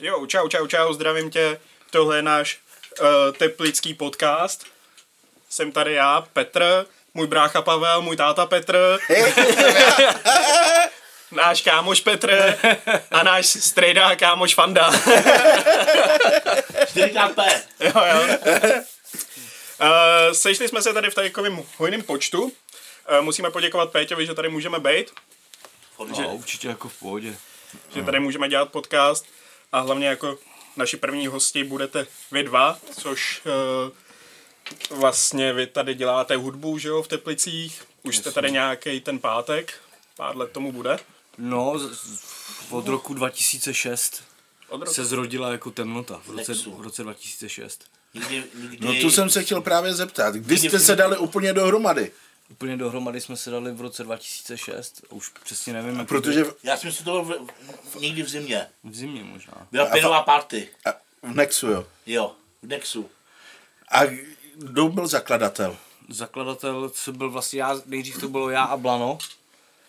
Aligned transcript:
Jo, 0.00 0.26
čau, 0.26 0.48
čau, 0.48 0.66
čau, 0.66 0.92
zdravím 0.92 1.30
tě. 1.30 1.60
Tohle 1.90 2.16
je 2.16 2.22
náš 2.22 2.58
uh, 3.00 3.06
teplický 3.36 3.94
podcast. 3.94 4.64
Jsem 5.50 5.72
tady 5.72 5.92
já, 5.94 6.26
Petr, 6.32 6.86
můj 7.14 7.26
brácha 7.26 7.62
Pavel, 7.62 8.02
můj 8.02 8.16
táta 8.16 8.46
Petr, 8.46 8.98
náš 11.30 11.62
kámoš 11.62 12.00
Petr 12.00 12.56
a 13.10 13.22
náš 13.22 13.46
strejda 13.46 14.16
kámoš 14.16 14.54
Fanda. 14.54 14.90
4P. 16.84 17.60
jo, 17.80 17.92
jo. 17.94 18.38
Uh, 19.80 20.32
sešli 20.32 20.68
jsme 20.68 20.82
se 20.82 20.92
tady 20.92 21.10
v 21.10 21.14
takovém 21.14 21.62
hojném 21.76 22.02
počtu. 22.02 22.42
Uh, 22.42 22.52
musíme 23.20 23.50
poděkovat 23.50 23.90
Péťovi, 23.92 24.26
že 24.26 24.34
tady 24.34 24.48
můžeme 24.48 24.80
být, 24.80 25.10
No, 25.98 26.34
určitě 26.34 26.68
jako 26.68 26.88
v 26.88 26.98
pohodě. 26.98 27.34
že 27.94 28.02
tady 28.02 28.20
můžeme 28.20 28.48
dělat 28.48 28.68
podcast 28.72 29.26
a 29.72 29.80
hlavně 29.80 30.06
jako 30.06 30.38
naši 30.76 30.96
první 30.96 31.26
hosti 31.26 31.64
budete 31.64 32.06
vy 32.32 32.42
dva, 32.42 32.78
což 33.00 33.42
uh, 34.90 34.98
vlastně 34.98 35.52
vy 35.52 35.66
tady 35.66 35.94
děláte 35.94 36.36
hudbu, 36.36 36.78
že 36.78 36.88
jo, 36.88 37.02
v 37.02 37.08
Teplicích. 37.08 37.82
Už 38.02 38.16
jste 38.16 38.32
tady 38.32 38.52
nějaký 38.52 39.00
ten 39.00 39.18
pátek, 39.18 39.72
pár 40.16 40.36
let 40.36 40.50
tomu 40.52 40.72
bude. 40.72 40.98
No, 41.38 41.78
z- 41.78 41.92
z- 41.92 42.20
od 42.70 42.88
roku 42.88 43.14
2006 43.14 44.22
Od 44.68 44.80
roku. 44.80 44.94
se 44.94 45.04
zrodila 45.04 45.52
jako 45.52 45.70
temnota. 45.70 46.20
V 46.26 46.30
roce, 46.30 46.54
v 46.54 46.80
roce 46.80 47.02
2006. 47.02 47.84
Nikdy, 48.14 48.44
nikdy, 48.54 48.86
No 48.86 48.94
tu 49.00 49.10
jsem 49.10 49.30
se 49.30 49.42
chtěl 49.44 49.60
právě 49.60 49.94
zeptat. 49.94 50.34
Kdy 50.34 50.58
jste 50.58 50.78
se 50.80 50.96
dali 50.96 51.18
úplně 51.18 51.52
dohromady? 51.52 52.12
Úplně 52.50 52.76
dohromady 52.76 53.20
jsme 53.20 53.36
se 53.36 53.50
dali 53.50 53.72
v 53.72 53.80
roce 53.80 54.04
2006. 54.04 55.00
a 55.10 55.12
Už 55.12 55.28
přesně 55.44 55.72
nevím, 55.72 55.98
jak 55.98 56.08
Protože 56.08 56.44
v, 56.44 56.54
Já 56.62 56.76
si 56.76 56.86
myslím, 56.86 57.04
že 57.04 57.10
to 57.10 57.24
v, 57.24 58.00
někdy 58.00 58.22
v 58.22 58.28
zimě. 58.28 58.66
v 58.84 58.94
zimě 58.94 59.24
možná. 59.24 59.66
Byla 59.72 59.84
A 59.86 59.92
pěnová 59.92 60.22
party. 60.22 60.68
a, 60.86 60.90
v 61.22 61.34
Nexu, 61.34 61.66
jo. 61.68 61.86
Jo, 62.06 62.32
v 62.62 62.66
Nexu. 62.66 63.10
A 63.88 64.00
kdo 64.54 64.88
byl 64.88 65.06
zakladatel? 65.06 65.76
Zakladatel, 66.08 66.90
co 66.90 67.12
byl 67.12 67.30
vlastně 67.30 67.60
já, 67.60 67.80
nejdřív 67.86 68.20
to 68.20 68.28
bylo 68.28 68.50
já 68.50 68.62
a 68.64 68.76
Blano, 68.76 69.18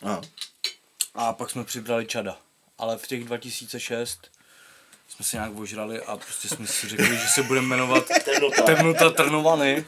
No. 0.02 0.22
a 1.16 1.34
pak 1.34 1.50
jsme 1.50 1.64
přibrali 1.64 2.06
Čada. 2.06 2.38
Ale 2.78 2.98
v 2.98 3.08
těch 3.08 3.24
2006 3.26 4.20
jsme 5.10 5.26
se 5.26 5.38
nějak 5.38 5.56
ožrali 5.56 6.02
a 6.02 6.18
prostě 6.18 6.48
jsme 6.48 6.68
si 6.68 6.88
řekli, 6.90 7.18
že 7.18 7.28
se 7.28 7.44
budeme 7.44 7.68
jmenovat. 7.68 8.04
Temnota 8.66 9.10
Trnovany. 9.10 9.86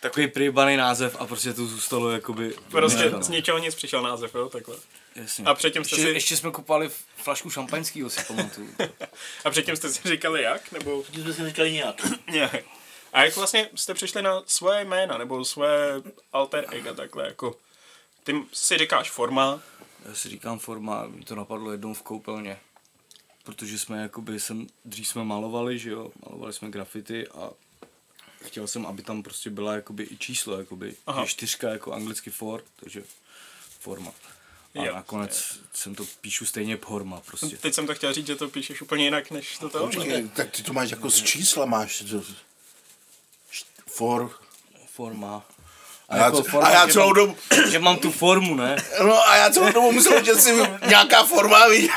Takový 0.00 0.28
prýbaný 0.28 0.76
název 0.76 1.16
a 1.18 1.26
prostě 1.26 1.52
to 1.52 1.66
zůstalo 1.66 2.10
jakoby... 2.10 2.54
Prostě 2.70 2.98
nečekané. 2.98 3.24
z 3.24 3.28
ničeho 3.28 3.58
nic 3.58 3.74
přišel 3.74 4.02
název, 4.02 4.34
jo, 4.34 4.48
takhle. 4.48 4.76
Jasně. 5.14 5.44
A 5.44 5.54
předtím 5.54 5.84
jste 5.84 5.96
ještě, 5.96 6.06
si- 6.08 6.14
ještě 6.14 6.36
jsme 6.36 6.50
kupali 6.50 6.90
flašku 7.16 7.50
šampaňského, 7.50 8.10
si 8.10 8.20
pamatuju. 8.24 8.74
A 9.44 9.50
předtím 9.50 9.76
jste 9.76 9.88
si 9.88 10.08
říkali 10.08 10.42
jak, 10.42 10.72
nebo 10.72 11.04
Tím 11.10 11.22
jsme 11.22 11.32
si 11.32 11.46
říkali 11.46 11.72
nějak. 11.72 12.06
nějak. 12.30 12.54
A 13.12 13.24
jak 13.24 13.36
vlastně 13.36 13.68
jste 13.74 13.94
přišli 13.94 14.22
na 14.22 14.42
svoje 14.46 14.84
jména, 14.84 15.18
nebo 15.18 15.44
svoje 15.44 16.02
alter 16.32 16.66
ego, 16.70 16.94
takhle, 16.94 17.26
jako... 17.26 17.56
Ty 18.24 18.44
si 18.52 18.78
říkáš 18.78 19.10
forma, 19.10 19.60
Já 20.08 20.14
si 20.14 20.28
říkám 20.28 20.58
forma, 20.58 21.06
mi 21.06 21.24
to 21.24 21.34
napadlo 21.34 21.72
jednou 21.72 21.94
v 21.94 22.02
koupelně. 22.02 22.58
Protože 23.44 23.78
jsme 23.78 24.02
jakoby, 24.02 24.40
jsem, 24.40 24.66
dřív 24.84 25.08
jsme 25.08 25.24
malovali, 25.24 25.78
že 25.78 25.90
jo, 25.90 26.10
malovali 26.26 26.52
jsme 26.52 26.70
grafity 26.70 27.28
a 27.28 27.50
chtěl 28.44 28.66
jsem, 28.66 28.86
aby 28.86 29.02
tam 29.02 29.22
prostě 29.22 29.50
byla 29.50 29.74
jakoby 29.74 30.06
i 30.10 30.16
číslo, 30.16 30.58
jakoby 30.58 30.94
Aha. 31.06 31.26
čtyřka 31.26 31.68
jako 31.68 31.92
anglicky 31.92 32.30
for, 32.30 32.62
takže 32.80 33.02
forma. 33.80 34.10
A 34.80 34.84
Jo. 34.84 34.94
nakonec 34.94 35.58
jsem 35.74 35.94
to 35.94 36.04
píšu 36.20 36.46
stejně 36.46 36.76
porma 36.76 37.20
prostě. 37.20 37.56
teď 37.56 37.74
jsem 37.74 37.86
to 37.86 37.94
chtěl 37.94 38.12
říct, 38.12 38.26
že 38.26 38.36
to 38.36 38.48
píšeš 38.48 38.82
úplně 38.82 39.04
jinak, 39.04 39.30
než 39.30 39.58
to 39.58 39.68
to. 39.68 39.78
Počkej, 39.86 40.28
tak 40.36 40.50
ty 40.50 40.62
to 40.62 40.72
máš 40.72 40.90
jako 40.90 41.10
z 41.10 41.22
čísla, 41.22 41.64
máš 41.66 41.98
to, 42.10 42.22
for. 43.86 44.30
Forma. 44.86 45.42
A 46.08 46.16
já, 46.16 46.24
jako 46.24 46.42
co- 46.42 46.50
forma, 46.50 46.68
a 46.68 46.70
já 46.72 46.86
že 46.86 46.92
celou 46.92 47.06
mám- 47.06 47.14
dobu, 47.14 47.36
Že 47.70 47.78
mám 47.78 47.96
tu 47.98 48.10
formu, 48.12 48.54
ne? 48.54 48.76
no 49.02 49.28
a 49.28 49.36
já 49.36 49.50
celou 49.50 49.72
dobu 49.72 49.92
myslel, 49.92 50.24
že 50.24 50.34
si 50.34 50.52
nějaká 50.86 51.24
forma 51.24 51.68
vidí. 51.68 51.88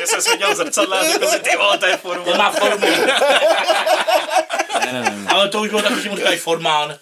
Že 0.00 0.20
jsi 0.20 0.30
viděl 0.30 0.54
zrcadlo 0.56 0.94
a 0.96 1.12
řekl 1.12 1.26
si, 1.26 1.38
ty 1.38 1.56
vole, 1.56 1.78
to 1.78 1.86
je 1.86 1.96
forma. 1.96 2.32
Nemá 2.32 2.50
formu. 2.52 2.86
Ne, 4.84 4.92
ne, 4.92 5.02
ne. 5.02 5.16
ne. 5.16 5.26
Ale 5.30 5.48
to 5.48 5.60
už 5.62 5.68
bylo 5.68 5.82
tak, 5.82 5.98
že 5.98 6.10
mu 6.10 6.16
říkají 6.16 6.38
formán. 6.38 6.98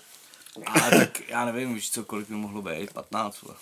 A 0.66 0.80
tak 0.90 1.28
já 1.28 1.44
nevím, 1.44 1.74
víš 1.74 1.90
co, 1.90 2.04
kolik 2.04 2.28
by 2.28 2.34
mohlo 2.34 2.62
být, 2.62 2.92
15. 2.92 3.42
vole. 3.42 3.56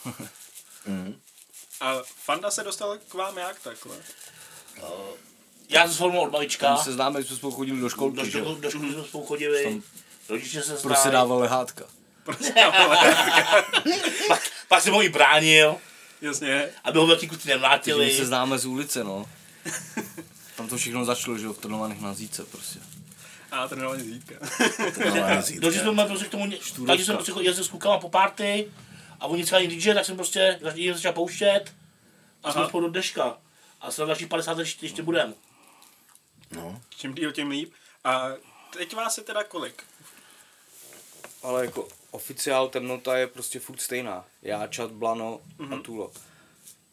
A 1.80 1.94
Fanda 2.24 2.50
se 2.50 2.64
dostal 2.64 2.98
k 3.08 3.14
vám 3.14 3.38
jak 3.38 3.60
takhle? 3.60 3.96
Já 5.68 5.84
jsem 5.84 5.94
s 5.94 5.96
formou 5.96 6.20
od 6.20 6.32
malička. 6.32 6.72
My 6.72 6.78
se 6.78 6.92
známe, 6.92 7.24
jsme 7.24 7.36
spolu 7.36 7.52
chodili 7.52 7.76
do 7.78 7.82
Do, 7.84 7.90
školky, 7.90 8.30
že? 8.30 8.38
školy, 8.40 8.60
do 8.60 8.70
školy 8.70 8.92
jsme 8.92 9.04
spolu 9.04 9.26
chodili. 9.26 9.82
Rodiče 10.28 10.62
se 10.62 10.76
Prostě 10.76 11.02
znají. 11.02 11.12
dával 11.12 11.38
lehátka. 11.38 11.84
Pak, 14.28 14.42
pak 14.68 14.82
jsem 14.82 14.94
ho 14.94 15.02
i 15.02 15.08
bránil, 15.08 15.76
Jasně. 16.20 16.68
aby 16.84 16.98
ho 16.98 17.06
velký 17.06 17.28
kuty 17.28 17.36
Takže 17.38 17.48
my 17.48 17.60
nemlátili. 17.60 18.16
se 18.16 18.26
známe 18.26 18.58
z 18.58 18.66
ulice, 18.66 19.04
no. 19.04 19.26
Tam 20.56 20.68
to 20.68 20.76
všechno 20.76 21.04
začalo, 21.04 21.38
že 21.38 21.46
jo, 21.46 21.52
v 21.52 21.58
Trnovaných 21.58 22.00
na 22.00 22.14
Zíce 22.14 22.44
prostě. 22.44 22.78
A 23.50 23.68
trénovaný 23.68 24.02
zítka. 24.04 24.34
Došli 25.58 25.80
jsme 25.80 26.06
prostě 26.06 26.24
k 26.24 26.30
tomu, 26.30 26.52
takže 26.86 27.04
jsem 27.04 27.16
prostě 27.16 27.32
jezdil 27.40 27.64
s 27.64 27.68
klukama 27.68 27.98
po 27.98 28.08
party 28.08 28.72
a 29.20 29.26
oni 29.26 29.44
třeba 29.44 29.60
DJ, 29.60 29.94
tak 29.94 30.04
jsem 30.04 30.16
prostě 30.16 30.60
jim 30.74 30.94
začal 30.94 31.12
pouštět 31.12 31.64
a 32.42 32.52
jsme 32.52 32.66
spolu 32.66 32.86
do 32.86 32.92
dneška. 32.92 33.38
A 33.80 33.90
se 33.90 34.00
na 34.00 34.06
další 34.06 34.26
50 34.26 34.52
let 34.52 34.62
ještě, 34.62 34.86
ještě 34.86 35.02
budem. 35.02 35.34
No. 36.50 36.82
Čím 36.96 37.14
díl, 37.14 37.32
tím 37.32 37.50
líp. 37.50 37.72
A 38.04 38.28
teď 38.76 38.94
vás 38.94 39.18
je 39.18 39.24
teda 39.24 39.44
kolik? 39.44 39.82
Ale 41.42 41.64
jako 41.64 41.88
oficiál 42.10 42.68
temnota 42.68 43.16
je 43.16 43.26
prostě 43.26 43.60
furt 43.60 43.80
stejná. 43.80 44.24
Já, 44.42 44.66
Čat, 44.66 44.90
Blano 44.90 45.40
a 45.74 45.76
Tulo. 45.76 46.12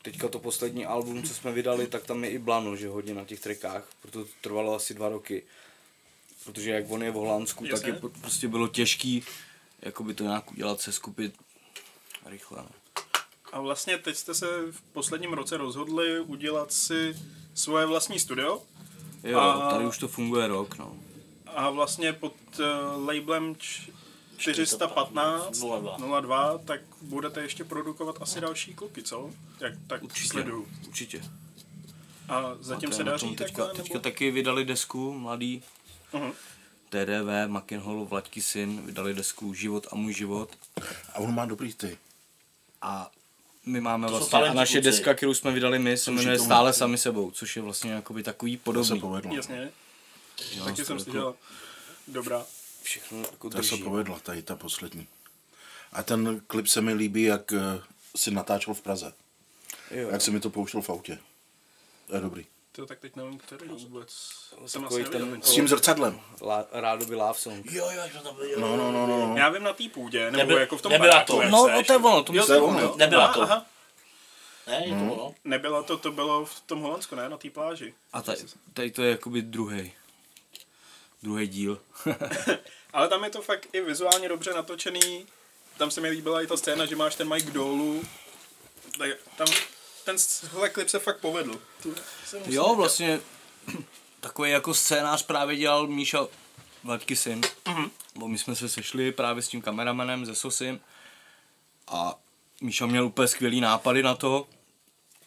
Teďka 0.02 0.28
to 0.28 0.40
poslední 0.40 0.86
album, 0.86 1.24
co 1.24 1.34
jsme 1.34 1.52
vydali, 1.52 1.88
tak 1.88 2.06
tam 2.06 2.24
je 2.24 2.30
i 2.30 2.38
Blano, 2.38 2.76
že 2.76 2.88
hodně 2.88 3.14
na 3.14 3.26
těch 3.26 3.40
trackách, 3.40 3.84
proto 4.02 4.26
to 4.26 4.32
trvalo 4.42 4.76
asi 4.76 4.94
dva 4.94 5.10
roky. 5.10 5.44
Protože 6.48 6.72
jak 6.72 6.86
on 6.92 7.04
je 7.04 7.12
v 7.12 7.14
Holandsku, 7.14 7.64
tak 7.64 7.72
Jasně. 7.72 7.90
je 7.90 7.94
po- 7.94 8.10
prostě 8.10 8.48
bylo 8.48 8.68
těžký 8.68 9.24
jakoby 9.82 10.14
to 10.14 10.24
nějak 10.24 10.52
udělat, 10.52 10.82
se 10.82 10.92
skupit 10.92 11.34
rychle. 12.26 12.58
No. 12.58 12.70
A 13.52 13.60
vlastně 13.62 13.98
teď 13.98 14.16
jste 14.16 14.34
se 14.34 14.46
v 14.72 14.82
posledním 14.82 15.34
roce 15.34 15.58
rozhodli 15.58 16.20
udělat 16.20 16.74
si 16.74 17.16
svoje 17.54 17.86
vlastní 17.86 18.20
studio. 18.20 18.62
Jo, 19.24 19.40
A- 19.40 19.72
tady 19.72 19.86
už 19.86 19.98
to 19.98 20.08
funguje 20.08 20.48
rok, 20.48 20.78
no. 20.78 20.98
A 21.46 21.70
vlastně 21.70 22.14
pod 22.14 22.34
uh, 22.60 23.08
labelem 23.08 23.56
č- 23.56 23.92
415 24.38 25.60
02. 25.60 25.98
02, 26.22 26.58
tak 26.58 26.82
budete 27.02 27.42
ještě 27.42 27.64
produkovat 27.64 28.22
asi 28.22 28.42
další 28.42 28.74
kluky, 28.74 29.04
co? 29.04 29.32
Jak 29.60 29.74
tak 29.88 30.04
Určitě, 30.04 30.30
sleduju. 30.30 30.68
určitě. 30.88 31.22
A 32.30 32.56
zatím 32.60 32.90
A 32.90 32.92
se 32.92 33.02
je 33.02 33.06
daří 33.06 33.36
teďka, 33.36 33.44
takhle, 33.64 33.68
teďka 33.84 33.94
nebo? 33.94 34.04
taky 34.04 34.32
vydali 34.32 34.66
desku, 34.66 35.14
mladý, 35.14 35.64
Mhm. 36.14 36.32
TDV, 36.90 37.48
Makinholu, 37.48 38.06
Vlaďky 38.06 38.42
syn, 38.42 38.86
vydali 38.86 39.14
desku 39.14 39.54
Život 39.54 39.88
a 39.92 39.96
můj 39.96 40.14
život. 40.14 40.50
A 41.14 41.20
on 41.20 41.36
má 41.36 41.46
dobrý 41.46 41.74
ty. 41.74 41.98
A 42.82 43.12
my 43.66 43.82
máme 43.82 44.08
To 44.08 44.14
vlastně, 44.18 44.40
a 44.40 44.54
naše 44.54 44.74
kluci. 44.74 44.82
deska, 44.90 45.14
kterou 45.14 45.34
jsme 45.34 45.52
vydali 45.52 45.80
my, 45.80 45.98
se 45.98 46.12
jmenuje 46.12 46.40
Stále 46.40 46.74
sami 46.74 46.98
sebou, 46.98 47.32
což 47.32 47.56
je 47.56 47.62
vlastně 47.62 47.92
jakoby 47.92 48.24
takový 48.24 48.58
To 48.58 48.62
se 48.62 48.64
podobný. 48.96 49.00
povedlo. 49.02 49.36
Jasně, 49.36 49.72
že 50.52 50.62
taky 50.64 50.86
jsem 50.86 50.98
dělal. 50.98 51.36
Dobrá. 52.08 52.46
Všechno 52.84 53.18
jako 53.20 53.50
To 53.50 53.64
se 53.64 53.70
drží. 53.70 53.84
povedla, 53.84 54.20
tady 54.20 54.42
ta 54.42 54.56
poslední. 54.56 55.08
A 55.92 56.04
ten 56.04 56.42
klip 56.48 56.68
se 56.68 56.82
mi 56.82 56.94
líbí, 56.94 57.24
jak 57.24 57.54
eh, 57.54 57.82
si 58.16 58.32
natáčel 58.32 58.74
v 58.74 58.82
Praze. 58.82 59.14
Jo, 59.92 60.10
Jak 60.12 60.22
se 60.22 60.32
mi 60.32 60.40
to 60.40 60.50
pouštěl 60.50 60.82
v 60.82 60.90
autě. 60.90 61.20
To 62.08 62.16
je 62.16 62.22
dobrý. 62.22 62.46
To 62.78 62.86
tak 62.86 63.00
teď 63.00 63.16
nevím, 63.16 63.38
který 63.38 63.68
vůbec. 63.68 64.10
Jsem 64.66 64.82
takový 64.82 65.02
asi 65.04 65.12
ten-. 65.12 65.42
S 65.42 65.52
tím 65.52 65.68
zrcadlem. 65.68 66.20
La, 66.42 66.66
rádoby 66.72 67.16
love 67.16 67.34
song. 67.34 67.72
Jo, 67.72 67.90
jo, 67.96 68.02
že 68.14 68.20
to 68.20 68.34
bylo. 68.34 68.60
No, 68.60 68.78
no, 68.78 68.92
no, 68.92 69.08
no. 69.08 69.38
Já 69.38 69.50
vím 69.50 69.64
na 69.64 69.74
té 69.74 69.84
půdě, 69.90 70.32
nebo 70.32 70.38
Nebyl- 70.38 70.58
jako 70.60 70.78
v 70.78 70.82
tom 70.82 70.92
nebyla 70.92 71.14
baráku, 71.14 71.32
to. 71.32 71.44
No, 71.44 71.68
no 71.68 71.84
to 71.84 71.94
je 71.94 71.98
ono, 72.00 72.24
to 72.24 72.34
Jo, 72.34 72.42
myslím. 72.42 72.58
to 72.60 72.66
ono. 72.66 72.96
Nebyla 72.98 73.24
Aha, 73.26 73.34
to. 73.34 73.42
Aha. 73.42 73.66
Ne, 74.68 74.84
je 74.86 74.90
to 75.08 75.14
ono. 75.14 75.36
Nebyla 75.44 75.84
to, 75.84 75.98
to 75.98 76.12
bylo 76.12 76.46
v 76.46 76.60
tom 76.60 76.82
Holandsku, 76.82 77.16
ne? 77.16 77.30
Na 77.30 77.38
té 77.38 77.50
pláži. 77.50 77.94
A 78.14 78.22
tady, 78.22 78.42
tady 78.74 78.92
to 78.92 79.04
je 79.04 79.10
jakoby 79.12 79.42
druhý. 79.42 79.94
Druhý 81.24 81.48
díl. 81.48 81.82
Ale 82.94 83.08
tam 83.08 83.24
je 83.24 83.30
to 83.30 83.42
fakt 83.42 83.68
i 83.74 83.82
vizuálně 83.82 84.30
dobře 84.30 84.54
natočený. 84.54 85.26
Tam 85.78 85.92
se 85.92 86.02
mi 86.02 86.10
líbila 86.10 86.42
i 86.42 86.48
ta 86.48 86.58
scéna, 86.58 86.86
že 86.86 86.96
máš 86.96 87.16
ten 87.16 87.34
mic 87.34 87.46
dolů. 87.46 88.04
Tak 88.98 89.10
Tam 89.38 89.48
tenhle 90.16 90.70
klip 90.70 90.90
se 90.90 91.00
fakt 91.00 91.18
povedl. 91.20 91.60
Jo, 92.46 92.76
vlastně 92.76 93.20
takový 94.20 94.52
jako 94.52 94.74
scénář 94.74 95.24
právě 95.24 95.56
dělal 95.58 95.88
Míša 95.88 96.28
Vlaďky 96.84 97.16
syn. 97.16 97.42
Mm-hmm. 97.42 97.90
Bo 98.16 98.28
my 98.28 98.38
jsme 98.38 98.56
se 98.56 98.70
sešli 98.70 99.12
právě 99.12 99.44
s 99.44 99.48
tím 99.48 99.62
kameramanem, 99.62 100.26
ze 100.26 100.36
Sosym 100.36 100.80
a 101.88 102.16
Míša 102.62 102.86
měl 102.86 103.06
úplně 103.06 103.28
skvělý 103.28 103.62
nápady 103.62 104.04
na 104.04 104.16
to. 104.16 104.48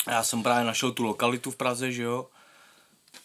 A 0.07 0.11
Já 0.11 0.23
jsem 0.23 0.43
právě 0.43 0.65
našel 0.67 0.93
tu 0.93 1.03
lokalitu 1.03 1.51
v 1.51 1.57
Praze, 1.57 1.93
že 1.93 2.03
jo. 2.03 2.27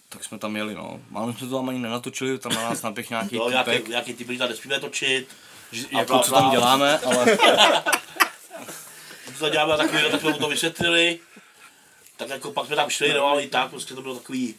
tak 0.09 0.23
jsme 0.23 0.39
tam 0.39 0.55
jeli, 0.55 0.75
no. 0.75 1.01
Málo 1.09 1.33
jsme 1.33 1.47
to 1.47 1.55
tam 1.57 1.69
ani 1.69 1.79
nenatočili, 1.79 2.39
tam 2.39 2.53
na 2.53 2.61
nás 2.61 2.81
napěch 2.81 3.09
nějaký 3.09 3.35
Jo, 3.35 3.49
nějaký, 3.49 3.71
týpek, 3.71 3.87
nějaký 3.87 4.13
ty 4.13 4.23
byli 4.23 4.37
tady 4.37 4.49
nesmíme 4.53 4.79
točit. 4.79 5.27
že- 5.71 5.87
a 5.87 5.99
jako 5.99 6.13
bla, 6.13 6.23
co 6.23 6.31
tam 6.31 6.51
děláme, 6.51 6.99
ale 6.99 7.37
Co 9.33 9.39
to 9.39 9.49
děláme, 9.49 9.77
tak 9.77 9.89
jsme 10.19 10.31
mu 10.31 10.37
to 10.37 10.47
vysvětlili. 10.49 11.19
Tak 12.17 12.29
jako 12.29 12.51
pak 12.51 12.67
jsme 12.67 12.75
tam 12.75 12.89
šli, 12.89 13.13
no 13.13 13.25
ale 13.25 13.43
i 13.43 13.47
tak 13.47 13.69
prostě 13.69 13.93
to 13.95 14.01
bylo 14.01 14.15
takový... 14.15 14.55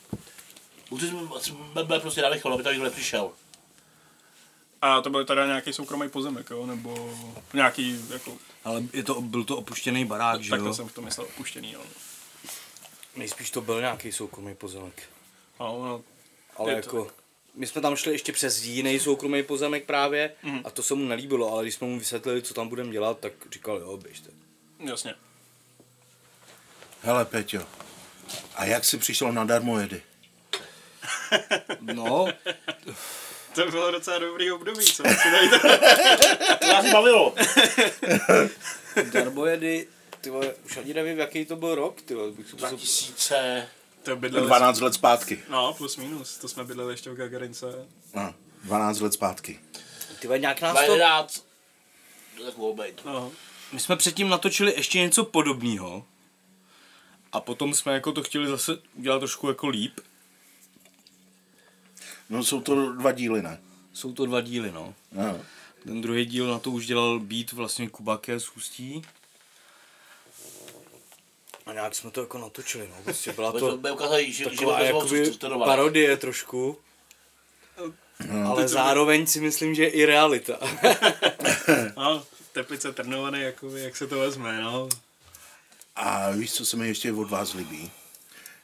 Museli 0.91 1.11
jsme, 1.11 1.41
jsme 1.41 1.85
byli 1.85 2.01
prostě 2.01 2.23
na 2.23 2.29
východ, 2.29 2.53
aby 2.53 2.63
tam 2.63 2.73
nikdo 2.73 2.85
nepřišel. 2.85 3.31
A 4.83 5.01
to 5.01 5.11
byl 5.11 5.25
teda 5.25 5.47
nějaký 5.47 5.73
soukromý 5.73 6.09
pozemek, 6.09 6.51
jo? 6.51 6.67
Nebo 6.67 7.17
nějaký, 7.55 8.05
jako, 8.13 8.37
ale 8.65 8.83
je 8.93 9.03
to, 9.03 9.21
byl 9.21 9.45
to 9.45 9.57
opuštěný 9.57 10.05
barák, 10.05 10.43
že 10.43 10.57
jo. 10.57 10.75
jsem 10.75 10.89
v 10.89 10.93
tom 10.93 11.05
myslel 11.05 11.27
opuštěný, 11.27 11.73
jo. 11.73 11.81
Nejspíš 13.17 13.51
to 13.51 13.61
byl 13.61 13.81
nějaký 13.81 14.13
soukromý 14.13 14.55
pozemek. 14.55 15.03
No, 15.61 15.85
no, 15.85 16.03
Ale 16.57 16.73
Je 16.73 16.83
to- 16.83 16.97
jako, 16.97 17.11
my 17.55 17.67
jsme 17.67 17.81
tam 17.81 17.97
šli 17.97 18.13
ještě 18.13 18.33
přes 18.33 18.63
jiný 18.63 19.01
soukromý 19.01 19.43
pozemek 19.43 19.85
právě 19.85 20.35
a 20.65 20.71
to 20.71 20.83
se 20.83 20.95
mu 20.95 21.05
nelíbilo, 21.05 21.53
ale 21.53 21.63
když 21.63 21.75
jsme 21.75 21.87
mu 21.87 21.99
vysvětlili, 21.99 22.43
co 22.43 22.55
tam 22.55 22.69
budeme 22.69 22.93
dělat, 22.93 23.19
tak 23.21 23.33
říkal, 23.53 23.77
jo, 23.77 23.97
běžte. 23.97 24.31
jasně. 24.79 25.15
Hele, 27.03 27.25
Peťo, 27.25 27.67
a 28.55 28.65
jak 28.65 28.85
jsi 28.85 28.99
přišel 28.99 29.33
na 29.33 29.45
darmojedy? 29.45 30.03
No, 31.81 32.27
To 33.57 33.71
bylo 33.71 33.91
docela 33.91 34.19
dobrý 34.19 34.53
období, 34.53 34.85
co? 34.85 35.03
Si 35.23 35.31
dejte. 35.31 35.79
To 36.59 36.67
nás 36.67 36.93
bavilo. 36.93 37.35
darbojedy, 39.13 39.87
ty 40.21 40.31
vole, 40.31 40.55
už 40.65 40.77
ani 40.77 40.95
nevím, 40.95 41.19
jaký 41.19 41.45
to 41.45 41.57
byl 41.57 41.75
rok, 41.75 42.03
ty 42.03 42.15
vole, 42.15 42.31
bych 42.31 42.47
si 42.47 42.53
musel... 42.53 42.69
2000... 42.69 43.69
To 44.03 44.17
bydleli 44.17 44.47
12 44.47 44.81
let 44.81 44.95
zpátky. 44.95 45.43
No, 45.49 45.75
plus 45.75 45.97
minus, 45.97 46.39
to 46.39 46.49
jsme 46.49 46.65
bydleli 46.65 46.93
ještě 46.93 47.11
v 47.11 47.15
Gagarince. 47.15 47.67
No, 48.15 48.35
12 48.65 49.01
let 49.01 49.13
zpátky. 49.13 49.61
Ty 50.21 50.27
vole, 50.27 50.39
nějak 50.39 50.61
nás 50.61 50.73
to... 50.73 50.97
2011. 50.97 51.45
Tak. 52.77 53.05
No, 53.05 53.33
My 53.73 53.81
jsme 53.81 53.97
předtím 53.97 54.29
natočili 54.29 54.75
ještě 54.77 54.99
něco 54.99 55.25
podobného. 55.25 56.05
A 57.37 57.41
potom 57.41 57.75
jsme 57.75 57.93
jako 57.93 58.13
to 58.13 58.23
chtěli 58.23 58.49
zase 58.49 58.79
udělat 58.95 59.19
trošku 59.19 59.49
jako 59.49 59.69
líp. 59.69 60.01
No 62.31 62.45
jsou 62.45 62.61
to 62.61 62.93
dva 62.93 63.13
díly, 63.13 63.43
ne? 63.43 63.61
Jsou 63.93 64.13
to 64.13 64.27
dva 64.27 64.41
díly, 64.41 64.73
no. 64.73 64.95
No. 65.13 65.41
Ten 65.85 66.01
druhý 66.01 66.27
díl 66.27 66.47
na 66.47 66.59
to 66.59 66.71
už 66.71 66.87
dělal 66.87 67.21
beat 67.21 67.53
vlastně 67.53 67.89
Kubake 67.89 68.41
z 68.41 68.51
Ústí. 68.57 69.03
A 71.67 71.73
nějak 71.73 71.95
jsme 71.95 72.11
to 72.11 72.21
jako 72.21 72.39
natočili, 72.39 72.89
no. 72.89 72.97
Prostě 73.05 73.33
byla 73.33 73.53
To 73.53 73.79
taková 73.79 74.81
jakoby 74.81 75.19
jakoby 75.19 75.65
parodie 75.65 76.17
trošku. 76.17 76.79
No, 78.33 78.51
Ale 78.51 78.69
zároveň 78.69 79.27
si 79.27 79.41
myslím, 79.41 79.75
že 79.75 79.87
i 79.87 80.05
realita. 80.05 80.59
no 81.97 82.25
Teplice 82.53 82.93
Trnovany, 82.93 83.43
jako, 83.43 83.77
jak 83.77 83.97
se 83.97 84.07
to 84.07 84.19
vezme, 84.19 84.61
no. 84.61 84.89
A 85.97 86.31
víš, 86.31 86.53
co 86.53 86.67
se 86.67 86.77
mi 86.77 86.89
ještě 86.89 87.13
od 87.13 87.31
vás 87.31 87.55
líbí? 87.55 87.91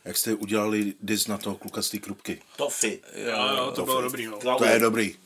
Jak 0.04 0.16
jste 0.16 0.34
udělali 0.34 0.94
dis 1.00 1.26
na 1.26 1.38
toho 1.38 1.56
kluka 1.56 1.82
z 1.82 1.90
té 1.90 1.98
krupky. 1.98 2.42
Tofy. 2.56 3.00
Jo, 3.14 3.56
jo, 3.56 3.72
to 3.74 3.84
bylo 3.84 4.02
dobrý, 4.02 4.26
no. 4.26 4.38
To 4.58 4.64
je 4.64 4.78
dobrý. 4.78 5.16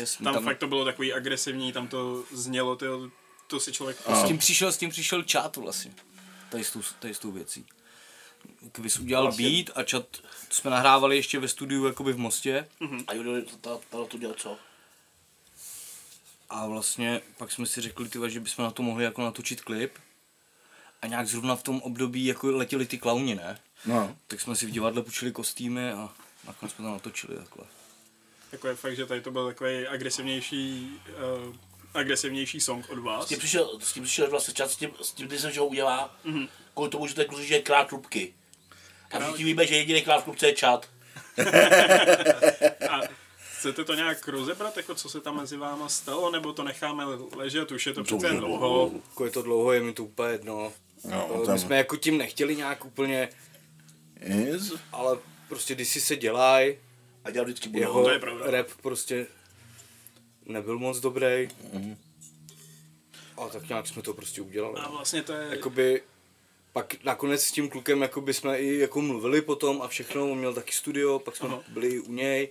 Yes, 0.00 0.16
Tam, 0.16 0.34
tam 0.34 0.44
fakt 0.44 0.58
to 0.58 0.66
bylo 0.66 0.84
takový 0.84 1.12
agresivní, 1.12 1.72
tam 1.72 1.88
to 1.88 2.24
znělo, 2.32 2.76
ty, 2.76 2.86
to 3.46 3.60
si 3.60 3.72
člověk... 3.72 3.96
S 4.14 4.26
tím 4.26 4.38
přišel, 4.38 4.72
s 4.72 4.76
tím 4.76 4.90
přišel 4.90 5.22
čát 5.22 5.56
vlastně. 5.56 5.92
Tady 6.50 6.64
s 6.64 6.70
tou, 6.70 6.80
tady 6.98 7.14
s 7.14 7.18
tou 7.18 7.32
věcí. 7.32 7.66
Kvis 8.72 8.98
udělal 8.98 9.24
Vlastně- 9.24 9.50
beat 9.50 9.70
a 9.78 9.82
čat, 9.82 10.06
to 10.48 10.54
jsme 10.54 10.70
nahrávali 10.70 11.16
ještě 11.16 11.38
ve 11.38 11.48
studiu 11.48 11.86
jakoby 11.86 12.12
v 12.12 12.18
Mostě. 12.18 12.68
A 13.06 13.14
Judo 13.14 13.42
ta, 13.60 13.78
ta, 13.90 14.04
to 14.08 14.18
dělal 14.18 14.34
co? 14.38 14.58
A 16.50 16.66
vlastně 16.66 17.20
pak 17.36 17.52
jsme 17.52 17.66
si 17.66 17.80
řekli, 17.80 18.08
tyva, 18.08 18.28
že 18.28 18.40
bychom 18.40 18.64
na 18.64 18.70
to 18.70 18.82
mohli 18.82 19.04
jako 19.04 19.22
natočit 19.22 19.60
klip. 19.60 19.92
A 21.02 21.06
nějak 21.06 21.26
zrovna 21.26 21.56
v 21.56 21.62
tom 21.62 21.82
období 21.82 22.24
jako 22.24 22.50
letěli 22.50 22.86
ty 22.86 22.98
klauni, 22.98 23.34
ne? 23.34 23.58
No. 23.86 24.16
Tak 24.26 24.40
jsme 24.40 24.56
si 24.56 24.66
v 24.66 24.70
divadle 24.70 25.02
půjčili 25.02 25.32
kostýmy 25.32 25.92
a 25.92 26.08
nakonec 26.46 26.74
jsme 26.74 26.84
to 26.84 26.90
natočili 26.90 27.36
takhle. 27.36 27.64
Jako 28.52 28.68
je 28.68 28.74
fakt, 28.74 28.96
že 28.96 29.06
tady 29.06 29.20
to 29.20 29.30
byl 29.30 29.46
takový 29.46 29.86
agresivnější, 29.86 30.92
uh, 31.46 31.54
agresivnější 31.94 32.60
song 32.60 32.90
od 32.90 32.98
vás. 32.98 33.24
S 33.24 33.28
tím 33.28 33.38
přišel, 33.38 33.80
s 33.80 33.92
tím 33.92 34.02
přišel 34.02 34.30
vlastně 34.30 34.54
čas, 34.54 34.72
s 34.72 34.76
tím, 34.76 34.90
s 35.02 35.12
tím 35.12 35.26
když 35.26 35.40
jsem, 35.40 35.50
že 35.50 35.60
ho 35.60 35.66
udělá, 35.66 36.16
mm-hmm. 36.24 36.48
kvůli 36.74 36.90
tomu, 36.90 37.06
že 37.06 37.14
ten 37.14 37.26
kluci, 37.26 37.46
že 37.46 37.54
je 37.54 37.62
krát 37.62 37.88
trubky. 37.88 38.34
A 39.10 39.20
všichni 39.20 39.44
víme, 39.44 39.66
že 39.66 39.76
jediný 39.76 40.02
krát 40.02 40.20
v 40.20 40.24
trubce 40.24 40.46
je 40.46 40.52
čat. 40.52 40.88
A 42.90 43.00
chcete 43.58 43.84
to 43.84 43.94
nějak 43.94 44.28
rozebrat, 44.28 44.76
jako 44.76 44.94
co 44.94 45.08
se 45.08 45.20
tam 45.20 45.36
mezi 45.36 45.56
váma 45.56 45.88
stalo, 45.88 46.30
nebo 46.30 46.52
to 46.52 46.62
necháme 46.62 47.04
ležet, 47.36 47.72
už 47.72 47.86
je 47.86 47.92
to 47.92 48.04
přece 48.04 48.26
jen 48.26 48.36
dlouho. 48.36 48.90
Jako 49.08 49.24
je 49.24 49.30
to 49.30 49.42
dlouho, 49.42 49.72
je 49.72 49.80
mi 49.80 49.92
to 49.92 50.04
úplně 50.04 50.32
jedno. 50.32 50.72
No, 51.04 51.36
My 51.40 51.46
tam- 51.46 51.58
jsme 51.58 51.76
jako 51.76 51.96
tím 51.96 52.18
nechtěli 52.18 52.56
nějak 52.56 52.84
úplně, 52.84 53.28
Yes. 54.20 54.72
ale 54.92 55.18
prostě 55.48 55.74
když 55.74 55.88
si 55.88 56.00
se 56.00 56.16
dělají, 56.16 56.76
A 57.24 57.30
dělal 57.30 57.44
vždycky 57.46 57.68
budou. 57.68 57.80
jeho 57.80 58.02
to 58.04 58.10
je 58.10 58.18
pravda. 58.18 58.50
rap 58.50 58.66
prostě 58.82 59.26
nebyl 60.46 60.78
moc 60.78 61.00
dobrý. 61.00 61.48
A 63.36 63.48
tak 63.48 63.68
nějak 63.68 63.86
jsme 63.86 64.02
to 64.02 64.14
prostě 64.14 64.40
udělali. 64.42 64.74
A 64.80 64.90
vlastně 64.90 65.22
to 65.22 65.32
je... 65.32 65.48
Jakoby 65.50 66.02
pak 66.72 67.04
nakonec 67.04 67.42
s 67.42 67.52
tím 67.52 67.68
klukem 67.68 68.02
jakoby 68.02 68.34
jsme 68.34 68.58
i 68.58 68.78
jako 68.78 69.00
mluvili 69.00 69.42
potom 69.42 69.82
a 69.82 69.88
všechno, 69.88 70.30
on 70.30 70.38
měl 70.38 70.54
taky 70.54 70.72
studio, 70.72 71.18
pak 71.18 71.36
jsme 71.36 71.48
Aha. 71.48 71.62
byli 71.68 72.00
u 72.00 72.12
něj. 72.12 72.48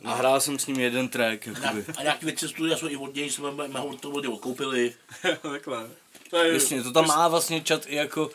Nahrál 0.00 0.40
jsem 0.40 0.58
s 0.58 0.66
ním 0.66 0.80
jeden 0.80 1.08
track, 1.08 1.46
jakoby. 1.46 1.84
A 1.96 2.02
nějaký 2.02 2.24
věci 2.26 2.48
studia 2.48 2.76
jsme 2.76 2.90
i 2.90 2.96
od 2.96 3.14
něj, 3.14 3.30
jsme 3.30 3.50
jsme 3.68 3.80
ho 3.80 3.96
to 3.96 4.36
koupili. 4.38 4.94
Takhle. 5.42 5.90
To 6.32 6.38
je, 6.38 6.52
Jasně, 6.52 6.82
to 6.82 6.92
tam 6.92 7.06
má 7.06 7.28
vlastně 7.28 7.60
čat 7.60 7.82
i 7.86 7.94
jako 7.94 8.30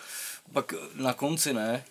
pak 0.54 0.74
na 0.96 1.14
konci, 1.14 1.54
ne? 1.54 1.84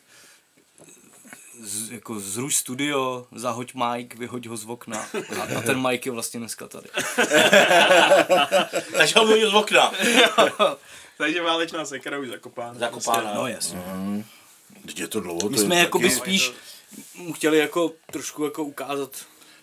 Z, 1.62 1.90
jako 1.90 2.20
zruš 2.20 2.56
studio, 2.56 3.26
zahoď 3.34 3.72
mic, 3.74 4.08
vyhoď 4.18 4.46
ho 4.46 4.56
z 4.56 4.64
okna. 4.64 5.06
A, 5.40 5.58
a 5.58 5.60
ten 5.60 5.88
mic 5.88 6.06
je 6.06 6.12
vlastně 6.12 6.40
dneska 6.40 6.68
tady. 6.68 6.88
Takže 8.96 9.14
ho 9.18 9.26
vyhodil 9.26 9.50
z 9.50 9.54
okna. 9.54 9.92
Takže 11.18 11.42
válečná 11.42 11.84
sekera 11.84 12.18
už 12.18 12.28
zakopána. 12.28 12.74
Zakopána. 12.74 13.34
No 13.34 13.46
jasně. 13.46 13.82
Teď 14.86 14.98
je 14.98 15.08
to 15.08 15.20
dlouho. 15.20 15.48
My 15.48 15.56
to 15.56 15.62
jsme 15.62 15.76
jakoby 15.76 16.08
taky, 16.08 16.20
spíš 16.20 16.52
mu 17.14 17.32
chtěli 17.32 17.58
jako 17.58 17.92
trošku 18.12 18.44
jako 18.44 18.64
ukázat, 18.64 19.10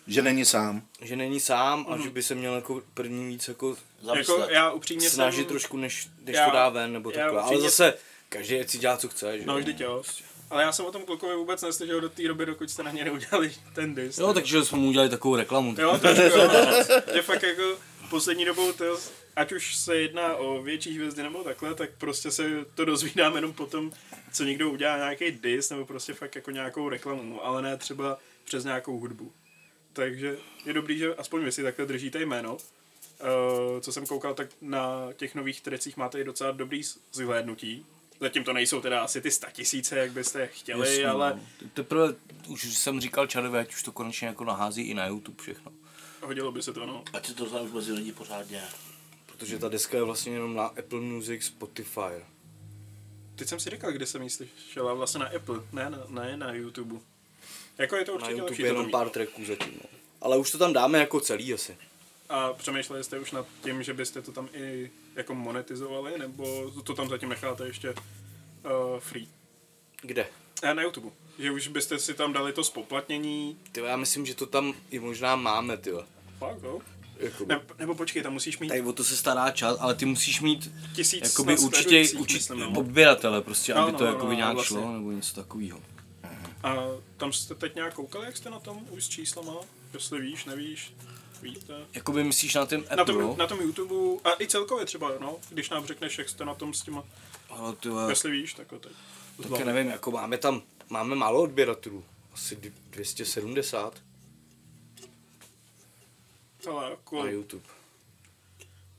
Že 0.08 0.22
není 0.22 0.46
sám. 0.46 0.82
že 1.02 1.16
není 1.16 1.40
sám 1.40 1.86
a 1.90 1.98
že 1.98 2.10
by 2.10 2.24
se 2.24 2.36
měl 2.36 2.56
jako 2.56 2.82
první 2.94 3.28
víc 3.28 3.48
jako 3.48 3.76
Jako 4.04 4.16
Zamyslet. 4.16 4.50
já 4.50 4.72
upřímně 4.72 5.10
snažit 5.10 5.38
jsem... 5.42 5.46
trošku, 5.46 5.78
než, 5.78 6.08
než 6.26 6.36
Já- 6.36 6.46
to 6.46 6.52
dá 6.56 6.70
ven, 6.70 6.94
nebo 6.94 7.12
takhle. 7.12 7.42
Ale 7.42 7.42
upřímně- 7.52 7.62
zase, 7.70 7.94
každý 8.30 8.64
si 8.68 8.78
dělá, 8.78 8.98
co 8.98 9.08
chce, 9.10 9.38
že 9.40 9.46
No 9.46 9.58
vždyť 9.58 9.80
jo. 9.80 10.04
Ale 10.50 10.64
já 10.64 10.72
jsem 10.72 10.86
o 10.86 10.92
tom 10.92 11.02
klukovi 11.06 11.36
vůbec 11.36 11.62
neslyšel 11.62 12.02
do 12.02 12.10
té 12.10 12.28
doby, 12.28 12.46
dokud 12.46 12.70
jste 12.70 12.84
na 12.84 12.92
ně 12.92 13.04
neudělali 13.06 13.54
ten 13.76 13.96
disk. 13.96 14.20
Jo, 14.20 14.34
takže 14.34 14.66
jsme 14.66 14.78
mu 14.78 14.90
udělali 14.90 15.10
takovou 15.10 15.36
reklamu. 15.36 15.76
Jo, 15.80 15.98
trošku 15.98 16.24
jo. 16.40 16.50
Že 17.14 17.22
fakt 17.22 17.44
jako 17.44 17.78
poslední 18.10 18.46
dobou, 18.46 18.74
to, 18.74 18.98
ať 19.36 19.52
už 19.52 19.76
se 19.76 19.96
jedná 19.96 20.36
o 20.36 20.62
větší 20.64 20.96
hvězdy 20.96 21.24
nebo 21.24 21.44
takhle, 21.44 21.76
tak 21.76 21.90
prostě 21.98 22.32
se 22.32 22.50
to 22.76 22.86
dozvídám 22.86 23.36
jenom 23.36 23.54
potom, 23.54 23.92
co 24.34 24.44
někdo 24.44 24.70
udělá 24.70 24.98
nějaký 24.98 25.32
disk 25.32 25.72
nebo 25.72 25.86
prostě 25.86 26.14
fakt 26.14 26.36
jako 26.36 26.52
nějakou 26.52 26.90
reklamu, 26.90 27.46
ale 27.46 27.62
ne 27.62 27.78
třeba 27.78 28.18
přes 28.46 28.64
nějakou 28.64 29.00
hudbu. 29.00 29.32
Takže 29.94 30.38
je 30.66 30.74
dobrý, 30.74 30.98
že 30.98 31.16
aspoň 31.16 31.44
vy 31.44 31.52
si 31.52 31.64
takhle 31.64 31.86
držíte 31.86 32.20
jméno. 32.20 32.58
Uh, 33.24 33.80
co 33.80 33.92
jsem 33.92 34.06
koukal, 34.06 34.34
tak 34.34 34.48
na 34.62 35.08
těch 35.14 35.36
nových 35.36 35.62
trecích 35.62 35.98
máte 35.98 36.22
i 36.22 36.24
docela 36.24 36.52
dobrý 36.52 36.82
zhlédnutí. 37.14 37.86
Zatím 38.20 38.44
to 38.44 38.54
nejsou 38.54 38.82
teda 38.82 39.04
asi 39.04 39.22
ty 39.22 39.32
statisíce, 39.32 39.98
jak 40.00 40.12
byste 40.12 40.48
chtěli, 40.48 40.90
Jasně, 40.90 41.08
ale 41.08 41.34
no. 41.62 41.68
Teprve, 41.74 42.16
už 42.48 42.78
jsem 42.78 43.02
říkal 43.02 43.28
Čadovi, 43.28 43.60
ať 43.60 43.74
už 43.74 43.84
to 43.84 43.92
konečně 43.92 44.28
jako 44.28 44.44
nahází 44.44 44.82
i 44.82 44.94
na 44.94 45.08
YouTube 45.08 45.44
všechno. 45.44 45.72
hodilo 46.22 46.52
by 46.52 46.62
se 46.64 46.74
to, 46.74 46.86
no. 46.86 47.04
Ať 47.14 47.26
se 47.26 47.34
to 47.34 47.46
zná 47.50 47.62
už 47.62 47.72
mezi 47.72 47.92
lidi 47.92 48.12
pořádně. 48.12 48.64
Protože 49.26 49.60
ta 49.60 49.70
deska 49.70 49.98
je 49.98 50.04
vlastně 50.04 50.34
jenom 50.34 50.56
na 50.56 50.66
Apple 50.66 51.00
Music, 51.00 51.44
Spotify. 51.44 52.26
Teď 53.36 53.48
jsem 53.48 53.60
si 53.60 53.70
říkal, 53.70 53.92
kde 53.92 54.06
jsem 54.06 54.22
ji 54.22 54.30
slyšela, 54.30 54.94
vlastně 54.94 55.20
na 55.20 55.26
Apple, 55.36 55.60
ne 55.72 55.90
na, 55.90 56.04
ne 56.10 56.38
na 56.38 56.54
YouTube. 56.54 56.96
Jako 57.78 57.96
je 57.96 58.06
to 58.06 58.12
Na 58.12 58.16
určitě 58.16 58.32
YouTube 58.32 58.50
lepší 58.50 58.62
je 58.62 58.70
to 58.70 58.76
jenom 58.76 58.92
pár 58.92 59.10
tracků 59.10 59.46
zatím. 59.46 59.74
No. 59.84 59.90
Ale 60.22 60.38
už 60.38 60.52
to 60.52 60.58
tam 60.58 60.74
dáme 60.74 61.00
jako 61.00 61.20
celý 61.20 61.54
asi. 61.54 61.78
A 62.30 62.54
přemýšleli 62.54 63.04
jste 63.04 63.20
už 63.20 63.32
nad 63.32 63.46
tím, 63.64 63.84
že 63.84 63.94
byste 63.94 64.22
to 64.22 64.32
tam 64.32 64.50
i 64.54 64.92
jako 65.16 65.36
monetizovali, 65.36 66.20
nebo 66.20 66.72
to 66.84 66.94
tam 66.94 67.10
zatím 67.10 67.30
necháte 67.30 67.68
ještě 67.68 67.90
uh, 67.90 69.00
free? 69.00 69.28
Kde? 70.02 70.28
Ne, 70.64 70.74
na 70.74 70.82
YouTube. 70.82 71.10
Že 71.40 71.52
už 71.52 71.68
byste 71.68 72.00
si 72.00 72.14
tam 72.14 72.34
dali 72.34 72.54
to 72.54 72.64
spoplatnění. 72.64 73.58
Ty 73.72 73.80
já 73.80 73.98
myslím, 73.98 74.26
že 74.26 74.36
to 74.36 74.46
tam 74.46 74.74
i 74.92 75.00
možná 75.00 75.36
máme, 75.36 75.78
ty. 75.78 75.92
Fakt, 76.40 76.64
jo? 76.64 76.80
Jako, 77.18 77.46
Ne, 77.46 77.62
nebo 77.80 77.96
počkej, 77.96 78.24
tam 78.24 78.34
musíš 78.34 78.60
mít 78.60 78.68
Tady 78.68 78.82
o 78.82 78.94
to 78.94 79.04
se 79.04 79.18
stará 79.18 79.52
čas, 79.52 79.78
ale 79.80 79.96
ty 79.96 80.06
musíš 80.06 80.42
mít 80.42 80.72
tisíc 80.96 81.24
jakoby 81.24 81.58
určitě, 81.58 82.06
no. 82.56 82.72
odběratele, 82.80 83.42
prostě, 83.42 83.74
No, 83.74 83.82
aby 83.82 83.92
no, 83.92 83.98
to 83.98 84.04
no, 84.06 84.12
jakoby 84.12 84.32
no, 84.32 84.38
nějak 84.38 84.54
vlastně. 84.54 84.78
šlo, 84.78 84.94
nebo 84.94 85.12
něco 85.12 85.36
takového. 85.36 85.82
A 86.64 86.76
tam 87.18 87.34
jste 87.34 87.56
teď 87.56 87.76
nějak 87.76 87.94
koukali, 87.94 88.26
jak 88.26 88.38
jste 88.38 88.50
na 88.50 88.60
tom 88.60 88.88
už 88.90 89.04
s 89.04 89.10
číslama? 89.10 89.54
Jestli 89.94 90.22
víš, 90.22 90.46
nevíš, 90.46 90.94
víte? 91.44 91.86
Jakoby 91.94 92.24
myslíš 92.24 92.54
na 92.56 92.66
ten 92.66 92.80
Apple, 92.82 92.96
Na 92.98 93.06
tom, 93.06 93.18
no? 93.22 93.36
na 93.38 93.48
tom 93.48 93.60
YouTube 93.62 94.22
a 94.24 94.42
i 94.42 94.48
celkově 94.48 94.86
třeba, 94.86 95.12
no, 95.20 95.38
když 95.50 95.70
nám 95.70 95.86
řekneš, 95.86 96.18
jak 96.18 96.30
jste 96.30 96.46
na 96.46 96.56
tom 96.56 96.74
s 96.74 96.82
těma, 96.82 97.04
Ale 97.50 97.76
ty 97.76 97.90
jestli 98.10 98.32
víš, 98.32 98.54
tak 98.54 98.68
teď. 98.80 98.92
tak 99.50 99.66
nevím, 99.66 99.92
jako 99.92 100.12
máme 100.12 100.38
tam, 100.38 100.62
máme 100.90 101.16
málo 101.16 101.42
odběratelů. 101.42 102.04
Asi 102.34 102.56
270 102.90 104.02
Ale 106.70 106.90
jako, 106.90 107.24
na 107.24 107.30
YouTube. 107.32 107.64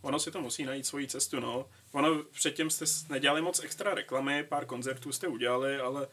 ono 0.02 0.18
si 0.18 0.30
to 0.30 0.40
musí 0.40 0.64
najít 0.64 0.86
svoji 0.86 1.08
cestu, 1.08 1.40
no. 1.40 1.66
Ono 1.92 2.22
předtím 2.32 2.70
jste 2.70 2.84
nedělali 3.08 3.42
moc 3.42 3.58
extra 3.60 3.94
reklamy, 3.94 4.44
pár 4.44 4.66
koncertů 4.66 5.12
jste 5.12 5.28
udělali, 5.28 5.78
ale 5.78 6.08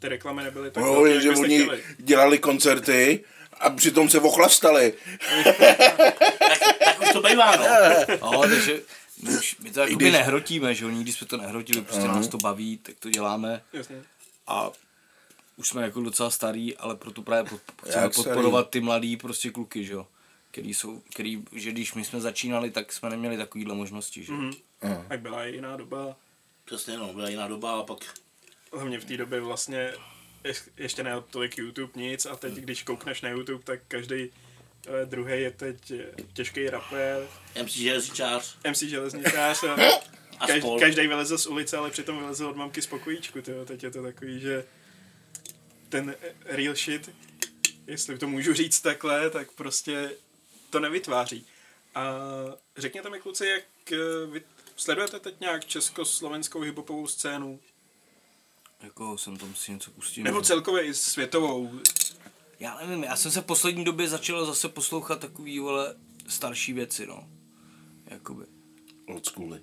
ty 0.00 0.08
reklamy 0.08 0.42
nebyly 0.42 0.70
tak 0.70 0.84
No, 0.84 0.92
velké, 0.92 1.20
že 1.20 1.30
oni 1.30 1.58
chtěli. 1.60 1.82
dělali 1.98 2.38
koncerty 2.38 3.24
a 3.60 3.70
přitom 3.70 4.08
se 4.10 4.20
ochlastali. 4.20 4.94
Tak 6.84 7.00
už 7.02 7.12
to 7.12 7.22
bývá, 7.22 7.56
no. 7.56 7.64
No, 8.32 8.40
takže 8.48 8.80
my, 9.22 9.30
už, 9.38 9.56
my 9.58 9.70
to 9.70 9.80
jakoby 9.80 9.96
když- 9.96 10.12
nehrotíme, 10.12 10.74
že 10.74 10.84
jo, 10.84 10.90
nikdy 10.90 11.12
jsme 11.12 11.26
to 11.26 11.36
nehrotili, 11.36 11.82
prostě 11.82 12.08
nás 12.08 12.28
to 12.28 12.38
baví, 12.38 12.76
tak 12.78 12.94
to 12.98 13.10
děláme 13.10 13.62
Jasně. 13.72 14.02
a 14.46 14.70
už 15.56 15.68
jsme 15.68 15.82
jako 15.82 16.00
docela 16.00 16.30
starý, 16.30 16.76
ale 16.76 16.96
proto 16.96 17.22
právě 17.22 17.50
pod, 17.50 17.60
chceme 17.88 18.02
Jak 18.04 18.14
starý? 18.14 18.24
podporovat 18.26 18.70
ty 18.70 18.80
mladý 18.80 19.16
prostě 19.16 19.50
kluky, 19.50 19.84
že 19.84 19.92
jo. 19.92 20.06
Který 20.50 20.74
jsou, 20.74 21.02
který, 21.14 21.42
že 21.52 21.70
když 21.72 21.94
my 21.94 22.04
jsme 22.04 22.20
začínali, 22.20 22.70
tak 22.70 22.92
jsme 22.92 23.10
neměli 23.10 23.36
takovýhle 23.36 23.74
možnosti, 23.74 24.24
že 24.24 24.32
jo. 24.32 24.38
Mhm. 24.38 24.52
Tak 25.08 25.20
byla 25.20 25.44
jiná 25.44 25.76
doba, 25.76 26.16
Přesně, 26.64 26.96
no, 26.98 27.12
byla 27.14 27.28
jiná 27.28 27.48
doba 27.48 27.72
a 27.80 27.82
pak 27.82 27.98
hlavně 28.72 29.00
v 29.00 29.04
té 29.04 29.16
době 29.16 29.40
vlastně 29.40 29.92
ješ- 30.44 30.70
ještě 30.76 31.02
ne 31.02 31.12
tolik 31.30 31.58
YouTube 31.58 31.92
nic 31.94 32.26
a 32.26 32.36
teď 32.36 32.54
když 32.54 32.82
koukneš 32.82 33.20
na 33.22 33.28
YouTube, 33.28 33.64
tak 33.64 33.80
každý 33.88 34.30
druhý 35.04 35.32
je 35.42 35.50
teď 35.50 35.90
eh, 35.90 36.04
těžký 36.32 36.70
rapper, 36.70 37.28
MC 37.62 37.68
železničář 37.70 38.56
MC 38.70 38.78
železničář 38.82 39.62
a 39.64 39.74
a 40.40 40.46
Kaž, 40.46 40.58
spol. 40.58 40.80
každý 40.80 41.06
vyleze 41.06 41.38
z 41.38 41.46
ulice, 41.46 41.76
ale 41.76 41.90
přitom 41.90 42.18
vyleze 42.18 42.44
od 42.46 42.56
mamky 42.56 42.82
z 42.82 42.86
pokojíčku, 42.86 43.42
tyjo. 43.42 43.64
teď 43.64 43.82
je 43.82 43.90
to 43.90 44.02
takový, 44.02 44.40
že 44.40 44.64
ten 45.88 46.14
eh, 46.22 46.34
real 46.44 46.74
shit, 46.74 47.10
jestli 47.86 48.18
to 48.18 48.28
můžu 48.28 48.54
říct 48.54 48.80
takhle, 48.80 49.30
tak 49.30 49.52
prostě 49.52 50.10
to 50.70 50.80
nevytváří. 50.80 51.46
A 51.94 52.14
řekněte 52.76 53.10
mi 53.10 53.20
kluci, 53.20 53.46
jak 53.46 53.92
eh, 53.92 54.26
vy 54.32 54.42
sledujete 54.76 55.20
teď 55.20 55.40
nějak 55.40 55.64
československou 55.64 56.60
hiphopovou 56.60 57.06
scénu, 57.06 57.60
Jako 58.82 59.18
jsem 59.18 59.36
tam 59.36 59.54
si 59.54 59.72
něco 59.72 59.90
pustil. 59.90 60.24
nebo 60.24 60.42
celkově 60.42 60.82
i 60.82 60.94
světovou, 60.94 61.70
Já 62.60 62.78
nevím, 62.86 63.04
já 63.04 63.16
jsem 63.16 63.30
se 63.30 63.40
v 63.40 63.44
poslední 63.44 63.84
době 63.84 64.08
začal 64.08 64.46
zase 64.46 64.68
poslouchat 64.68 65.20
takový, 65.20 65.58
vole, 65.58 65.94
starší 66.28 66.72
věci, 66.72 67.06
no. 67.06 67.28
Jakoby. 68.06 68.44
Od 69.16 69.26
schooly. 69.26 69.60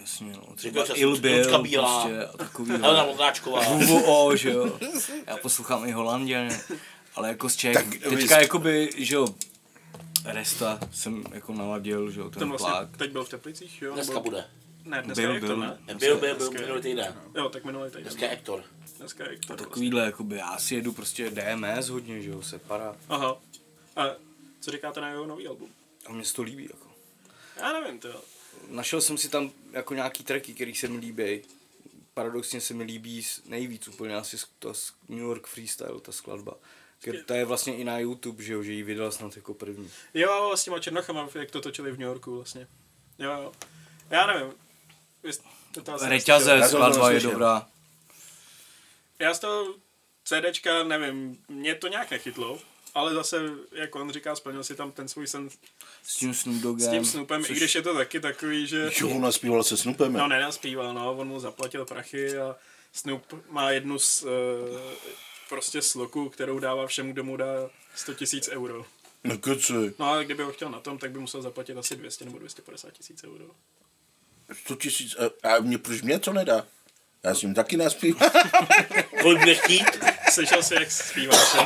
Jasně, 0.00 0.32
no. 0.32 0.56
Třeba 0.56 0.86
čas- 0.86 0.96
Il 0.98 1.16
Bill, 1.20 1.38
Lucka 1.42 1.58
Bílá. 1.58 2.02
prostě, 2.02 2.26
a 2.26 2.36
takový, 2.36 2.70
Helena 2.70 2.88
vole. 2.92 3.06
Vondráčková. 3.06 3.64
Hugo, 3.64 4.36
že 4.36 4.50
jo. 4.50 4.78
Já 5.26 5.36
poslouchám 5.36 5.84
i 5.88 5.92
Holanděn, 5.92 6.48
ale 7.14 7.28
jako 7.28 7.48
z 7.48 7.56
Čech. 7.56 7.74
Tak 7.74 7.86
teďka 7.90 8.36
vy- 8.36 8.42
jakoby, 8.42 8.90
že 8.96 9.14
jo, 9.14 9.26
Resta 10.24 10.78
jsem 10.92 11.24
jako 11.32 11.52
naladil, 11.52 12.10
že 12.10 12.20
jo, 12.20 12.30
ten, 12.30 12.38
ten 12.38 12.48
vlastně 12.48 12.68
plák. 12.70 12.96
teď 12.96 13.10
byl 13.12 13.24
v 13.24 13.28
Teplicích, 13.28 13.82
jo? 13.82 13.94
Dneska 13.94 14.12
nebo- 14.12 14.24
bude. 14.24 14.44
Ne, 14.86 15.02
dneska 15.02 15.22
Byl, 15.22 15.34
je 15.34 15.40
to, 15.40 15.46
byl. 15.46 15.56
ne? 15.56 15.78
Byl, 15.86 16.18
byl, 16.18 16.34
byl 16.36 16.52
je- 16.52 16.60
minulý 16.60 16.82
týden. 16.82 17.20
Jo, 17.34 17.48
tak 17.48 17.64
minulý 17.64 17.90
týden. 17.90 18.02
Dneska 18.02 18.22
je 18.24 18.28
Hector. 18.28 18.64
Dneska 18.98 19.30
je 19.30 19.38
to. 19.46 19.56
Takovýhle, 19.56 20.04
jakoby, 20.04 20.36
já 20.36 20.58
si 20.58 20.74
jedu 20.74 20.92
prostě 20.92 21.30
DMS 21.30 21.88
hodně, 21.88 22.22
že 22.22 22.30
jo, 22.30 22.42
Separa. 22.42 22.96
Aha. 23.08 23.40
A 23.96 24.02
co 24.60 24.70
říkáte 24.70 25.00
na 25.00 25.08
jeho 25.08 25.26
nový 25.26 25.48
album? 25.48 25.68
A 26.06 26.12
mně 26.12 26.24
se 26.24 26.34
to 26.34 26.42
líbí, 26.42 26.62
jako. 26.72 26.86
Já 27.56 27.72
nevím, 27.80 27.98
to. 28.00 28.22
Našel 28.68 29.00
jsem 29.00 29.18
si 29.18 29.28
tam 29.28 29.50
jako 29.72 29.94
nějaký 29.94 30.24
tracky, 30.24 30.54
který 30.54 30.74
se 30.74 30.88
mi 30.88 30.98
líbí. 30.98 31.42
Paradoxně 32.14 32.60
se 32.60 32.74
mi 32.74 32.84
líbí 32.84 33.22
s- 33.22 33.42
nejvíc 33.44 33.88
úplně 33.88 34.14
asi 34.16 34.36
ta 34.58 34.68
New 35.08 35.18
York 35.18 35.46
Freestyle, 35.46 36.00
ta 36.00 36.12
skladba. 36.12 36.54
Ta 37.26 37.34
je 37.36 37.44
vlastně 37.44 37.76
i 37.76 37.84
na 37.84 37.98
YouTube, 37.98 38.42
že 38.42 38.52
jo, 38.52 38.62
že 38.62 38.72
ji 38.72 38.82
vydal 38.82 39.12
snad 39.12 39.36
jako 39.36 39.54
první. 39.54 39.90
Jo, 40.14 40.52
s 40.56 40.64
těma 40.64 40.78
černochama, 40.78 41.28
jak 41.34 41.50
to 41.50 41.60
točili 41.60 41.90
v 41.92 41.98
New 41.98 42.08
Yorku 42.08 42.36
vlastně. 42.36 42.68
Jo, 43.18 43.30
jo. 43.32 43.52
Já 44.10 44.26
nevím. 44.26 44.52
Vy 45.26 45.32
jste 45.32 45.80
to 45.82 45.94
asi 45.94 46.08
Reťaze, 46.08 46.54
neslyšeli. 46.56 46.60
Já 46.60 46.68
jsem 46.68 46.78
to 46.78 46.92
skladba 46.92 47.10
je 47.10 47.20
dobrá. 47.20 47.66
Já 49.18 49.34
z 49.34 49.38
toho 49.38 49.74
CDčka 50.24 50.84
nevím, 50.84 51.38
mě 51.48 51.74
to 51.74 51.88
nějak 51.88 52.10
nechytlo, 52.10 52.58
ale 52.94 53.14
zase, 53.14 53.36
jak 53.72 53.94
on 53.96 54.12
říká, 54.12 54.36
splnil 54.36 54.64
si 54.64 54.74
tam 54.74 54.92
ten 54.92 55.08
svůj 55.08 55.26
sen 55.26 55.48
S 56.02 56.16
tím 56.16 56.34
Snoop 56.34 56.56
Doggem. 56.56 56.88
s 56.88 56.90
tím 56.90 57.04
Snoopem, 57.04 57.42
což- 57.44 57.50
i 57.50 57.54
když 57.56 57.74
je 57.74 57.82
to 57.82 57.94
taky 57.94 58.20
takový, 58.20 58.66
že... 58.66 58.90
Jo, 59.00 59.08
on 59.08 59.22
naspíval 59.22 59.62
se 59.62 59.76
Snoopem. 59.76 60.12
No, 60.12 60.28
nenaspíval, 60.28 60.94
no, 60.94 61.12
on 61.18 61.28
mu 61.28 61.40
zaplatil 61.40 61.84
prachy 61.84 62.38
a 62.38 62.56
Snoop 62.92 63.34
má 63.50 63.70
jednu 63.70 63.98
z, 63.98 64.22
uh, 64.22 64.28
prostě 65.48 65.82
sloku, 65.82 66.28
kterou 66.28 66.58
dává 66.58 66.86
všem, 66.86 67.12
kdo 67.12 67.24
mu 67.24 67.36
dá 67.36 67.70
100 67.94 68.14
tisíc 68.14 68.48
euro. 68.48 68.86
No 69.24 69.38
keci, 69.38 69.94
No 69.98 70.10
a 70.12 70.22
kdyby 70.22 70.42
ho 70.42 70.52
chtěl 70.52 70.70
na 70.70 70.80
tom, 70.80 70.98
tak 70.98 71.10
by 71.10 71.18
musel 71.18 71.42
zaplatit 71.42 71.76
asi 71.78 71.96
200 71.96 72.24
nebo 72.24 72.38
250 72.38 72.90
tisíc 72.90 73.24
euro. 73.24 73.44
100 74.52 74.76
tisíc, 74.76 75.16
a, 75.16 75.48
a 75.54 75.60
mě, 75.60 75.78
proč 75.78 76.02
mě 76.02 76.18
to 76.18 76.32
nedá? 76.32 76.66
Já 77.24 77.34
s 77.34 77.42
ním 77.42 77.54
taky 77.54 77.76
naspívám. 77.76 78.30
Kolik 79.22 79.38
bude 79.38 79.54
chtít? 79.54 79.86
Slyšel 80.32 80.62
jsi, 80.62 80.74
jak 80.74 80.90
zpíváš? 80.90 81.56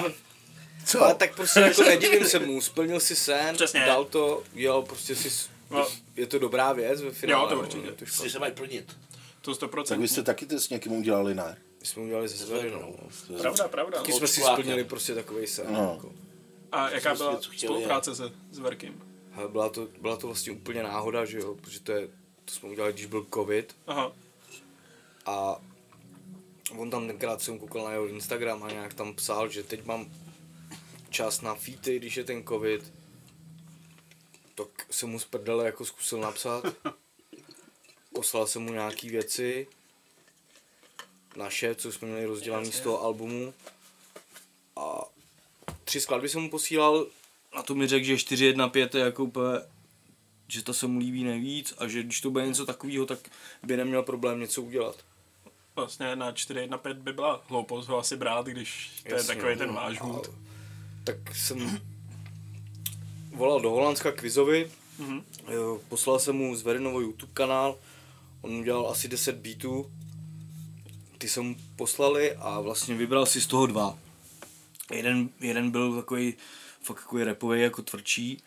Co? 0.86 1.02
Ale 1.02 1.14
tak 1.14 1.34
prostě 1.36 1.60
jako 1.60 1.82
nedivím 1.82 2.24
se 2.24 2.38
mu, 2.38 2.60
splnil 2.60 3.00
si 3.00 3.16
sen, 3.16 3.54
Přesně. 3.54 3.80
dal 3.80 4.04
to, 4.04 4.42
jo, 4.54 4.82
prostě 4.82 5.16
si, 5.16 5.48
No. 5.70 5.88
je 6.16 6.26
to 6.26 6.38
dobrá 6.38 6.72
věc 6.72 7.02
ve 7.02 7.10
finále. 7.10 7.42
Jo, 7.42 7.48
to 7.48 7.58
určitě. 7.62 7.92
to 7.92 8.06
škoda. 8.06 8.22
Si 8.22 8.30
se 8.30 8.38
mají 8.38 8.52
plnit. 8.52 8.96
To 9.40 9.52
100%. 9.52 9.84
Tak 9.84 9.98
vy 9.98 10.08
jste 10.08 10.22
taky 10.22 10.46
to 10.46 10.60
s 10.60 10.68
někým 10.70 10.92
udělali, 10.92 11.34
ne? 11.34 11.58
My 11.80 11.86
jsme 11.86 12.02
udělali 12.02 12.28
ze 12.28 12.46
Zverinou. 12.46 12.96
No. 13.30 13.38
Pravda, 13.38 13.68
pravda. 13.68 13.98
Taky 13.98 14.12
jsme 14.12 14.28
si 14.28 14.40
splnili 14.40 14.84
prostě 14.84 15.14
takový 15.14 15.46
sen. 15.46 15.66
No. 15.70 15.92
Jako. 15.94 16.12
A 16.72 16.90
jaká 16.90 17.14
byla 17.14 17.40
spolupráce 17.56 18.14
se 18.14 18.24
s 18.52 18.58
byla 19.48 19.68
to, 19.68 19.88
byla 20.00 20.16
to 20.16 20.26
vlastně 20.26 20.52
úplně 20.52 20.82
náhoda, 20.82 21.24
že 21.24 21.38
jo, 21.38 21.54
protože 21.54 21.80
to, 21.80 21.92
je, 21.92 22.08
to 22.50 22.56
jsme 22.56 22.68
udělali, 22.68 22.92
když 22.92 23.06
byl 23.06 23.26
covid. 23.34 23.76
Aha, 23.86 24.12
a 25.26 25.60
on 26.78 26.90
tam 26.90 27.06
tenkrát 27.06 27.42
jsem 27.42 27.58
koukal 27.58 27.84
na 27.84 27.92
jeho 27.92 28.06
Instagram 28.06 28.62
a 28.62 28.70
nějak 28.70 28.94
tam 28.94 29.14
psal, 29.14 29.48
že 29.48 29.62
teď 29.62 29.84
mám 29.84 30.12
čas 31.10 31.40
na 31.40 31.54
feety, 31.54 31.98
když 31.98 32.16
je 32.16 32.24
ten 32.24 32.44
covid, 32.44 32.92
tak 34.54 34.68
jsem 34.90 35.08
mu 35.08 35.18
z 35.18 35.24
prdele 35.24 35.66
jako 35.66 35.84
zkusil 35.84 36.20
napsat. 36.20 36.64
Poslal 38.14 38.46
jsem 38.46 38.62
mu 38.62 38.72
nějaký 38.72 39.08
věci, 39.08 39.66
naše, 41.36 41.74
co 41.74 41.92
jsme 41.92 42.08
měli 42.08 42.26
rozdělaný 42.26 42.72
z 42.72 42.80
toho 42.80 43.02
albumu. 43.02 43.54
A 44.76 45.00
tři 45.84 46.00
skladby 46.00 46.28
jsem 46.28 46.42
mu 46.42 46.50
posílal, 46.50 47.06
na 47.54 47.62
to 47.62 47.74
mi 47.74 47.86
řekl, 47.86 48.04
že 48.04 48.18
415 48.18 48.94
je 48.94 49.00
jako 49.00 49.24
úplně, 49.24 49.58
že 50.50 50.62
to 50.64 50.74
se 50.74 50.86
mu 50.86 50.98
líbí 50.98 51.24
nejvíc 51.24 51.74
a 51.78 51.88
že 51.88 52.02
když 52.02 52.20
to 52.20 52.30
bude 52.30 52.46
něco 52.46 52.66
takového, 52.66 53.06
tak 53.06 53.18
by 53.62 53.76
neměl 53.76 54.02
problém 54.02 54.40
něco 54.40 54.62
udělat. 54.62 54.96
vlastně 55.76 56.16
na 56.16 56.32
4.1.5 56.32 56.94
by 56.94 57.12
byla 57.12 57.44
hloupost 57.48 57.88
ho 57.88 57.98
asi 57.98 58.16
brát, 58.16 58.46
když 58.46 58.90
to 59.02 59.08
je 59.08 59.14
Jasně, 59.14 59.34
takový 59.34 59.52
no. 59.52 59.58
ten 59.58 59.72
váš 59.74 60.00
hůd. 60.00 60.30
Tak 61.04 61.36
jsem 61.36 61.80
volal 63.34 63.60
do 63.60 63.70
Holandska 63.70 64.12
Kvizovi, 64.12 64.70
Mhm. 64.98 65.22
jo, 65.52 65.80
poslal 65.88 66.18
jsem 66.18 66.36
mu 66.36 66.56
z 66.56 66.62
Verinovo 66.62 67.00
YouTube 67.00 67.32
kanál, 67.34 67.78
on 68.40 68.54
udělal 68.54 68.90
asi 68.90 69.08
10 69.08 69.36
beatů, 69.36 69.90
ty 71.18 71.28
jsem 71.28 71.44
mu 71.44 71.56
poslali 71.76 72.36
a 72.36 72.60
vlastně 72.60 72.94
vybral 72.94 73.26
si 73.26 73.40
z 73.40 73.46
toho 73.46 73.66
dva. 73.66 73.98
Jeden, 74.92 75.28
jeden 75.40 75.70
byl 75.70 75.96
takový 75.96 76.34
fakt 76.82 77.00
takový 77.02 77.24
rapový, 77.24 77.60
jako 77.60 77.82
tvrdší 77.82 78.42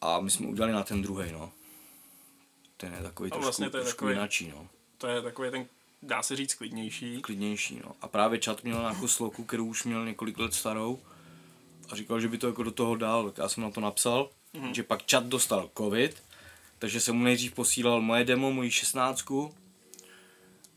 a 0.00 0.20
my 0.20 0.30
jsme 0.30 0.46
udělali 0.46 0.72
na 0.72 0.82
ten 0.82 1.02
druhý, 1.02 1.32
no. 1.32 1.52
Ten 2.76 2.94
je 2.94 3.02
takový 3.02 3.30
trošku, 3.30 3.42
vlastně 3.42 3.70
to 3.70 3.76
je 3.76 3.82
trošku 3.82 3.96
takový- 3.96 4.12
jinačí, 4.12 4.48
no. 4.48 4.68
To 4.98 5.06
je 5.06 5.22
takový 5.22 5.50
ten, 5.50 5.66
dá 6.02 6.22
se 6.22 6.36
říct, 6.36 6.54
klidnější. 6.54 7.22
klidnější. 7.22 7.80
No. 7.84 7.92
A 8.00 8.08
právě 8.08 8.38
čat 8.38 8.64
měl 8.64 8.80
nějakou 8.80 9.08
sloku, 9.08 9.44
kterou 9.44 9.66
už 9.66 9.84
měl 9.84 10.06
několik 10.06 10.38
let 10.38 10.54
starou 10.54 11.00
a 11.88 11.96
říkal, 11.96 12.20
že 12.20 12.28
by 12.28 12.38
to 12.38 12.46
jako 12.46 12.62
do 12.62 12.70
toho 12.70 12.96
dal. 12.96 13.24
Tak 13.30 13.38
já 13.38 13.48
jsem 13.48 13.62
na 13.62 13.70
to 13.70 13.80
napsal, 13.80 14.30
mm-hmm. 14.54 14.72
že 14.72 14.82
pak 14.82 15.06
čat 15.06 15.26
dostal 15.26 15.70
covid, 15.76 16.22
takže 16.78 17.00
jsem 17.00 17.16
mu 17.16 17.24
nejdřív 17.24 17.52
posílal 17.52 18.00
moje 18.00 18.24
demo, 18.24 18.52
moji 18.52 18.70
šestnáctku 18.70 19.54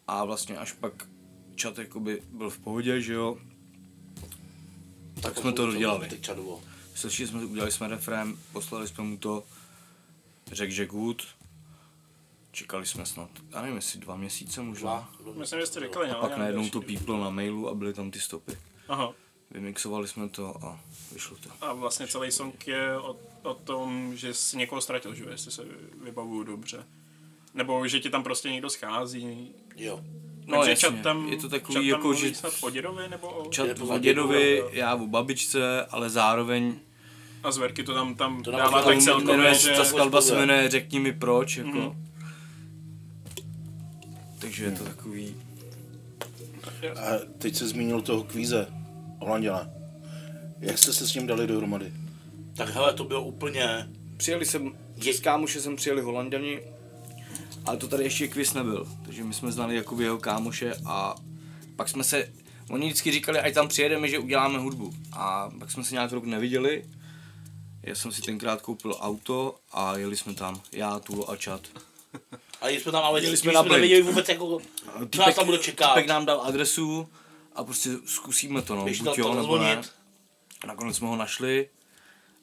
a 0.07 0.25
vlastně 0.25 0.57
až 0.57 0.71
pak 0.71 1.07
čat 1.55 1.77
jakoby 1.77 2.21
byl 2.31 2.49
v 2.49 2.59
pohodě, 2.59 3.01
že 3.01 3.13
jo, 3.13 3.37
tak 5.21 5.37
jsme 5.37 5.53
to 5.53 5.65
dodělali. 5.65 6.09
Teď 6.09 6.21
čadovo. 6.21 6.61
Slyšeli 6.95 7.27
jsme, 7.27 7.45
udělali 7.45 7.71
jsme 7.71 7.87
refrém, 7.87 8.39
poslali 8.51 8.87
jsme 8.87 9.03
mu 9.03 9.17
to, 9.17 9.43
řekl, 10.51 10.73
že 10.73 10.85
good 10.85 11.23
čekali 12.51 12.85
jsme 12.85 13.05
snad, 13.05 13.29
já 13.51 13.61
nevím, 13.61 13.75
jestli 13.75 13.99
dva 13.99 14.15
měsíce 14.15 14.61
možná. 14.61 15.09
Myslím, 15.33 15.59
že 15.59 15.65
jste 15.65 15.79
říkali, 15.79 16.09
no. 16.09 16.15
Pak 16.15 16.37
najednou 16.37 16.69
to 16.69 16.81
píplo 16.81 17.23
na 17.23 17.29
mailu 17.29 17.69
a 17.69 17.73
byly 17.73 17.93
tam 17.93 18.11
ty 18.11 18.19
stopy. 18.19 18.57
Aha. 18.87 19.13
Vymixovali 19.51 20.07
jsme 20.07 20.29
to 20.29 20.65
a 20.65 20.79
vyšlo 21.11 21.37
to. 21.37 21.49
A 21.61 21.73
vlastně 21.73 22.07
celý 22.07 22.31
song 22.31 22.67
je 22.67 22.97
o, 22.97 23.19
o 23.43 23.53
tom, 23.53 24.15
že 24.15 24.33
jsi 24.33 24.57
někoho 24.57 24.81
ztratil, 24.81 25.15
že 25.15 25.23
jestli 25.29 25.51
se 25.51 25.63
vybavuju 26.03 26.43
dobře. 26.43 26.85
Nebo 27.53 27.87
že 27.87 27.99
ti 27.99 28.09
tam 28.09 28.23
prostě 28.23 28.51
někdo 28.51 28.69
schází. 28.69 29.51
Jo. 29.75 30.03
No 30.47 30.57
Takže 30.57 30.71
jasně, 30.71 30.89
čat 30.89 31.03
tam, 31.03 31.27
je 31.27 31.37
to 31.37 31.49
takový 31.49 31.73
čat 31.73 31.81
tam 31.81 31.89
jako, 31.89 32.13
že 32.13 32.35
snad 32.35 32.53
o 32.61 32.69
dědovi, 32.69 33.09
nebo 33.09 33.27
o... 33.27 33.49
čat 33.49 33.63
o 33.63 33.67
dědovi, 33.67 33.99
dědovi, 33.99 34.63
já 34.71 34.95
o 34.95 35.07
babičce, 35.07 35.85
ale 35.85 36.09
zároveň 36.09 36.75
A 37.43 37.51
zverky 37.51 37.83
to 37.83 37.93
tam, 37.93 38.15
tam 38.15 38.43
To 38.43 38.51
dává 38.51 38.81
tak 38.81 38.99
celkově, 38.99 39.53
že... 39.53 39.69
ta 39.69 39.85
skladba 39.85 40.21
se 40.21 40.35
jmenuje 40.35 40.69
Řekni 40.69 40.99
mi 40.99 41.13
proč, 41.13 41.57
jako. 41.57 41.69
Mhm. 41.69 42.05
Takže 44.39 44.65
je 44.65 44.71
to 44.71 44.83
takový, 44.83 45.35
A 46.95 47.03
teď 47.37 47.55
se 47.55 47.67
zmínil 47.67 48.01
toho 48.01 48.23
kvíze, 48.23 48.67
Holanděna. 49.19 49.67
Jak 50.59 50.77
jste 50.77 50.93
se 50.93 51.07
s 51.07 51.15
ním 51.15 51.27
dali 51.27 51.47
dohromady? 51.47 51.93
Tak 52.55 52.69
hele, 52.69 52.93
to 52.93 53.03
bylo 53.03 53.23
úplně... 53.23 53.89
přijeli 54.17 54.45
jsem, 54.45 54.71
z 55.13 55.19
kámoše 55.19 55.61
jsem 55.61 55.75
přijeli 55.75 56.01
Holanděni, 56.01 56.59
ale 57.65 57.77
to 57.77 57.87
tady 57.87 58.03
ještě 58.03 58.27
kviz 58.27 58.53
nebyl, 58.53 58.87
takže 59.05 59.23
my 59.23 59.33
jsme 59.33 59.51
znali 59.51 59.75
jakoby 59.75 60.03
jeho 60.03 60.17
kámoše 60.17 60.73
a 60.85 61.15
pak 61.75 61.89
jsme 61.89 62.03
se, 62.03 62.33
oni 62.69 62.85
vždycky 62.85 63.11
říkali, 63.11 63.39
ať 63.39 63.53
tam 63.53 63.67
přijedeme, 63.67 64.07
že 64.07 64.19
uděláme 64.19 64.59
hudbu 64.59 64.93
a 65.13 65.51
pak 65.59 65.71
jsme 65.71 65.83
se 65.83 65.95
nějak 65.95 66.11
rok 66.11 66.25
neviděli, 66.25 66.85
já 67.83 67.95
jsem 67.95 68.11
si 68.11 68.21
tenkrát 68.21 68.61
koupil 68.61 68.97
auto 68.99 69.55
a 69.71 69.97
jeli 69.97 70.17
jsme 70.17 70.33
tam, 70.33 70.61
já, 70.71 70.99
Tulo 70.99 71.31
a 71.31 71.37
Čat. 71.37 71.61
A 72.61 72.69
jsme 72.69 72.91
tam, 72.91 73.03
ale 73.03 73.23
Jeli 73.23 73.37
jsme, 73.37 73.51
jsme 73.51 73.69
nevěděli 73.69 74.01
vůbec, 74.01 74.29
jako, 74.29 74.59
co 75.11 75.21
nás 75.21 75.35
tam 75.35 75.45
bude 75.45 75.57
čekat. 75.57 75.93
Typek 75.93 76.07
nám 76.07 76.25
dal 76.25 76.41
adresu 76.41 77.09
a 77.55 77.63
prostě 77.63 77.89
zkusíme 78.05 78.61
to, 78.61 78.75
no, 78.75 78.83
Běž 78.83 79.01
buď 79.01 79.17
jo, 79.17 79.33
nebo 79.33 79.57
ne. 79.57 79.81
Nakonec 80.67 80.97
jsme 80.97 81.07
ho 81.07 81.15
našli 81.15 81.69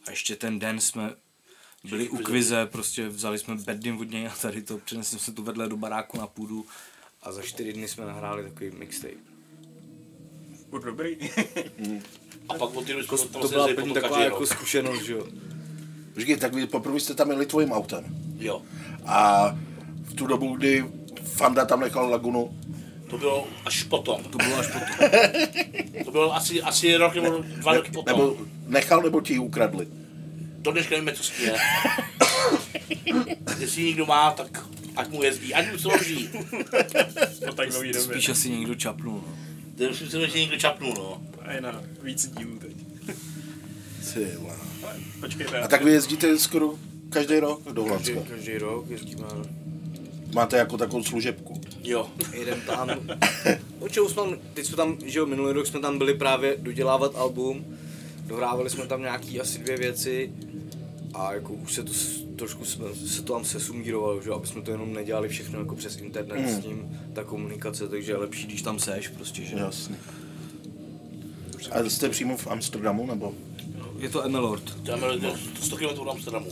a 0.07 0.11
ještě 0.11 0.37
ten 0.37 0.59
den 0.59 0.81
jsme 0.81 1.15
byli 1.85 2.09
u 2.09 2.17
kvize, 2.17 2.67
prostě 2.67 3.09
vzali 3.09 3.39
jsme 3.39 3.55
bedny 3.55 3.93
od 3.93 4.11
něj 4.11 4.27
a 4.27 4.33
tady 4.43 4.63
to, 4.63 4.79
přinesli 4.79 5.19
jsme 5.19 5.35
to 5.35 5.43
vedle 5.43 5.69
do 5.69 5.77
baráku 5.77 6.19
na 6.19 6.27
půdu 6.27 6.67
a 7.23 7.33
za 7.33 7.43
čtyři 7.43 7.73
dny 7.73 7.89
jsme 7.89 8.05
nahráli 8.07 8.43
takový 8.43 8.71
mixtape. 8.71 9.15
Buď 10.71 10.83
dobrý. 10.85 11.17
A 12.49 12.55
pak 12.55 12.77
od 12.77 12.87
jsme 12.87 13.03
To, 13.09 13.17
tam 13.29 13.43
to 13.43 13.49
se 13.49 13.55
byla 13.55 13.67
první 13.67 13.77
potom 13.77 13.95
taková 13.95 14.09
každý 14.11 14.25
jako 14.25 14.39
rok. 14.39 14.49
zkušenost, 14.49 15.03
že 15.03 15.13
jo. 15.13 15.27
Počkej, 16.15 16.37
tak 16.37 16.55
vy 16.55 16.67
poprvé 16.67 17.01
jste 17.01 17.15
tam 17.15 17.31
jeli 17.31 17.47
tvojím 17.47 17.73
autem. 17.73 18.05
Jo. 18.39 18.63
A 19.07 19.49
v 20.05 20.15
tu 20.15 20.27
dobu, 20.27 20.57
kdy 20.57 20.85
Fanda 21.25 21.65
tam 21.65 21.81
nechal 21.81 22.11
Lagunu, 22.11 22.59
To 23.11 23.19
bylo 23.19 23.49
až 23.65 23.83
potom. 23.83 24.25
To 24.25 24.39
bylo 24.39 24.57
až 24.59 24.67
potom. 24.67 25.09
To 26.05 26.11
bylo 26.11 26.35
asi, 26.37 26.63
asi 26.63 26.97
rok 26.97 27.15
nebo 27.15 27.45
dva 27.57 27.75
roky 27.75 27.91
potom. 27.91 28.19
nebo 28.19 28.37
nechal, 28.67 29.03
nebo 29.03 29.21
ti 29.21 29.33
ji 29.33 29.39
ukradli. 29.39 29.87
Do 30.61 30.73
dneška 30.73 30.95
nevíme, 30.95 31.13
co 31.13 31.23
s 31.23 31.31
tím 31.31 31.47
je. 31.47 31.57
Jestli 33.59 33.85
někdo 33.85 34.07
má, 34.07 34.31
tak 34.31 34.67
ať 34.97 35.09
mu 35.09 35.23
jezdí, 35.23 35.55
ať 35.55 35.73
mu 35.73 35.79
slouží. 35.79 36.31
po 37.47 37.53
tak 37.53 37.71
dlouhý 37.71 37.93
době. 37.93 38.01
Spíš 38.01 38.29
asi 38.29 38.51
někdo 38.51 38.75
čapnul, 38.75 39.25
no. 39.27 39.37
To 39.79 39.89
Myslím 39.89 40.11
si, 40.11 40.29
že 40.31 40.39
někdo 40.39 40.57
čapnul, 40.57 40.95
no. 40.95 41.23
A 41.43 41.53
je 41.53 41.61
na 41.61 41.83
víc 42.03 42.27
dílů 42.27 42.59
teď. 42.59 42.77
Ty. 44.15 44.27
Počkejte. 45.21 45.59
A 45.61 45.69
tak 45.69 45.85
vy 45.85 45.91
jezdíte 45.91 46.39
skoro 46.39 46.75
každý 47.11 47.39
rok 47.39 47.73
do 47.73 47.83
Holandska. 47.83 48.15
Každý, 48.15 48.31
každý 48.31 48.59
rok 48.59 48.91
jezdíme, 48.91 49.25
Máte 50.35 50.57
jako 50.57 50.79
takovou 50.79 51.05
služebku. 51.05 51.61
Jo. 51.83 52.11
jeden 52.33 52.61
tam. 52.61 52.89
Určitě 53.79 54.09
jsme, 54.09 54.23
teď 54.55 54.67
jsme 54.67 54.77
tam, 54.77 54.99
že 55.05 55.19
jo, 55.19 55.27
minulý 55.27 55.53
rok 55.53 55.67
jsme 55.67 55.81
tam 55.81 55.99
byli 55.99 56.15
právě 56.15 56.57
dodělávat 56.59 57.17
album, 57.17 57.79
dohrávali 58.27 58.71
jsme 58.71 58.87
tam 58.87 59.01
nějaký 59.01 59.41
asi 59.41 59.59
dvě 59.59 59.77
věci 59.77 60.33
a 61.15 61.33
jako 61.33 61.53
už 61.53 61.75
se 61.75 61.83
to 61.85 61.93
trošku 62.37 62.65
jsme, 62.65 62.85
se 62.95 63.23
to 63.23 63.33
tam 63.33 63.45
sesumírovalo, 63.45 64.23
že 64.23 64.31
aby 64.31 64.47
jsme 64.47 64.63
to 64.63 64.71
jenom 64.71 64.93
nedělali 64.95 65.29
všechno 65.29 65.59
jako 65.59 65.75
přes 65.77 65.97
internet 65.97 66.41
Mm. 66.41 66.49
s 66.49 66.59
tím, 66.65 66.99
ta 67.13 67.25
komunikace, 67.25 67.89
takže 67.89 68.13
je 68.13 68.17
lepší, 68.17 68.47
když 68.47 68.63
tam 68.63 68.79
seš 68.79 69.09
prostě, 69.09 69.43
že. 69.45 69.57
Jasně. 69.57 69.97
A 71.71 71.85
jste 71.91 72.09
přímo 72.09 72.37
v 72.37 72.47
Amsterdamu, 72.47 73.07
nebo? 73.07 73.35
Je 73.99 74.09
to 74.09 74.25
Emelord. 74.25 74.77
To 74.85 74.91
je 75.27 75.33
100 75.61 75.77
km 75.77 75.85
od 75.85 76.09
Amsterdamu. 76.11 76.51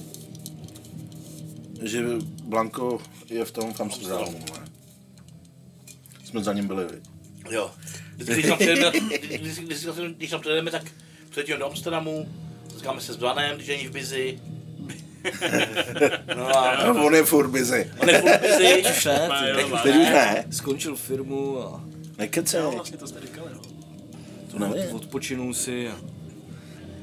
Že 1.83 2.05
Blanko 2.45 3.01
je 3.31 3.45
v 3.45 3.51
tom 3.51 3.75
v 3.75 3.81
Amsterdamu, 3.81 4.39
ne? 4.39 4.69
Jsme 6.25 6.45
za 6.45 6.53
ním 6.53 6.67
byli, 6.67 6.85
viď? 6.85 7.05
Jo. 7.51 7.71
Když 8.17 8.47
tam 8.47 8.59
přijedeme, 8.59 8.93
když, 9.19 9.31
když, 9.31 9.59
když, 9.59 9.87
když 10.17 10.31
tam 10.31 10.41
přijedeme, 10.41 10.71
tak 10.71 10.83
přijedeme 11.31 11.59
do 11.59 11.67
Amsterdamu, 11.67 12.29
setkáme 12.73 13.01
se 13.01 13.13
s 13.13 13.17
Blanem, 13.17 13.57
když 13.57 13.69
není 13.69 13.87
v 13.87 13.91
Bizi. 13.93 14.41
No 16.37 16.49
a 16.59 16.93
on 16.93 17.15
je 17.15 17.23
furt 17.25 17.49
busy. 17.49 17.91
on 18.01 18.09
je 18.09 18.21
furt 18.21 18.41
Bizi. 18.41 18.85
Už 18.91 19.05
ne. 19.05 19.29
Teď 19.83 19.97
už 19.97 20.09
ne. 20.09 20.45
Skončil 20.51 20.97
firmu 20.97 21.63
a 21.63 21.85
Nekecej. 22.19 22.61
Jo, 22.61 22.71
vlastně 22.71 22.99
to 22.99 23.07
jste 23.07 23.21
říkali, 23.21 23.51
no. 23.55 23.61
To 24.51 24.59
nevím. 24.59 24.95
odpočinul 24.97 25.55
si 25.55 25.89
a 25.89 25.97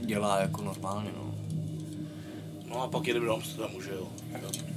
dělá 0.02 0.40
jako 0.42 0.62
normálně, 0.62 1.10
no. 1.18 1.36
No 2.70 2.82
a 2.82 2.88
pak 2.88 3.08
jedeme 3.08 3.26
do 3.26 3.34
Amsterdamu, 3.34 3.82
že 3.82 3.92
jo. 3.92 4.08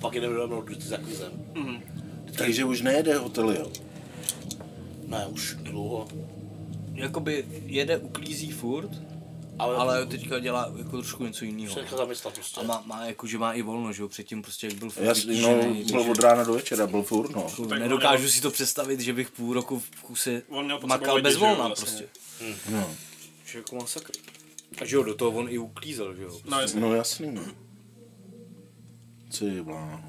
Pak 0.01 0.14
jedeme 0.14 0.35
do 0.35 0.42
Amsterdamu 0.42 0.81
za 0.81 0.96
kvizem. 0.96 1.33
Takže 2.38 2.64
už 2.64 2.83
nejede 2.83 3.18
hotely, 3.18 3.57
jo. 3.59 3.70
Ne, 5.07 5.27
už 5.27 5.57
dlouho. 5.62 6.09
Jakoby 6.94 7.44
jede, 7.66 7.98
uklízí 7.98 8.51
furt, 8.51 8.90
Ale, 9.59 9.77
ale 9.77 10.07
teďka 10.07 10.38
dělá 10.38 10.73
jako 10.79 10.97
trošku 10.97 11.25
něco 11.25 11.44
jiného. 11.44 11.75
se 11.75 11.97
zaměstnat 11.97 12.35
prostě. 12.35 12.61
A 12.61 12.64
má, 12.64 12.83
má 12.87 13.05
jako, 13.05 13.27
že 13.27 13.38
má 13.38 13.53
i 13.53 13.62
volno, 13.62 13.92
že 13.92 14.03
jo, 14.03 14.09
předtím 14.09 14.42
prostě 14.42 14.66
jak 14.66 14.77
byl 14.77 14.90
furt 14.90 15.05
Jasný, 15.05 15.40
no, 15.40 15.75
byl 16.03 16.11
od 16.11 16.18
rána 16.18 16.44
do 16.44 16.53
večera, 16.53 16.87
byl 16.87 17.03
furt, 17.03 17.31
no. 17.31 17.47
jako 17.51 17.66
Tak 17.66 17.79
nedokážu 17.79 18.25
on 18.25 18.31
si 18.31 18.40
to 18.40 18.51
představit, 18.51 19.01
že 19.01 19.12
bych 19.12 19.31
půl 19.31 19.55
roku 19.55 19.79
v 19.81 19.90
kuse 20.03 20.42
měl 20.62 20.81
makal 20.87 21.14
lidi, 21.14 21.23
bez 21.23 21.35
že 21.35 21.40
jo, 21.40 21.47
volna 21.47 21.66
vlastně. 21.66 22.07
prostě. 22.38 22.71
no. 22.71 22.94
Že 23.44 23.59
jako 23.59 23.77
masakr. 23.77 24.12
A 24.83 24.85
že 24.85 24.97
jo, 24.97 25.03
do 25.03 25.14
toho 25.14 25.31
on 25.31 25.49
i 25.49 25.59
uklízel, 25.59 26.14
že 26.14 26.23
jo. 26.23 26.40
No, 26.44 26.61
jasně. 26.61 26.81
No 26.81 26.94
jasný, 26.94 27.31
no. 27.33 27.42
Ty 29.38 29.62
bláho. 29.62 30.01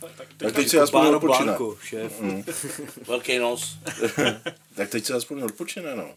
Tak, 0.00 0.10
Tak 0.16 0.28
teď, 0.36 0.54
teď 0.54 0.68
si 0.68 0.78
aspoň 0.78 1.06
odpočine. 1.06 1.44
Blanco, 1.44 1.76
šéf. 1.82 2.20
Velký 3.06 3.38
nos. 3.38 3.78
Tak 4.74 4.90
teď 4.90 5.04
si 5.04 5.12
aspoň 5.12 5.42
odpočine, 5.42 5.96
no. 5.96 6.14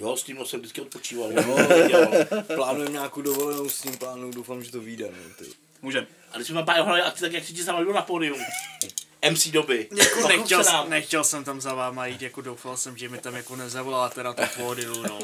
Jo, 0.00 0.16
s 0.16 0.22
tím 0.22 0.36
nosem 0.36 0.60
vždycky 0.60 0.80
odpočíval. 0.80 1.30
No, 1.32 1.56
Jo. 1.90 2.12
Plánujeme 2.54 2.92
nějakou 2.92 3.22
dovolenou 3.22 3.68
s 3.68 3.80
tím 3.82 3.96
plánu, 3.98 4.30
doufám, 4.30 4.64
že 4.64 4.72
to 4.72 4.80
vyjde, 4.80 5.10
no, 5.10 5.46
můžem. 5.82 6.06
A 6.32 6.36
když 6.36 6.46
jsme 6.46 6.54
tam 6.54 6.64
pár 6.64 6.82
hráli 6.82 7.02
akci, 7.02 7.20
tak 7.20 7.32
jak 7.32 7.44
si 7.44 7.52
ti 7.52 7.64
sám 7.64 7.92
na 7.92 8.02
pódium. 8.02 8.38
MC 9.30 9.48
doby. 9.48 9.88
Jako 9.96 10.28
nechtěl, 10.28 10.64
se 10.64 10.72
nám. 10.72 10.90
nechtěl 10.90 11.24
jsem 11.24 11.44
tam 11.44 11.60
za 11.60 11.74
váma 11.74 12.06
jít, 12.06 12.22
jako 12.22 12.40
doufal 12.40 12.76
jsem, 12.76 12.96
že 12.96 13.08
mi 13.08 13.18
tam 13.18 13.34
jako 13.34 13.56
nezavoláte 13.56 14.22
na 14.22 14.32
to 14.32 14.42
pódiu, 14.56 15.02
no. 15.02 15.18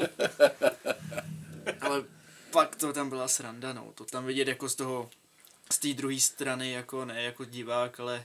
Ale 1.81 2.05
pak 2.51 2.77
to 2.77 2.93
tam 2.93 3.09
byla 3.09 3.29
sranda, 3.29 3.73
no. 3.73 3.93
To 3.95 4.05
tam 4.05 4.27
vidět 4.27 4.49
jako 4.49 4.69
z 4.69 4.75
toho, 4.75 5.11
z 5.73 5.79
té 5.79 5.89
druhé 5.89 6.21
strany, 6.21 6.73
jako 6.73 7.05
ne 7.05 7.23
jako 7.23 7.45
divák, 7.45 8.01
ale 8.01 8.25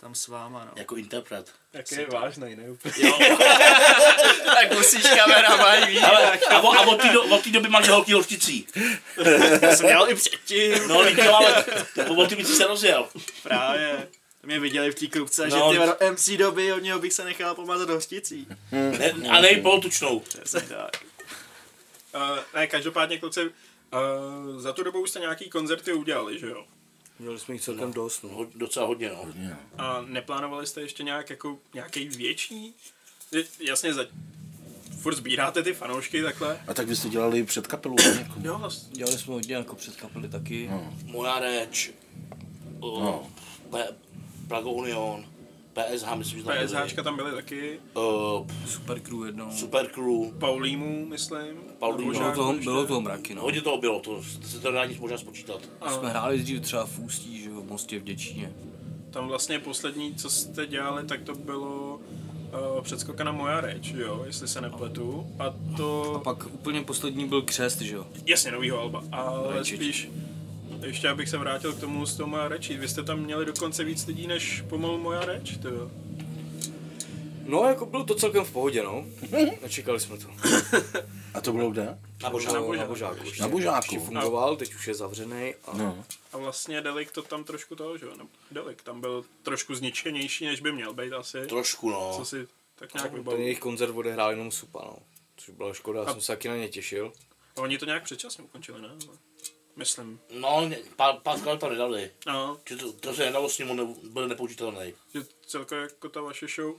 tam 0.00 0.14
s 0.14 0.28
váma, 0.28 0.64
no. 0.64 0.72
Jako 0.76 0.96
interpret. 0.96 1.52
Jak 1.72 1.92
je 1.92 2.06
vážnej, 2.06 2.56
ne 2.56 2.70
úplně. 2.70 3.12
tak 4.44 4.74
musíš 4.74 5.02
kamera 5.02 5.56
mají 5.56 5.86
víc, 5.86 6.02
Ale, 6.02 6.38
a, 6.38 6.60
o, 6.60 6.72
a 6.72 6.80
od 6.80 7.02
té 7.02 7.08
do, 7.12 7.22
doby 7.50 7.68
máš 7.68 7.88
holky 7.88 8.14
lovčicí. 8.14 8.66
to 9.60 9.76
jsem 9.76 9.86
dělal 9.86 10.10
i 10.10 10.14
předtím. 10.14 10.88
No, 10.88 11.04
víš, 11.04 11.16
jo, 11.24 11.34
ale 11.34 11.64
od 12.16 12.28
té 12.28 12.44
se 12.44 12.66
rozjel. 12.66 13.08
Právě. 13.42 14.08
To 14.40 14.46
mě 14.46 14.60
viděli 14.60 14.90
v 14.90 14.94
té 14.94 15.06
klubce, 15.06 15.48
No. 15.48 15.74
že 15.74 15.80
ty 15.98 16.10
MC 16.10 16.28
doby, 16.28 16.72
od 16.72 16.82
něho 16.82 16.98
bych 16.98 17.12
se 17.12 17.24
nechal 17.24 17.54
pomazat 17.54 17.90
hosticí. 17.90 18.46
Ne, 18.72 19.12
a 19.30 19.40
nej 19.40 19.60
polotučnou. 19.60 20.22
Tak. 20.68 21.04
Uh, 22.14 22.38
ne, 22.54 22.66
každopádně 22.66 23.18
kluci, 23.18 23.40
uh, 23.40 24.60
za 24.60 24.72
tu 24.72 24.82
dobu 24.82 25.00
už 25.02 25.10
jste 25.10 25.20
nějaký 25.20 25.50
koncerty 25.50 25.92
udělali, 25.92 26.38
že 26.38 26.46
jo? 26.46 26.64
Měli 27.18 27.38
jsme 27.38 27.54
jich 27.54 27.62
celkem 27.62 27.92
dost, 27.92 28.22
no. 28.22 28.28
Ho, 28.30 28.46
docela 28.54 28.86
hodně, 28.86 29.08
no. 29.08 29.24
A 29.78 30.00
neplánovali 30.06 30.66
jste 30.66 30.80
ještě 30.80 31.02
nějak 31.02 31.30
jako 31.30 31.58
nějaký 31.74 32.08
větší? 32.08 32.74
Jasně, 33.60 33.94
za... 33.94 34.04
furt 35.00 35.14
sbíráte 35.14 35.62
ty 35.62 35.72
fanoušky 35.74 36.22
takhle. 36.22 36.60
A 36.66 36.74
tak 36.74 36.88
vy 36.88 36.96
jste 36.96 37.08
dělali 37.08 37.44
před 37.44 37.66
kapelu, 37.66 37.96
ne? 37.98 38.04
Jako- 38.28 38.40
Jo, 38.42 38.58
vlastně. 38.58 38.96
Dělali 38.98 39.18
jsme 39.18 39.34
hodně 39.34 39.54
jako 39.54 39.76
před 39.76 39.96
kapely 39.96 40.28
taky. 40.28 40.68
No. 40.70 40.94
Moja 41.04 41.38
reč. 41.38 41.90
No. 42.80 43.30
P- 43.70 43.88
Prago 44.48 44.70
Union. 44.70 45.26
PSH, 45.76 46.14
myslím, 46.14 46.38
že 46.38 46.44
tam 46.44 46.54
byli. 46.56 46.66
PSHčka 46.66 47.02
tam 47.02 47.16
byly 47.16 47.32
taky. 47.32 47.78
O, 47.94 48.46
Super 48.66 49.00
crew 49.00 49.26
jednou. 49.26 49.50
Super 49.50 49.86
Crew. 49.86 50.32
Paulímu, 50.38 51.06
myslím. 51.06 51.56
Paulímu. 51.78 52.12
Bylo 52.12 52.32
toho, 52.32 52.52
ještě. 52.52 52.64
bylo 52.64 52.86
toho 52.86 53.00
mraky, 53.00 53.34
no. 53.34 53.42
Hodně 53.42 53.60
toho 53.60 53.78
bylo, 53.78 54.00
to 54.00 54.22
se 54.42 54.60
to 54.60 54.70
nedá 54.70 54.84
nic 54.84 54.98
možná 54.98 55.18
spočítat. 55.18 55.60
Ano. 55.80 55.98
Jsme 55.98 56.10
hráli 56.10 56.38
dřív 56.38 56.60
třeba 56.60 56.86
v 56.86 56.98
Ústí, 56.98 57.42
že 57.42 57.50
v 57.50 57.68
Mostě 57.70 57.98
v 57.98 58.02
Děčíně. 58.02 58.52
tam 59.10 59.28
vlastně 59.28 59.58
poslední, 59.58 60.14
co 60.14 60.30
jste 60.30 60.66
dělali, 60.66 61.04
tak 61.06 61.22
to 61.22 61.34
bylo 61.34 62.00
uh, 62.76 62.82
předskoka 62.82 63.24
na 63.24 63.32
moja 63.32 63.60
reč, 63.60 63.88
jo, 63.96 64.22
jestli 64.26 64.48
se 64.48 64.60
nepletu. 64.60 65.26
A 65.38 65.54
to... 65.76 66.14
A 66.14 66.18
pak 66.18 66.46
úplně 66.46 66.80
poslední 66.82 67.28
byl 67.28 67.42
křest, 67.42 67.80
že 67.80 67.94
jo? 67.94 68.06
Jasně, 68.26 68.52
novýho 68.52 68.80
Alba, 68.80 69.02
ale 69.12 69.54
Rajčič. 69.54 69.76
spíš 69.76 70.10
ještě 70.86 71.08
abych 71.08 71.28
se 71.28 71.38
vrátil 71.38 71.72
k 71.72 71.80
tomu 71.80 72.06
z 72.06 72.16
toho 72.16 72.26
moja 72.28 72.48
reči. 72.48 72.76
Vy 72.76 72.88
jste 72.88 73.02
tam 73.02 73.18
měli 73.20 73.46
dokonce 73.46 73.84
víc 73.84 74.06
lidí 74.06 74.26
než 74.26 74.60
pomalu 74.68 74.98
moja 74.98 75.20
reč, 75.24 75.56
to 75.62 75.68
jo. 75.68 75.90
No, 77.44 77.64
jako 77.64 77.86
bylo 77.86 78.04
to 78.04 78.14
celkem 78.14 78.44
v 78.44 78.52
pohodě, 78.52 78.82
no. 78.82 79.06
Nečekali 79.62 80.00
jsme 80.00 80.18
to. 80.18 80.28
A 81.34 81.40
to 81.40 81.52
bylo 81.52 81.70
kde? 81.70 81.98
Na 82.22 82.30
božáku. 82.30 82.72
Na 82.72 82.86
božáku. 82.86 83.24
ještě. 83.24 83.42
Na 83.42 83.48
Božáku. 83.48 83.94
Ještě 83.94 84.06
fungoval, 84.06 84.56
teď 84.56 84.74
už 84.74 84.88
je 84.88 84.94
zavřený. 84.94 85.54
A... 85.64 85.76
No. 85.76 86.04
A 86.32 86.38
vlastně 86.38 86.80
Delik 86.80 87.12
to 87.12 87.22
tam 87.22 87.44
trošku 87.44 87.76
toho, 87.76 87.98
že 87.98 88.06
jo, 88.06 88.12
Delik 88.50 88.82
tam 88.82 89.00
byl 89.00 89.24
trošku 89.42 89.74
zničenější, 89.74 90.46
než 90.46 90.60
by 90.60 90.72
měl 90.72 90.94
být 90.94 91.12
asi. 91.12 91.46
Trošku, 91.46 91.90
no. 91.90 92.12
Co 92.16 92.24
si 92.24 92.48
tak 92.78 92.94
nějak 92.94 93.10
Ten 93.10 93.18
vybavuju. 93.18 93.42
jejich 93.42 93.58
koncert 93.58 93.90
odehrál 93.96 94.30
jenom 94.30 94.50
Supa, 94.50 94.80
no. 94.84 94.96
Což 95.36 95.54
byla 95.54 95.74
škoda, 95.74 96.00
já 96.00 96.12
jsem 96.12 96.20
se 96.20 96.26
taky 96.26 96.48
na 96.48 96.56
ně 96.56 96.68
těšil. 96.68 97.12
A 97.56 97.60
Oni 97.60 97.78
to 97.78 97.84
nějak 97.86 98.02
předčasně 98.02 98.44
ukončili, 98.44 98.82
ne? 98.82 98.88
Myslím. 99.76 100.20
No, 100.30 100.70
pár, 100.96 101.14
pár 101.22 101.58
tam 101.58 101.70
nedali. 101.70 102.10
No, 102.26 102.60
Že 102.68 102.76
to, 102.76 102.92
to 102.92 103.14
se 103.14 103.24
nedalo 103.24 103.48
s 103.48 103.58
ním, 103.58 103.70
on 103.70 103.94
byl 104.10 104.28
nepoužitelný. 104.28 104.94
že 105.14 105.20
celkově 105.46 105.82
jako 105.82 106.08
ta 106.08 106.20
vaše 106.20 106.46
show 106.46 106.76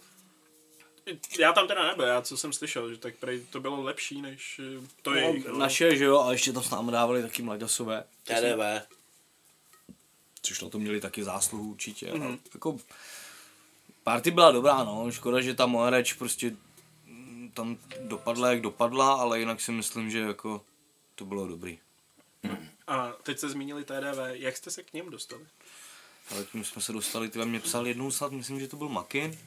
já 1.40 1.54
tam 1.54 1.68
teda 1.68 1.88
nebyl, 1.88 2.06
já 2.06 2.22
co 2.22 2.38
jsem 2.38 2.54
slyšel, 2.54 2.90
že 2.90 2.98
tak 2.98 3.16
prej 3.16 3.42
to 3.50 3.60
bylo 3.60 3.82
lepší 3.82 4.22
než 4.22 4.62
eh, 4.64 4.88
to 5.02 5.14
je 5.14 5.24
jejich. 5.24 5.48
no. 5.48 5.58
Naše, 5.58 5.98
že 5.98 6.06
jo, 6.06 6.20
a 6.20 6.32
ještě 6.32 6.54
tam 6.54 6.64
s 6.64 6.70
námi 6.70 6.92
dávali 6.92 7.22
taky 7.22 7.42
mladasové. 7.42 8.04
TDV. 8.24 8.88
Což 10.42 10.62
na 10.62 10.70
to 10.70 10.80
měli 10.80 11.02
taky 11.02 11.24
zásluhu 11.24 11.72
určitě. 11.72 12.06
Mm-hmm. 12.06 12.40
Jako, 12.54 12.78
party 14.04 14.32
byla 14.32 14.52
dobrá, 14.52 14.84
no. 14.84 15.12
Škoda, 15.12 15.42
že 15.42 15.54
ta 15.54 15.66
moje 15.66 15.92
reč 15.92 16.14
prostě 16.14 16.56
mm, 17.06 17.52
tam 17.54 17.78
dopadla, 18.02 18.50
jak 18.50 18.62
dopadla, 18.62 19.14
ale 19.14 19.40
jinak 19.40 19.62
si 19.62 19.72
myslím, 19.72 20.12
že 20.12 20.20
jako 20.20 20.62
to 21.16 21.26
bylo 21.26 21.48
dobrý. 21.48 21.80
A 22.88 23.12
teď 23.24 23.40
se 23.40 23.50
zmínili 23.50 23.84
TDV, 23.84 24.18
jak 24.32 24.58
jste 24.58 24.72
se 24.72 24.84
k 24.84 24.94
něm 24.94 25.10
dostali? 25.10 25.46
Ale 26.32 26.46
tím 26.52 26.64
jsme 26.64 26.82
se 26.82 26.94
dostali, 26.94 27.30
ty 27.30 27.46
mě 27.46 27.60
psal 27.60 27.88
jednou 27.88 28.12
snad, 28.12 28.32
myslím, 28.32 28.60
že 28.60 28.68
to 28.68 28.78
byl 28.78 28.90
Makin. 28.90 29.38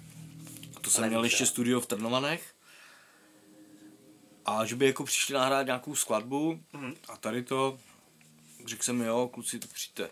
A 0.76 0.80
to 0.80 0.90
jsem 0.90 1.02
Ale 1.04 1.08
měl 1.08 1.24
ještě 1.24 1.46
studio 1.46 1.80
v 1.80 1.86
Trnovanech. 1.86 2.54
A 4.44 4.64
že 4.64 4.76
by 4.76 4.86
jako 4.86 5.04
přišli 5.04 5.34
nahrát 5.34 5.66
nějakou 5.66 5.94
skladbu 5.94 6.60
Mhm. 6.72 6.94
a 7.08 7.16
tady 7.16 7.42
to, 7.42 7.78
řekl 8.66 8.82
jsem 8.82 9.00
jo, 9.00 9.30
kluci, 9.32 9.58
to 9.58 9.68
přijďte. 9.68 10.10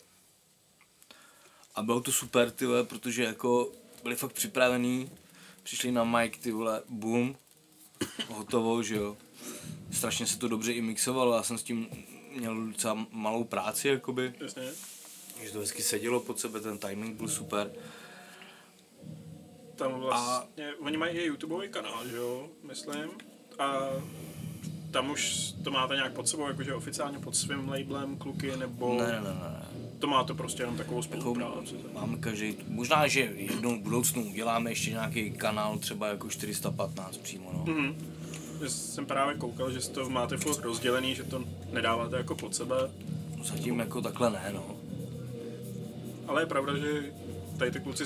A 1.75 1.83
bylo 1.83 2.01
to 2.01 2.13
super, 2.13 2.51
ty 2.51 2.67
vole, 2.67 2.85
protože 2.85 3.25
jako 3.25 3.73
byli 4.03 4.17
fakt 4.17 4.33
připravení, 4.33 5.11
přišli 5.63 5.93
na 5.93 6.05
mic, 6.05 6.33
ty 6.43 6.53
vole, 6.53 6.83
boom, 6.89 7.37
hotovo, 8.29 8.83
že 8.83 8.97
jo. 8.97 9.17
Strašně 9.93 10.27
se 10.27 10.39
to 10.39 10.49
dobře 10.49 10.73
i 10.73 10.81
mixovalo, 10.83 11.35
já 11.37 11.43
jsem 11.43 11.59
s 11.59 11.63
tím 11.63 11.89
měl 12.37 12.67
docela 12.67 13.07
malou 13.13 13.45
práci, 13.45 13.89
jakoby 13.89 14.33
Jasně. 14.41 14.63
že 15.45 15.53
to 15.53 15.59
hezky 15.59 15.83
sedělo 15.83 16.21
pod 16.21 16.41
sebe, 16.41 16.61
ten 16.61 16.79
timing 16.79 17.17
byl 17.17 17.29
super. 17.29 17.71
Tam 19.77 19.93
vlastně, 20.01 20.69
a... 20.71 20.73
oni 20.81 20.97
mají 20.97 21.19
i 21.19 21.27
YouTubeový 21.27 21.69
kanál, 21.69 22.09
že 22.09 22.17
jo, 22.17 22.49
myslím. 22.69 23.11
A 23.59 23.79
tam 24.91 25.11
už 25.11 25.53
to 25.65 25.71
máte 25.71 25.95
nějak 25.95 26.13
pod 26.13 26.29
sebou, 26.29 26.49
jakože 26.49 26.75
oficiálně 26.75 27.19
pod 27.19 27.37
svým 27.37 27.69
labelem 27.69 28.17
kluky, 28.17 28.57
nebo 28.57 28.95
Ne, 28.99 29.07
ne, 29.07 29.13
ne, 29.21 29.29
ne. 29.35 29.67
to 29.99 30.07
máte 30.07 30.35
prostě 30.35 30.63
jenom 30.63 30.77
takovou 30.77 31.03
Jako, 31.03 31.21
spolupráci. 31.21 31.75
máme 31.93 32.19
každý, 32.19 32.57
možná, 32.69 33.07
že 33.07 33.21
jednou 33.21 33.77
v 33.77 33.81
budoucnu 33.83 34.29
uděláme 34.31 34.71
ještě 34.71 34.91
nějaký 34.91 35.31
kanál 35.31 35.79
třeba 35.79 36.09
jako 36.09 36.31
415 36.31 37.17
přímo, 37.17 37.51
no. 37.53 37.75
Mhm. 37.75 38.15
Že 38.63 38.71
jsem 38.71 39.07
právě 39.07 39.35
koukal, 39.37 39.71
že 39.73 39.89
to 39.89 40.11
máte 40.11 40.37
furt 40.37 40.63
rozdělený, 40.65 41.15
že 41.15 41.25
to 41.25 41.45
nedáváte 41.73 42.17
jako 42.17 42.35
pod 42.35 42.55
sebe, 42.55 42.77
Zatím 43.43 43.79
jako 43.79 44.01
takhle 44.01 44.31
ne, 44.31 44.51
no. 44.55 44.77
ale 46.27 46.43
je 46.43 46.47
pravda, 46.47 46.77
že 46.77 47.13
tady 47.59 47.71
ty 47.71 47.81
kluci 47.81 48.05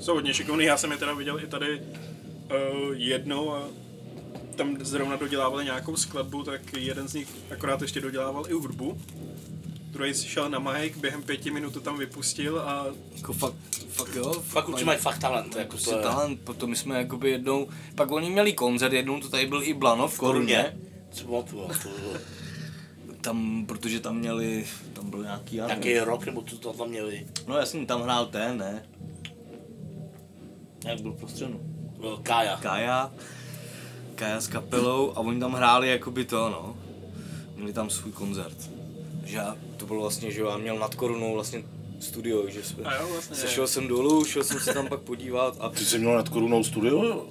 jsou 0.00 0.14
hodně 0.14 0.34
šikovní, 0.34 0.64
já 0.64 0.76
jsem 0.76 0.92
je 0.92 0.98
teda 0.98 1.14
viděl 1.14 1.40
i 1.40 1.46
tady 1.46 1.80
uh, 1.80 2.92
jednou 2.92 3.52
a 3.52 3.62
tam 4.56 4.76
zrovna 4.84 5.16
dodělávali 5.16 5.64
nějakou 5.64 5.96
skladbu, 5.96 6.42
tak 6.42 6.60
jeden 6.72 7.08
z 7.08 7.14
nich 7.14 7.28
akorát 7.50 7.82
ještě 7.82 8.00
dodělával 8.00 8.44
i 8.48 8.52
hudbu. 8.52 9.00
Druhý 9.90 10.14
si 10.14 10.28
šel 10.28 10.50
na 10.50 10.58
mic, 10.58 10.96
během 10.96 11.22
pěti 11.22 11.50
minut 11.50 11.72
to 11.72 11.80
tam 11.80 11.98
vypustil 11.98 12.60
a 12.60 12.86
Jako 13.16 13.32
fakt, 13.32 13.54
fakt 13.88 14.14
jo. 14.14 14.32
Fakt 14.32 14.64
kluci 14.64 14.84
mají 14.84 14.98
fakt 14.98 15.18
talent, 15.18 15.56
jako 15.56 15.68
prostě 15.68 15.90
to 15.90 15.96
je. 15.96 16.02
talent, 16.02 16.40
potom 16.40 16.70
my 16.70 16.76
jsme 16.76 16.98
jakoby 16.98 17.30
jednou, 17.30 17.68
pak 17.94 18.10
oni 18.10 18.30
měli 18.30 18.52
koncert, 18.52 18.92
jednou 18.92 19.20
to 19.20 19.28
tady 19.28 19.46
byl 19.46 19.62
i 19.62 19.74
Blano 19.74 20.08
v 20.08 20.18
Koruně. 20.18 20.78
Co 21.10 21.24
pamatuju, 21.24 21.68
to 21.82 21.88
bylo 21.88 22.14
Tam, 23.22 23.64
protože 23.66 24.00
tam 24.00 24.16
měli, 24.16 24.64
tam 24.92 25.10
byl 25.10 25.22
nějaký, 25.22 25.56
nějaký 25.56 25.98
rok, 25.98 26.26
nebo 26.26 26.42
co 26.42 26.58
to 26.58 26.72
tam 26.72 26.88
měli. 26.88 27.26
No 27.46 27.56
jasně, 27.56 27.86
tam 27.86 28.02
hrál 28.02 28.26
ten, 28.26 28.58
ne? 28.58 28.86
Jak 30.86 31.00
byl 31.00 31.12
prostřenu? 31.12 31.60
No, 32.02 32.16
Kája. 32.22 32.56
Kaja, 32.56 33.12
Kaja 34.14 34.40
s 34.40 34.48
kapelou 34.48 35.12
a 35.12 35.20
oni 35.20 35.40
tam 35.40 35.52
hráli 35.52 35.88
jakoby 35.88 36.24
to, 36.24 36.50
no. 36.50 36.76
Měli 37.56 37.72
tam 37.72 37.90
svůj 37.90 38.12
koncert. 38.12 38.56
Takže 39.20 39.36
já, 39.36 39.56
to 39.76 39.86
bylo 39.86 40.00
vlastně, 40.00 40.30
že 40.30 40.40
jo, 40.40 40.48
já 40.48 40.56
měl 40.56 40.78
nad 40.78 40.94
korunou 40.94 41.34
vlastně 41.34 41.62
studio, 42.00 42.48
že 42.50 42.64
jsme, 42.64 42.84
A 42.84 42.94
jo, 43.02 43.08
vlastně. 43.12 43.36
sešel 43.36 43.66
jsem 43.66 43.88
dolů, 43.88 44.24
šel 44.24 44.44
jsem 44.44 44.60
se 44.60 44.74
tam 44.74 44.86
pak 44.88 45.00
podívat 45.00 45.56
a 45.60 45.68
Ty 45.68 45.84
jsi 45.84 45.98
měl 45.98 46.14
nad 46.14 46.28
korunou 46.28 46.64
studio? 46.64 47.26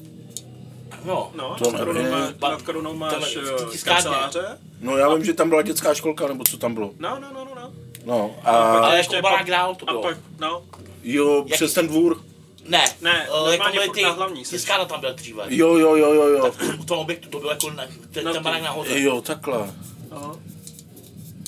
No, 1.06 1.32
No, 1.36 1.56
To 1.64 1.72
nad 1.72 1.80
korunou, 1.80 2.12
má, 2.12 2.50
nad 2.50 2.62
korunou 2.62 2.94
máš 2.94 3.38
eh, 3.38 3.72
tiskárně. 3.72 4.04
kanceláře. 4.04 4.58
No 4.82 4.98
já 4.98 5.14
vím, 5.16 5.26
že 5.26 5.34
tam 5.34 5.50
byla 5.50 5.62
dětská 5.62 5.94
školka, 5.94 6.28
nebo 6.28 6.44
co 6.44 6.58
tam 6.58 6.74
bylo. 6.74 6.92
No, 7.00 7.20
no, 7.20 7.32
no, 7.34 7.46
no, 7.46 7.56
no. 7.56 7.72
No 8.06 8.36
A 8.44 8.50
a 8.52 8.78
Ale 8.86 8.98
ještě 8.98 9.16
jako 9.16 9.24
barák 9.24 9.40
pak- 9.40 9.50
dál 9.50 9.76
to 9.76 9.90
A 9.90 9.92
bylo. 9.92 10.02
pak, 10.04 10.18
no, 10.40 10.64
jo, 11.04 11.36
Jak- 11.48 11.56
přes 11.58 11.74
ten 11.74 11.88
dvůr. 11.88 12.24
Ne, 12.66 12.86
Ne, 13.02 13.24
eh, 13.24 13.28
normálně 13.30 13.80
jako 13.80 13.92
byly 13.94 14.04
ty, 14.04 14.04
hlavní 14.04 14.44
tiskárna 14.44 14.86
tam 14.86 15.00
byla 15.00 15.12
dříve. 15.12 15.44
Jo, 15.50 15.78
jo, 15.78 15.96
jo, 15.96 16.14
jo, 16.14 16.24
jo. 16.28 16.52
V 16.52 16.86
tom 16.86 17.00
objektu 17.00 17.30
to 17.30 17.40
bylo 17.40 17.52
jako 17.52 17.70
na, 17.70 17.84
ten, 18.12 18.26
No, 18.26 18.34
ten 18.34 18.44
barák 18.44 18.62
nahoře. 18.64 19.00
Jo, 19.02 19.22
takhle. 19.22 19.74
no. 20.12 20.40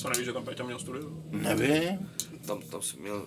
To 0.02 0.08
nevíš, 0.08 0.24
že 0.26 0.32
tam 0.32 0.44
Peťa 0.44 0.64
měl 0.64 0.78
studio? 0.78 1.08
Nevím. 1.30 2.10
tam, 2.46 2.62
tam 2.62 2.82
jsem 2.82 3.00
měl 3.00 3.26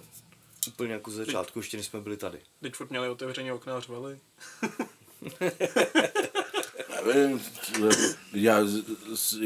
úplně 0.68 0.94
jako 0.94 1.12
ze 1.12 1.26
začátku, 1.26 1.60
ještě 1.60 1.78
než 1.78 1.86
jsme 1.86 2.02
byli 2.02 2.18
tady. 2.18 2.38
Teď 2.62 2.74
furt 2.76 2.90
měli 2.90 3.10
otevřené 3.10 3.54
okna 3.54 3.78
a 3.78 3.80
řvali. 3.80 4.20
Nevím. 7.06 7.42
Já, 8.34 8.60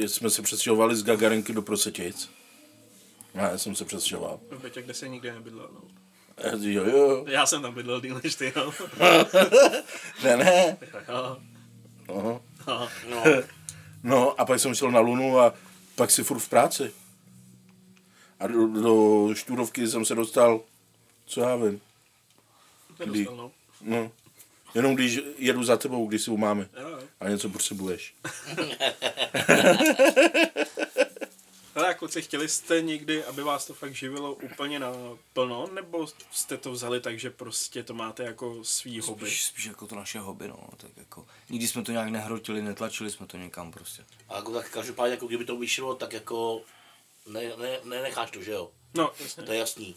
jsme 0.07 0.29
se 0.29 0.41
přestěhovali 0.41 0.95
z 0.95 1.03
Gagarinky 1.03 1.53
do 1.53 1.61
Prosetic. 1.61 2.29
Já 3.33 3.57
jsem 3.57 3.75
se 3.75 3.85
přestěhoval. 3.85 4.39
V 4.51 4.61
bytě, 4.61 4.81
kde 4.81 4.93
se 4.93 5.07
nikdy 5.09 5.31
nebydlel, 5.31 5.69
no. 5.73 5.81
Eh, 6.37 6.51
Jo, 6.59 6.85
jo. 6.85 7.25
Já 7.27 7.45
jsem 7.45 7.61
tam 7.61 7.73
bydlel 7.73 8.01
díl 8.01 8.21
než 8.23 8.35
ty, 8.35 8.53
no. 8.55 8.71
Ne, 10.23 10.37
ne. 10.37 10.77
Jo. 11.09 11.37
No. 12.07 12.41
Aha. 12.67 12.89
No, 13.09 13.23
no 14.03 14.41
a 14.41 14.45
pak 14.45 14.59
jsem 14.59 14.75
šel 14.75 14.91
na 14.91 14.99
Lunu 14.99 15.39
a 15.39 15.53
pak 15.95 16.11
si 16.11 16.23
furt 16.23 16.39
v 16.39 16.49
práci. 16.49 16.91
A 18.39 18.47
do, 18.47 18.67
do 18.67 19.29
Štúrovky 19.35 19.87
jsem 19.87 20.05
se 20.05 20.15
dostal, 20.15 20.61
co 21.25 21.41
já 21.41 21.55
vím. 21.55 21.81
Nedostal, 22.99 23.35
no. 23.35 23.51
No. 23.81 24.11
Jenom 24.75 24.95
když 24.95 25.19
jedu 25.37 25.63
za 25.63 25.77
tebou, 25.77 26.07
když 26.07 26.21
si 26.21 26.31
u 26.31 26.37
mámy 26.37 26.67
Jo, 26.81 26.89
jo. 26.89 26.99
a 27.19 27.29
něco 27.29 27.49
potřebuješ. 27.49 28.13
Ale 31.75 31.87
jako 31.87 31.99
kluci, 31.99 32.21
chtěli 32.21 32.49
jste 32.49 32.81
někdy, 32.81 33.23
aby 33.23 33.43
vás 33.43 33.65
to 33.65 33.73
fakt 33.73 33.95
živilo 33.95 34.33
úplně 34.33 34.79
na 34.79 34.91
plno, 35.33 35.67
nebo 35.73 36.07
jste 36.31 36.57
to 36.57 36.71
vzali 36.71 36.99
tak, 37.01 37.19
že 37.19 37.29
prostě 37.29 37.83
to 37.83 37.93
máte 37.93 38.23
jako 38.23 38.63
svý 38.63 38.99
hobby? 38.99 39.25
Spíš, 39.25 39.43
spíš 39.43 39.65
jako 39.65 39.87
to 39.87 39.95
naše 39.95 40.19
hobby, 40.19 40.47
no. 40.47 40.69
Tak 40.77 40.89
jako, 40.97 41.27
nikdy 41.49 41.67
jsme 41.67 41.83
to 41.83 41.91
nějak 41.91 42.09
nehrotili, 42.09 42.61
netlačili 42.61 43.11
jsme 43.11 43.27
to 43.27 43.37
někam 43.37 43.71
prostě. 43.71 44.05
a 44.29 44.35
jako 44.35 44.53
tak 44.53 44.69
každopádně, 44.69 45.11
jako 45.13 45.27
kdyby 45.27 45.45
to 45.45 45.57
vyšlo, 45.57 45.95
tak 45.95 46.13
jako 46.13 46.61
ne, 47.27 47.41
ne, 47.57 47.77
nenecháš 47.83 48.31
to, 48.31 48.43
že 48.43 48.51
jo? 48.51 48.71
No, 48.93 49.11
jasně. 49.19 49.43
To 49.43 49.51
je 49.53 49.59
jasný. 49.59 49.95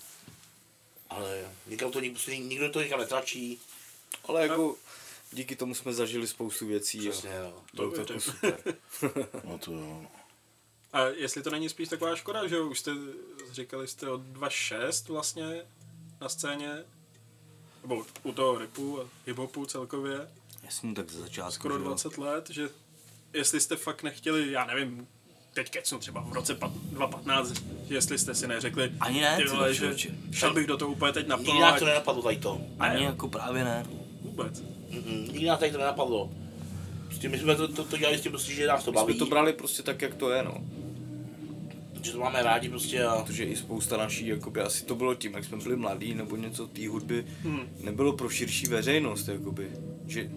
Ale 1.11 1.45
nikam 1.67 1.91
to, 1.91 2.01
nikdo, 2.01 2.21
nikdo 2.33 2.71
to 2.71 2.83
nikam 2.83 3.01
netlačí. 3.01 3.61
Ale 4.25 4.43
jako 4.43 4.77
díky 5.33 5.57
tomu 5.57 5.75
jsme 5.75 5.93
zažili 5.93 6.27
spoustu 6.27 6.67
věcí. 6.67 6.99
Přesně, 6.99 7.31
a 7.31 7.43
jo. 7.43 7.63
Bylo 7.75 7.91
to 7.91 8.05
To 8.05 8.13
jako 8.13 8.21
super. 8.21 8.59
No 9.45 9.59
to 9.59 9.73
jo. 9.73 10.07
A 10.93 11.01
jestli 11.07 11.43
to 11.43 11.51
není 11.51 11.69
spíš 11.69 11.89
taková 11.89 12.17
škoda, 12.17 12.47
že 12.47 12.61
už 12.61 12.79
jste, 12.81 12.91
říkali 13.53 13.89
jste 13.89 14.09
od 14.11 14.21
2.6 14.21 15.13
vlastně 15.13 15.63
na 16.21 16.29
scéně, 16.29 16.85
nebo 17.83 18.07
u 18.23 18.33
toho 18.33 18.59
repu 18.59 19.01
a 19.01 19.05
hiphopu 19.27 19.67
celkově, 19.67 20.29
Jasně, 20.63 20.95
tak 20.95 21.11
ze 21.11 21.21
začátku. 21.21 21.53
skoro 21.53 21.75
že 21.79 21.83
jo. 21.85 21.89
20 21.89 22.19
let, 22.19 22.51
že 22.51 22.69
jestli 23.33 23.61
jste 23.61 23.77
fakt 23.77 24.03
nechtěli, 24.03 24.53
já 24.53 24.67
nevím, 24.67 25.09
teď 25.55 25.71
kecnu 25.71 25.99
třeba 25.99 26.21
v 26.21 26.33
roce 26.33 26.55
pat- 26.55 26.73
2015, 26.73 27.53
jestli 27.89 28.19
jste 28.19 28.35
si 28.35 28.47
neřekli, 28.47 28.93
Ani 29.01 29.21
ne, 29.21 29.37
ty 29.37 29.45
vole, 29.45 29.75
že 29.75 29.97
šel 30.33 30.55
bych 30.55 30.67
do 30.67 30.77
toho 30.77 30.91
úplně 30.93 31.13
teď 31.13 31.27
naplno 31.27 31.65
a 31.65 31.79
to 31.79 31.85
nenapadlo 31.85 32.23
tady 32.23 32.37
to. 32.37 32.61
Ani 32.79 33.05
jako 33.05 33.29
právě 33.29 33.65
ne. 33.65 33.87
Vůbec. 34.37 34.63
Mm-mm, 34.91 35.33
Nikdy 35.33 35.47
nás 35.47 35.59
tady 35.61 35.73
to 35.73 35.79
nenapadlo. 35.79 36.31
Prostě 37.07 37.29
my 37.29 37.39
jsme 37.39 37.57
to, 37.57 37.69
to, 37.69 37.85
to 37.85 37.97
dělali 37.97 38.19
s 38.19 38.21
tím, 38.21 38.33
prostě, 38.33 38.53
že 38.53 38.67
nás 38.67 38.85
to 38.85 38.91
My 38.93 38.99
jsme 38.99 39.07
baví, 39.07 39.19
to 39.19 39.27
brali 39.27 39.53
prostě 39.53 39.83
tak, 39.83 40.03
jak 40.03 40.15
to 40.15 40.31
je, 40.31 40.43
no. 40.43 40.55
že 42.03 42.13
to 42.13 42.19
máme 42.19 42.43
rádi 42.43 42.69
prostě 42.69 43.05
a 43.05 43.23
Protože 43.23 43.45
i 43.45 43.57
spousta 43.57 43.97
naší, 43.97 44.27
jakoby, 44.27 44.61
asi 44.61 44.85
to 44.85 44.95
bylo 44.95 45.15
tím, 45.15 45.35
jak 45.35 45.45
jsme 45.45 45.57
byli 45.57 45.77
mladí, 45.77 46.15
nebo 46.15 46.37
něco 46.37 46.67
té 46.67 46.89
hudby, 46.89 47.25
Hmm. 47.43 47.61
nebylo 47.81 48.13
pro 48.13 48.29
širší 48.29 48.67
veřejnost, 48.67 49.29
jakoby. 49.29 49.69
Že 50.07 50.31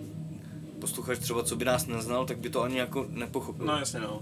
posluchač 0.82 1.20
třeba, 1.20 1.44
co 1.44 1.56
by 1.56 1.66
nás 1.66 1.86
neznal, 1.86 2.26
tak 2.26 2.38
by 2.38 2.50
to 2.50 2.62
ani 2.62 2.78
jako 2.78 3.06
nepochopil. 3.10 3.66
No 3.66 3.78
jasně 3.78 4.00
no. 4.00 4.22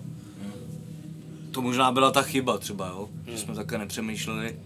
To 1.52 1.62
možná 1.62 1.92
byla 1.92 2.12
ta 2.12 2.22
chyba 2.22 2.58
třeba, 2.58 2.88
jo? 2.88 3.10
Že 3.28 3.38
jsme 3.38 3.56
také 3.56 3.78
nepřemýšleli. 3.78 4.60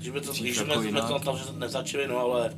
že 0.00 0.10
jsme 0.10 0.20
to, 0.20 0.32
když 0.32 0.56
jako 0.56 0.72
jsme, 0.82 0.90
jsme 0.90 1.00
to 1.00 1.18
tam 1.18 1.38
nezačili, 1.58 2.08
no 2.08 2.18
ale 2.18 2.54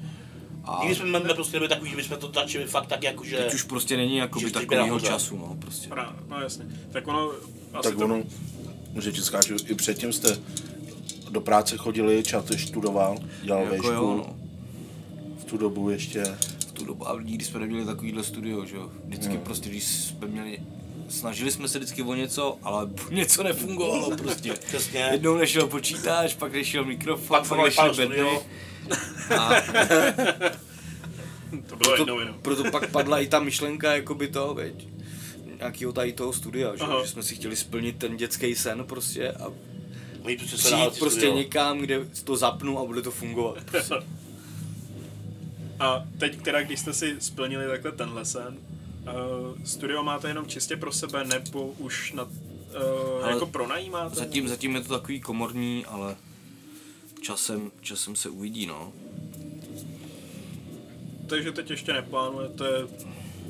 A 0.64 0.79
nikdy 0.83 0.94
jsme 0.94 1.20
jsme 1.20 1.35
prostě 1.35 1.57
nebyli 1.57 1.68
takový, 1.68 1.90
že 1.90 1.96
bychom 1.96 2.16
to 2.16 2.33
začali 2.35 2.64
fakt 2.64 2.87
tak 2.87 3.03
jako, 3.03 3.25
že... 3.25 3.37
teď 3.37 3.55
už 3.55 3.62
prostě 3.62 3.96
není 3.96 4.16
jakoby 4.16 4.51
takovýho 4.51 5.01
času, 5.01 5.37
no, 5.37 5.57
prostě. 5.59 5.88
Pra, 5.88 6.16
no 6.29 6.40
jasně. 6.40 6.64
Tak 6.92 7.09
ono, 7.09 7.33
asi 7.72 7.88
Tak 7.88 7.98
to, 7.98 8.05
ono, 8.05 8.22
že 9.01 9.12
ti 9.12 9.20
skáču, 9.20 9.57
i 9.68 9.75
předtím 9.75 10.12
jste 10.12 10.38
do 11.31 11.40
práce 11.40 11.77
chodili, 11.77 12.22
čáte 12.22 12.59
študoval, 12.59 13.18
dělal 13.42 13.62
Jako 13.62 13.75
vešku, 13.75 13.88
jo, 13.88 14.14
no. 14.16 14.37
v 15.38 15.44
tu 15.44 15.57
dobu 15.57 15.90
ještě. 15.90 16.25
v 16.68 16.72
tu 16.72 16.85
dobu, 16.85 17.09
a 17.09 17.22
nikdy 17.22 17.44
jsme 17.44 17.61
neměli 17.61 17.87
takovýhle 17.87 18.22
studio, 18.25 18.66
že 18.66 18.77
jo. 18.77 18.90
Vždycky 19.05 19.38
prostě, 19.38 19.68
když 19.68 19.85
jsme 19.85 20.27
měli, 20.27 20.59
snažili 21.09 21.51
jsme 21.51 21.68
se 21.68 21.79
vždycky 21.79 22.03
o 22.03 22.14
něco, 22.14 22.59
ale 22.62 22.90
něco 23.11 23.42
nefungovalo 23.42 24.16
prostě. 24.16 24.53
Přesně. 24.53 25.09
Jednou 25.12 25.37
nešel 25.37 25.66
počítač, 25.66 26.35
pak 26.35 26.53
nešel 26.53 26.85
mikrofon, 26.85 27.38
Pak 27.38 27.48
pak, 27.48 27.59
nešel 27.59 27.94
bedny. 27.94 28.38
Studio. 28.94 29.40
A 29.40 29.61
to 31.66 31.76
bylo 31.76 31.92
jednou 31.92 32.05
proto, 32.05 32.20
jenom. 32.20 32.35
proto 32.42 32.70
pak 32.70 32.90
padla 32.90 33.20
i 33.20 33.26
ta 33.26 33.40
myšlenka, 33.40 33.96
jakoby 33.96 34.28
to, 34.28 34.55
veď, 34.55 34.88
nějakýho 35.59 35.92
tady 35.92 36.12
toho 36.12 36.33
studia, 36.33 36.76
že, 36.76 36.85
Aha. 36.85 37.02
že 37.02 37.09
jsme 37.09 37.22
si 37.22 37.35
chtěli 37.35 37.57
splnit 37.57 37.96
ten 37.98 38.16
dětský 38.16 38.55
sen 38.55 38.85
prostě 38.85 39.33
a 39.33 39.52
prostě 40.22 40.70
dál 40.70 40.90
přijít 40.90 41.00
prostě 41.00 41.31
někam, 41.31 41.78
kde 41.78 42.00
to 42.24 42.37
zapnu 42.37 42.78
a 42.78 42.85
bude 42.85 43.02
to 43.02 43.11
fungovat. 43.11 43.59
A 45.81 46.05
teď 46.18 46.42
teda, 46.42 46.62
když 46.62 46.81
jste 46.81 46.92
si 46.92 47.16
splnili 47.18 47.66
takhle 47.66 47.92
tenhle 47.92 48.24
sen, 48.24 48.57
uh, 48.57 49.64
studio 49.64 50.02
máte 50.02 50.28
jenom 50.28 50.46
čistě 50.46 50.76
pro 50.76 50.92
sebe, 50.92 51.24
nebo 51.24 51.66
už 51.66 52.12
na, 52.12 52.22
uh, 52.22 52.31
Ale 53.22 53.33
jako 53.33 53.46
pronajímáte? 53.46 54.14
Zatím, 54.14 54.48
zatím 54.48 54.74
je 54.74 54.81
to 54.81 54.98
takový 54.98 55.20
komorní, 55.20 55.87
ale 55.87 56.16
časem, 57.22 57.70
časem 57.80 58.16
se 58.16 58.28
uvidí, 58.28 58.66
no. 58.66 58.92
Takže 61.28 61.52
teď 61.52 61.70
ještě 61.70 61.92
neplánujete 61.92 62.64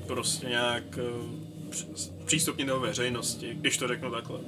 prostě 0.07 0.47
nějak 0.47 0.85
uh, 0.99 2.25
přístupnit 2.25 2.67
do 2.69 2.81
veřejnosti, 2.81 3.55
když 3.55 3.77
to 3.79 3.89
řeknu 3.89 4.11
takhle. 4.11 4.41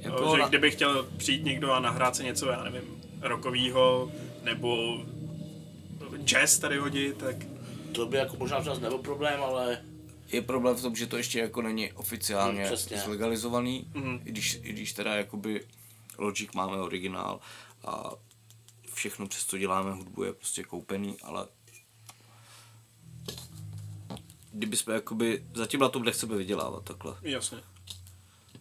Jako 0.00 0.32
že 0.36 0.42
na- 0.42 0.48
kdyby 0.48 0.70
chtěl 0.70 1.08
přijít 1.16 1.44
někdo 1.44 1.72
a 1.72 1.80
nahrát 1.80 2.16
si 2.16 2.24
něco, 2.24 2.46
já 2.50 2.64
nevím, 2.64 2.82
rokovýho, 3.20 4.12
nebo 4.42 4.98
jazz 6.24 6.58
tady 6.58 6.76
hodit, 6.78 7.16
tak 7.18 7.36
To 7.92 8.06
by 8.06 8.16
jako 8.16 8.36
možná 8.36 8.64
čas 8.64 8.80
nebyl 8.80 8.98
problém, 8.98 9.42
ale 9.42 9.82
Je 10.32 10.42
problém 10.42 10.76
v 10.76 10.82
tom, 10.82 10.96
že 10.96 11.06
to 11.06 11.16
ještě 11.16 11.38
jako 11.38 11.62
není 11.62 11.92
oficiálně 11.92 12.58
Hmm, 12.60 12.66
přesně. 12.66 12.98
zlegalizovaný, 12.98 13.86
Mhm. 13.94 14.20
i, 14.24 14.32
když, 14.32 14.58
i 14.62 14.72
když 14.72 14.92
teda 14.92 15.14
jakoby 15.14 15.60
Logic 16.18 16.48
máme 16.54 16.76
originál 16.76 17.40
a 17.84 18.10
všechno 18.94 19.28
přes 19.28 19.44
co 19.46 19.58
děláme 19.58 19.92
hudbu 19.92 20.22
je 20.24 20.32
prostě 20.32 20.62
koupený, 20.64 21.16
ale 21.22 21.46
kdyby 24.52 24.76
jsme 24.76 24.94
jakoby, 24.94 25.44
zatím 25.54 25.80
na 25.80 25.88
tom 25.88 26.02
nechceme 26.04 26.36
vydělávat 26.36 26.84
takhle. 26.84 27.16
jasně. 27.22 27.58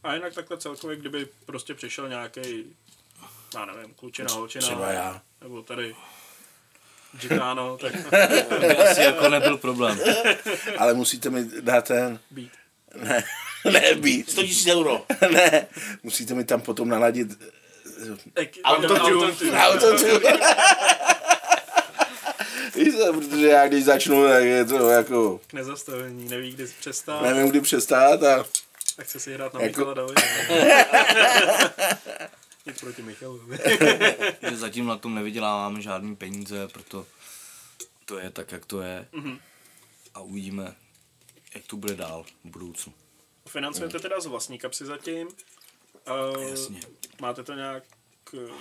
A 0.04 0.14
jinak 0.14 0.34
takhle 0.34 0.58
celkově, 0.58 0.98
kdyby 0.98 1.28
prostě 1.46 1.74
přišel 1.74 2.10
nějaký, 2.10 2.42
já 3.54 3.66
nevím, 3.66 3.94
klučina, 3.94 4.34
holčina, 4.34 4.62
Třeba 4.66 4.92
já. 4.92 5.22
nebo 5.42 5.64
tady 5.64 5.96
Gitano, 7.22 7.78
tak 7.82 7.94
To 8.50 8.60
by 8.60 8.78
asi 8.78 9.02
jako 9.02 9.30
nebyl 9.30 9.58
problém. 9.58 10.00
Ale 10.78 10.94
musíte 10.94 11.30
mi 11.30 11.62
dát 11.62 11.88
ten, 11.88 12.20
být. 12.32 12.52
ne, 13.04 13.24
ne, 13.72 13.96
být, 13.96 14.30
100 14.30 14.42
000 14.42 14.52
euro. 14.68 15.06
ne, 15.34 15.68
musíte 16.04 16.34
mi 16.34 16.44
tam 16.44 16.62
potom 16.62 16.90
naladit 16.90 17.28
Autotune. 18.64 19.34
autotune. 19.58 20.40
Víš 22.76 22.96
co, 22.98 23.14
protože 23.14 23.48
já 23.48 23.68
když 23.68 23.84
začnu, 23.84 24.28
tak 24.28 24.44
je 24.44 24.66
to 24.66 24.90
jako, 24.90 25.40
K 25.48 25.54
nezastavení, 25.54 26.30
neví, 26.30 26.52
kdy 26.52 26.68
přestát, 26.80 27.22
nevím 27.22 27.50
kdy 27.50 27.62
přestát 27.62 28.24
a 28.24 28.46
a 29.00 29.04
chce 29.04 29.20
si 29.20 29.34
hrát 29.34 29.54
na 29.54 29.62
Jako- 29.62 29.80
Michala 29.80 29.94
Davida. 29.94 30.22
Nic 32.66 32.80
proti 32.80 33.02
Michalovi. 33.02 33.58
že 34.50 34.58
zatím 34.58 34.86
na 34.86 34.98
tom 34.98 35.16
nevyděláváme 35.16 35.82
žádný 35.82 36.16
peníze, 36.16 36.68
proto 36.68 37.06
to 38.06 38.18
je 38.20 38.30
tak, 38.30 38.52
jak 38.52 38.66
to 38.66 38.82
je. 38.82 39.08
Mhm. 39.12 39.40
A 40.14 40.20
uvidíme, 40.20 40.76
jak 41.56 41.64
to 41.68 41.76
bude 41.78 41.96
dál 41.96 42.24
v 42.24 42.50
budoucnu. 42.50 42.94
Financujete 43.50 44.00
teda 44.00 44.20
z 44.20 44.26
vlastní 44.26 44.60
kapsy 44.60 44.86
zatím. 44.86 45.28
Uh, 46.36 46.42
Jasně. 46.42 46.82
Máte 47.22 47.44
to 47.44 47.54
nějak 47.54 47.84
eh, 48.34 48.52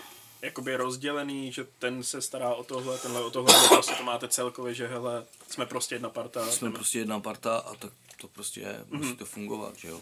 jakoby 0.42 0.76
rozdělený, 0.76 1.52
že 1.52 1.66
ten 1.78 2.02
se 2.02 2.22
stará 2.22 2.54
o 2.54 2.64
tohle, 2.64 2.98
tenhle 2.98 3.24
o 3.24 3.30
tohle, 3.30 3.62
nebo 3.62 3.68
prostě 3.68 3.94
to 3.94 4.02
máte 4.02 4.28
celkově, 4.28 4.74
že 4.74 4.86
hele, 4.86 5.26
jsme 5.48 5.66
prostě 5.66 5.94
jedna 5.94 6.10
parta. 6.10 6.50
Jsme 6.50 6.66
jdeme. 6.66 6.74
prostě 6.76 6.98
jedna 6.98 7.20
parta 7.20 7.58
a 7.58 7.74
tak 7.74 7.92
to 8.20 8.28
prostě 8.28 8.60
je, 8.60 8.84
musí 8.90 9.16
to 9.16 9.24
fungovat, 9.26 9.76
že 9.76 9.88
jo. 9.88 10.00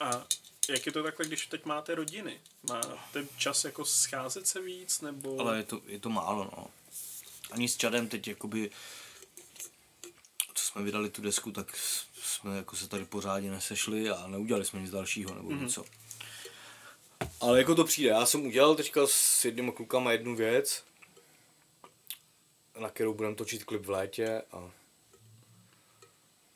A 0.00 0.24
jak 0.68 0.86
je 0.86 0.92
to 0.92 1.02
takhle, 1.02 1.26
když 1.26 1.46
teď 1.46 1.64
máte 1.64 1.94
rodiny? 1.94 2.40
Máte 2.68 3.26
čas 3.36 3.64
jako 3.64 3.84
scházet 3.84 4.46
se 4.46 4.60
víc, 4.60 5.00
nebo... 5.00 5.40
Ale 5.40 5.56
je 5.56 5.62
to, 5.62 5.80
je 5.86 5.98
to 5.98 6.08
málo, 6.08 6.44
no. 6.44 6.66
Ani 7.50 7.68
s 7.68 7.76
Čadem 7.76 8.08
teď 8.08 8.28
jakoby, 8.28 8.70
jsme 10.74 10.82
vydali 10.82 11.10
tu 11.10 11.22
desku, 11.22 11.52
tak 11.52 11.76
jsme 12.22 12.56
jako 12.56 12.76
se 12.76 12.88
tady 12.88 13.04
pořádně 13.04 13.50
nesešli 13.50 14.10
a 14.10 14.26
neudělali 14.26 14.64
jsme 14.64 14.80
nic 14.80 14.90
dalšího 14.90 15.34
nebo 15.34 15.48
mm-hmm. 15.48 15.62
něco. 15.62 15.84
Ale 17.40 17.58
jako 17.58 17.74
to 17.74 17.84
přijde, 17.84 18.08
já 18.08 18.26
jsem 18.26 18.46
udělal 18.46 18.74
teďka 18.74 19.00
s 19.06 19.44
jednýma 19.44 19.72
klukama 19.72 20.12
jednu 20.12 20.36
věc, 20.36 20.84
na 22.80 22.90
kterou 22.90 23.14
budeme 23.14 23.34
točit 23.34 23.64
klip 23.64 23.86
v 23.86 23.90
létě 23.90 24.42
a 24.52 24.70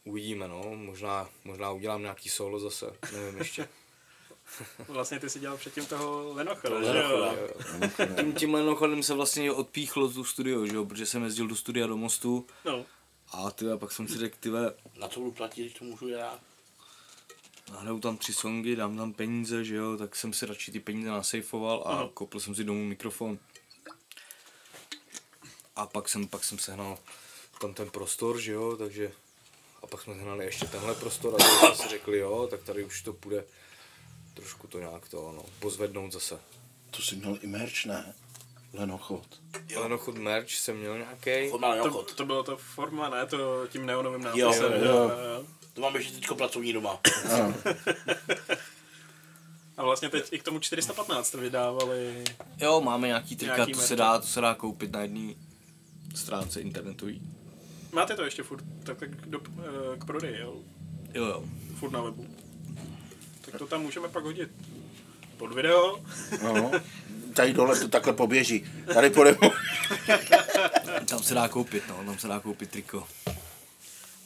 uvidíme, 0.05 0.49
no, 0.49 0.63
možná, 0.77 1.29
možná 1.45 1.71
udělám 1.71 2.03
nějaký 2.03 2.29
solo 2.29 2.61
zase, 2.61 2.87
nevím 3.13 3.39
ještě. 3.39 3.69
Vlastně 4.89 5.21
ty 5.21 5.31
si 5.31 5.41
dělal 5.41 5.57
předtím 5.57 5.87
toho 5.87 6.33
Lenocha, 6.35 6.83
že 6.83 6.99
jo. 6.99 7.35
Tím, 8.17 8.33
tím 8.33 8.55
lenochodem 8.55 9.03
se 9.03 9.15
vlastně 9.15 9.53
odpíchlo 9.53 10.09
tu 10.09 10.25
studio, 10.25 10.67
že 10.67 10.75
jo, 10.75 10.85
protože 10.85 11.07
jsem 11.07 11.25
jezdil 11.25 11.47
do 11.47 11.57
studia 11.57 11.87
do 11.87 11.97
Mostu 11.97 12.47
No, 12.65 12.87
a 13.33 13.51
ty, 13.51 13.65
pak 13.79 13.93
jsem 13.93 14.09
si 14.09 14.19
řekl, 14.19 14.37
ty 14.41 14.51
Na 15.01 15.09
co 15.09 15.21
budu 15.21 15.33
platit, 15.33 15.61
když 15.61 15.75
to 15.75 15.85
můžu 15.85 16.09
já? 16.09 16.41
nahraju 17.73 18.01
tam 18.01 18.17
tři 18.17 18.33
songy, 18.35 18.77
dám 18.77 18.97
tam 18.97 19.13
peníze, 19.13 19.65
že 19.65 19.75
jo, 19.75 19.97
tak 19.97 20.17
jsem 20.17 20.33
si 20.33 20.47
radši 20.47 20.73
ty 20.73 20.81
peníze 20.81 21.09
nasejfoval 21.09 21.83
a 21.87 21.91
Aha. 21.91 22.09
koupil 22.15 22.41
jsem 22.41 22.55
si 22.55 22.65
domů 22.65 22.85
mikrofon. 22.85 23.39
A 25.77 25.87
pak 25.87 26.09
jsem, 26.09 26.29
pak 26.29 26.45
jsem 26.45 26.59
sehnal 26.59 26.99
tam 27.61 27.75
ten 27.75 27.91
prostor, 27.91 28.41
že 28.41 28.53
jo, 28.53 28.77
takže 28.77 29.13
a 29.83 29.87
pak 29.87 30.01
jsme 30.03 30.15
sehnali 30.15 30.45
ještě 30.45 30.67
tenhle 30.67 30.95
prostor 30.95 31.35
a 31.35 31.45
jsme 31.45 31.75
si 31.83 31.89
řekli, 31.89 32.19
jo, 32.19 32.47
tak 32.51 32.63
tady 32.63 32.85
už 32.85 33.03
to 33.03 33.13
půjde 33.13 33.45
trošku 34.35 34.67
to 34.67 34.79
nějak 34.79 35.09
to, 35.09 35.33
no, 35.37 35.45
pozvednout 35.59 36.13
zase. 36.13 36.41
to 36.91 37.03
si 37.03 37.17
měl 37.17 37.39
i 37.43 37.47
merch, 37.47 37.85
ne? 37.85 38.15
Lenochod. 38.73 39.41
Lenochod 39.77 40.19
merch 40.19 40.51
jsem 40.51 40.77
měl 40.77 40.99
nějaký. 40.99 41.51
Formální 41.51 41.83
to, 41.83 41.89
obchod. 41.89 42.15
to 42.15 42.27
bylo 42.27 42.43
to 42.43 42.57
forma, 42.57 43.09
ne? 43.09 43.27
To 43.27 43.67
tím 43.67 43.87
neonovým 43.87 44.27
Jo, 44.35 44.47
nápisem. 44.47 44.73
jo, 44.73 44.79
jo, 44.79 44.85
jo. 44.85 45.11
jo. 45.11 45.45
To 45.75 45.81
mám 45.81 45.97
ještě 45.97 46.13
teďko 46.15 46.35
pracovní 46.35 46.73
doma. 46.73 47.01
A 49.77 49.83
vlastně 49.85 50.09
teď 50.09 50.33
i 50.33 50.39
k 50.39 50.43
tomu 50.43 50.59
415 50.59 51.27
jste 51.27 51.39
vydávali. 51.39 52.25
Jo, 52.59 52.81
máme 52.81 53.07
nějaký 53.07 53.37
trika, 53.37 53.55
Nějaký 53.57 53.73
to 53.73 53.81
se 53.81 53.97
dá, 53.97 54.19
to 54.19 54.27
se 54.27 54.41
dá 54.41 54.55
koupit 54.55 54.93
na 54.93 55.01
jedné 55.01 55.35
stránce 56.15 56.61
internetový. 56.61 57.23
Máte 57.93 58.17
to 58.17 58.25
ještě 58.25 58.43
furt 58.43 58.65
takhle 58.85 59.09
k, 59.09 59.27
do, 59.27 59.41
eh, 59.59 59.99
k 59.99 60.05
prodeji, 60.05 60.41
jo? 60.41 60.55
Jo, 61.15 61.25
jo. 61.25 61.45
Furt 61.79 61.91
na 61.91 62.01
webu. 62.01 62.27
Tak 63.41 63.59
to 63.59 63.67
tam 63.67 63.83
můžeme 63.83 64.09
pak 64.09 64.25
hodit 64.25 64.51
pod 65.37 65.53
video. 65.55 66.01
No. 66.43 66.71
Tady 67.39 67.53
dole 67.53 67.81
to 67.81 67.89
takhle 67.89 68.13
poběží. 68.13 68.65
Tady 68.95 69.11
půjdeme. 69.11 69.39
Tam 71.09 71.23
se 71.23 71.35
dá 71.35 71.49
koupit, 71.49 71.83
no, 71.89 72.05
tam 72.05 72.19
se 72.19 72.29
dá 72.29 72.41
koupit 72.41 72.71
triko. 72.71 73.09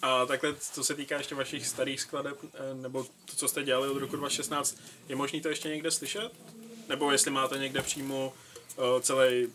A 0.02 0.26
takhle, 0.26 0.54
co 0.72 0.84
se 0.84 0.94
týká 0.94 1.18
ještě 1.18 1.34
vašich 1.34 1.66
starých 1.66 2.00
skladeb, 2.00 2.38
eh, 2.44 2.74
nebo 2.74 3.04
to, 3.04 3.36
co 3.36 3.48
jste 3.48 3.62
dělali 3.62 3.88
od 3.88 3.98
roku 3.98 4.16
2016, 4.16 4.76
je 5.08 5.16
možný 5.16 5.40
to 5.40 5.48
ještě 5.48 5.68
někde 5.68 5.90
slyšet? 5.90 6.30
Nebo 6.88 7.12
jestli 7.12 7.30
máte 7.30 7.58
někde 7.58 7.82
přímo 7.82 8.32
uh, 8.76 9.00
celý 9.00 9.48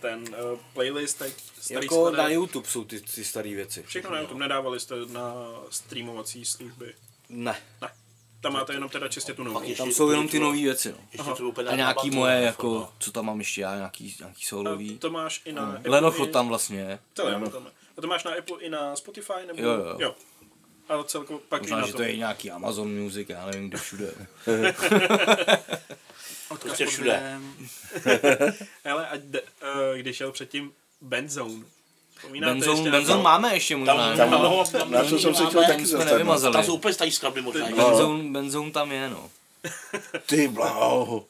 ten 0.00 0.20
uh, 0.22 0.58
playlist 0.74 1.18
tak 1.18 1.32
starých 1.60 1.82
Jako 1.82 1.94
skladeb? 1.94 2.18
na 2.18 2.28
YouTube 2.28 2.68
jsou 2.68 2.84
ty, 2.84 3.00
ty 3.00 3.24
staré 3.24 3.50
věci. 3.54 3.82
Všechno 3.86 4.10
na 4.10 4.20
YouTube, 4.20 4.40
nedávali 4.40 4.80
jste 4.80 4.94
na 5.06 5.34
streamovací 5.70 6.44
služby. 6.44 6.94
Ne, 7.28 7.56
Ne. 7.82 7.88
Tam 8.46 8.52
máte 8.52 8.72
jenom 8.72 8.88
teda 8.88 9.08
čistě 9.08 9.34
tu 9.34 9.44
novou. 9.44 9.74
Tam 9.74 9.90
jsou 9.92 10.10
jenom 10.10 10.28
ty 10.28 10.38
nové 10.38 10.56
věci, 10.56 10.92
no. 10.92 10.98
Ještě 11.12 11.32
třeba 11.32 11.48
úplně 11.48 11.68
A 11.68 11.76
nějaký 11.76 12.10
moje, 12.10 12.40
jako, 12.42 12.88
co 12.98 13.12
tam 13.12 13.26
mám 13.26 13.38
ještě 13.38 13.60
já, 13.60 13.76
nějaký, 13.76 14.16
nějaký 14.20 14.42
A 14.44 14.48
solový. 14.48 14.98
to 14.98 15.10
máš 15.10 15.42
i 15.44 15.52
na 15.52 15.62
Apple 15.72 15.90
Lenochod 15.90 16.28
i- 16.28 16.32
tam 16.32 16.48
vlastně. 16.48 16.98
To 17.12 17.28
je. 17.28 17.34
A 17.98 18.00
to 18.00 18.06
máš 18.06 18.24
na 18.24 18.30
Apple 18.38 18.56
i 18.60 18.70
na 18.70 18.96
Spotify? 18.96 19.32
Nebo? 19.46 19.62
Jo, 19.62 19.70
jo. 19.70 19.96
jo. 19.98 20.14
A 20.88 21.02
celkově 21.04 21.42
pak 21.48 21.60
i 21.60 21.62
Možná, 21.62 21.80
na 21.80 21.86
že 21.86 21.92
to. 21.92 22.02
je 22.02 22.16
nějaký 22.16 22.50
Amazon 22.50 23.02
Music, 23.02 23.28
já 23.28 23.46
nevím, 23.46 23.68
kde 23.68 23.78
všude. 23.78 24.12
Odkaz 26.48 26.58
Prostě 26.60 26.84
pod 26.84 26.90
všude. 26.92 27.38
Hele, 28.84 29.08
a 29.08 29.12
de, 29.16 29.40
uh, 29.42 29.48
když 29.96 30.16
šel 30.16 30.32
předtím 30.32 30.72
Benzone. 31.00 31.64
Benzone 32.40 33.02
to? 33.06 33.22
máme 33.22 33.54
ještě 33.54 33.74
Tam, 33.74 33.80
možná. 33.80 34.16
tam, 34.16 34.30
no. 34.30 34.38
no, 34.42 34.64
tam, 34.72 34.90
Na 34.90 35.04
co 35.04 35.18
jsem 35.18 35.34
se 35.34 35.46
chtěl 35.46 35.62
Tam 35.62 35.70
taky 35.70 35.92
no. 35.92 36.04
nevymazali. 36.04 36.52
tam 36.52 36.64
jsou 36.64 36.74
úplně 36.74 36.94
starý 36.94 37.10
skladby 37.12 37.42
možná. 37.42 37.66
Benzone, 37.66 38.24
Benzone 38.30 38.70
tam 38.70 38.92
je, 38.92 39.10
no. 39.10 39.30
Ty 40.26 40.48
bláho. 40.48 41.24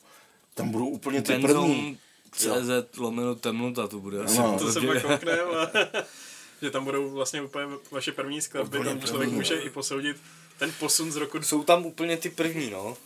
Tam 0.55 0.68
budou 0.68 0.87
úplně 0.88 1.22
ty 1.22 1.38
první. 1.38 1.99
Benzone 2.42 2.83
CZ 2.92 2.99
lomeno 2.99 3.35
temnota, 3.35 3.88
to 3.88 3.99
bude 3.99 4.25
asi. 4.25 4.38
No. 4.38 4.59
To 4.59 4.72
se 4.72 4.81
protože- 4.81 5.01
pak 5.01 5.03
kouknem 5.03 5.38
a 5.57 5.70
že 6.62 6.70
tam 6.70 6.85
budou 6.85 7.11
vlastně 7.11 7.42
úplně 7.42 7.66
vaše 7.90 8.12
první 8.12 8.40
skladby, 8.40 8.79
tam 8.79 8.85
člověk 9.01 9.11
první, 9.11 9.35
může 9.35 9.57
no. 9.57 9.66
i 9.66 9.70
posoudit 9.70 10.16
ten 10.59 10.72
posun 10.81 11.12
z 11.12 11.16
roku 11.16 11.42
Jsou 11.42 11.62
tam 11.62 11.87
úplně 11.87 12.16
ty 12.16 12.31
první, 12.31 12.70
no. 12.70 12.96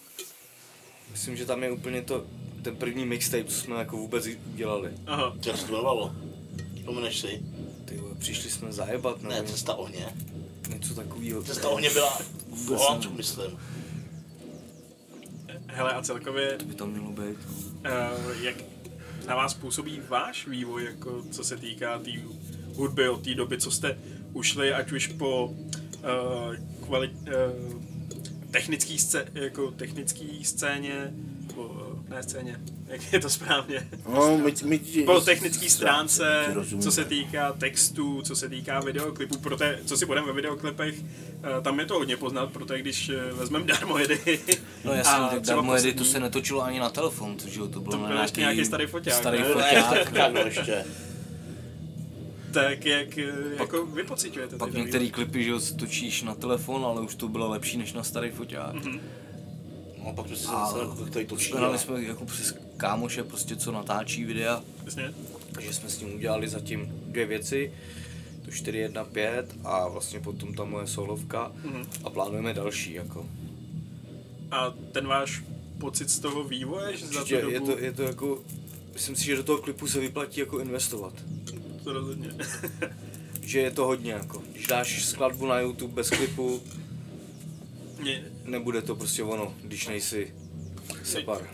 Myslím, 1.12 1.36
že 1.36 1.46
tam 1.46 1.62
je 1.62 1.70
úplně 1.70 2.02
to, 2.02 2.24
ten 2.62 2.76
první 2.76 3.06
mixtape, 3.06 3.44
co 3.44 3.54
jsme 3.60 3.76
jako 3.76 3.96
vůbec 3.96 4.26
udělali. 4.54 4.90
Aha. 5.06 5.34
Se 5.42 5.52
to 5.52 5.66
jmenovalo? 5.66 6.12
Vzpomeneš 6.76 7.20
si? 7.20 7.42
Přišli 8.20 8.50
jsme 8.50 8.72
zajebat, 8.72 9.22
Ne, 9.22 9.28
nevím, 9.28 9.46
Cesta 9.48 9.74
ohně. 9.74 10.06
něco 10.68 10.94
takového. 10.94 11.42
Cesta 11.42 11.68
ohně 11.68 11.90
byla 11.90 12.18
v 12.54 12.66
Holandsku, 12.68 13.12
myslím. 13.14 13.58
Hele, 15.66 15.92
a 15.92 16.02
celkově, 16.02 16.58
by 16.64 16.74
tam 16.74 16.90
mělo 16.90 17.10
být. 17.12 17.38
uh, 17.48 18.42
jak 18.42 18.54
na 19.26 19.34
vás 19.36 19.54
působí 19.54 20.00
váš 20.08 20.46
vývoj, 20.46 20.84
jako 20.84 21.22
co 21.30 21.44
se 21.44 21.56
týká 21.56 21.98
té 21.98 22.10
hudby 22.74 23.08
od 23.08 23.24
té 23.24 23.34
doby, 23.34 23.58
co 23.58 23.70
jste 23.70 23.98
ušli, 24.32 24.72
ať 24.74 24.92
už 24.92 25.06
po 25.06 25.44
uh, 25.46 26.56
kvalit, 26.86 27.12
uh, 27.12 27.82
technický, 28.50 28.98
scé, 28.98 29.26
jako 29.34 29.70
technický 29.70 30.44
scéně, 30.44 31.14
ne 32.20 32.28
scéně, 32.28 32.60
jak 32.86 33.12
je 33.12 33.20
to 33.20 33.30
správně, 33.30 33.88
No, 34.08 34.38
my, 34.38 34.54
my, 34.64 34.78
po 34.78 35.20
technické 35.20 35.70
stránce, 35.70 36.46
co 36.80 36.92
se 36.92 37.04
týká 37.04 37.52
textu, 37.52 38.22
co 38.22 38.36
se 38.36 38.48
týká 38.48 38.80
videoklipů, 38.80 39.38
protože 39.38 39.78
co 39.86 39.96
si 39.96 40.06
budeme 40.06 40.26
ve 40.26 40.32
videoklipech, 40.32 40.94
eh, 41.58 41.60
tam 41.62 41.80
je 41.80 41.86
to 41.86 41.94
hodně 41.94 42.16
poznat, 42.16 42.52
protože 42.52 42.78
když 42.78 43.08
eh, 43.08 43.32
vezmeme 43.32 43.64
darmojedy 43.64 44.18
No 44.84 44.92
jasně, 44.92 45.18
tak 45.30 45.40
Darmojedy 45.40 45.92
to 45.92 46.04
se 46.04 46.20
netočilo 46.20 46.62
ani 46.62 46.78
na 46.80 46.88
telefon, 46.88 47.36
to, 47.36 47.48
že 47.48 47.60
jo, 47.60 47.68
to 47.68 47.80
bylo 47.80 47.96
To 47.96 48.02
na 48.02 48.08
byl 48.08 48.20
ještě 48.20 48.40
nějaký, 48.40 48.56
nějaký 48.56 48.68
starý 48.68 48.86
foťák, 48.86 49.14
Starý 49.14 49.38
ne? 49.38 49.44
foťák. 49.44 50.12
Tak, 50.14 50.32
no 50.32 50.40
ještě. 50.40 50.84
tak 52.52 52.84
jak 52.86 53.18
eh, 53.18 53.32
jako 53.58 53.86
vy 53.86 54.04
pocitujete 54.04 54.56
Pak 54.56 54.68
tyto 54.68 54.78
některý 54.82 55.10
klipy, 55.10 55.44
že 55.44 55.50
jo, 55.50 55.60
točíš 55.78 56.22
na 56.22 56.34
telefon, 56.34 56.84
ale 56.84 57.00
už 57.00 57.14
to 57.14 57.28
bylo 57.28 57.48
lepší 57.50 57.78
než 57.78 57.92
na 57.92 58.02
starý 58.02 58.30
foťák. 58.30 58.74
Mhm. 58.74 59.00
No 60.04 60.12
pak 60.12 60.26
jsme 60.26 60.36
si 60.36 60.42
zase 60.44 60.78
jako 60.78 61.06
tady 61.06 61.26
točí. 61.26 61.52
Hledali 61.52 61.78
jsme 61.78 62.02
jako 62.02 62.24
přes 62.26 62.54
kámoše, 62.76 63.24
prostě 63.24 63.56
co 63.56 63.72
natáčí 63.72 64.24
videa, 64.24 64.62
Jasně? 64.84 65.14
takže 65.52 65.72
jsme 65.72 65.90
s 65.90 66.00
ním 66.00 66.14
udělali 66.14 66.48
zatím 66.48 66.92
dvě 67.06 67.26
věci, 67.26 67.72
to 68.44 68.50
4.1.5 68.50 69.44
a 69.64 69.88
vlastně 69.88 70.20
potom 70.20 70.54
ta 70.54 70.64
moje 70.64 70.86
solovka 70.86 71.52
Mhm. 71.64 71.86
a 72.04 72.10
plánujeme 72.10 72.54
další 72.54 72.92
jako. 72.92 73.26
A 74.50 74.74
ten 74.92 75.06
váš 75.06 75.42
pocit 75.78 76.10
z 76.10 76.18
toho 76.18 76.44
vývoje, 76.44 76.96
že 76.96 77.06
za 77.06 77.24
tu 77.24 77.34
dobu, 77.36 77.50
je 77.50 77.60
to, 77.60 77.78
je 77.78 77.92
to 77.92 78.02
jako, 78.02 78.38
myslím 78.92 79.16
si, 79.16 79.24
že 79.24 79.36
do 79.36 79.42
toho 79.42 79.58
klipu 79.58 79.86
se 79.86 80.00
vyplatí 80.00 80.40
jako 80.40 80.58
investovat. 80.58 81.12
to 81.84 81.92
rozhodně. 81.92 82.30
Že 83.42 83.60
je 83.60 83.70
to 83.70 83.84
hodně 83.84 84.12
jako, 84.12 84.42
když 84.52 84.66
dáš 84.66 85.04
skladbu 85.04 85.46
na 85.46 85.60
YouTube 85.60 85.94
bez 85.94 86.10
klipu, 86.10 86.62
nebude 88.50 88.82
to 88.82 88.96
prostě 88.96 89.22
ono, 89.22 89.54
když 89.62 89.88
nejsi 89.88 90.34
separ. 91.02 91.50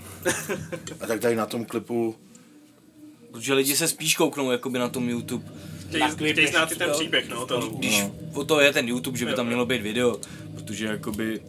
A 1.01 1.07
tak 1.07 1.21
tady 1.21 1.37
na 1.37 1.47
tom 1.47 1.65
klipu, 1.65 2.17
Protože 3.37 3.55
lidi 3.55 3.77
se 3.77 3.89
spíš 3.89 4.17
kouknou 4.17 4.51
jakoby 4.51 4.79
na 4.79 4.89
tom 4.89 5.09
YouTube, 5.09 5.45
chtějí, 5.89 6.01
Na 6.01 6.15
klip 6.15 6.33
chtějí 6.33 6.47
znát 6.47 6.73
i 6.73 6.77
ten 6.77 6.91
příběh, 6.93 7.29
no, 7.29 7.47
to, 7.47 7.61
když 7.61 8.05
o 8.35 8.45
to 8.45 8.61
je 8.61 8.73
ten 8.73 8.89
YouTube, 8.89 9.19
že 9.19 9.27
by 9.27 9.35
tam 9.35 9.47
mělo 9.47 9.67
být 9.67 9.83
video, 9.83 10.21
protože 10.55 10.87
jakoby, 10.87 11.41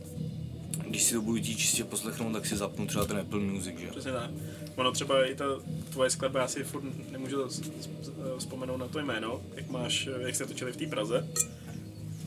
když 0.87 1.03
si 1.03 1.13
to 1.13 1.21
budu 1.21 1.37
chtít 1.37 1.57
čistě 1.57 1.83
poslechnout, 1.83 2.33
tak 2.33 2.45
si 2.45 2.57
zapnu 2.57 2.87
třeba 2.87 3.05
ten 3.05 3.17
Apple 3.17 3.39
Music, 3.39 3.77
že? 3.77 3.87
Přesně 3.87 4.11
tak. 4.11 4.29
Ono 4.75 4.91
třeba 4.91 5.25
i 5.25 5.35
ta 5.35 5.45
tvoje 5.89 6.09
skladba, 6.09 6.39
já 6.39 6.47
si 6.47 6.63
furt 6.63 6.83
nemůžu 7.11 7.37
vzpomenout 8.37 8.77
na 8.77 8.87
to 8.87 8.99
jméno, 8.99 9.41
jak 9.55 9.69
máš, 9.69 10.09
jak 10.19 10.35
jste 10.35 10.45
točili 10.45 10.71
v 10.71 10.77
té 10.77 10.87
Praze. 10.87 11.27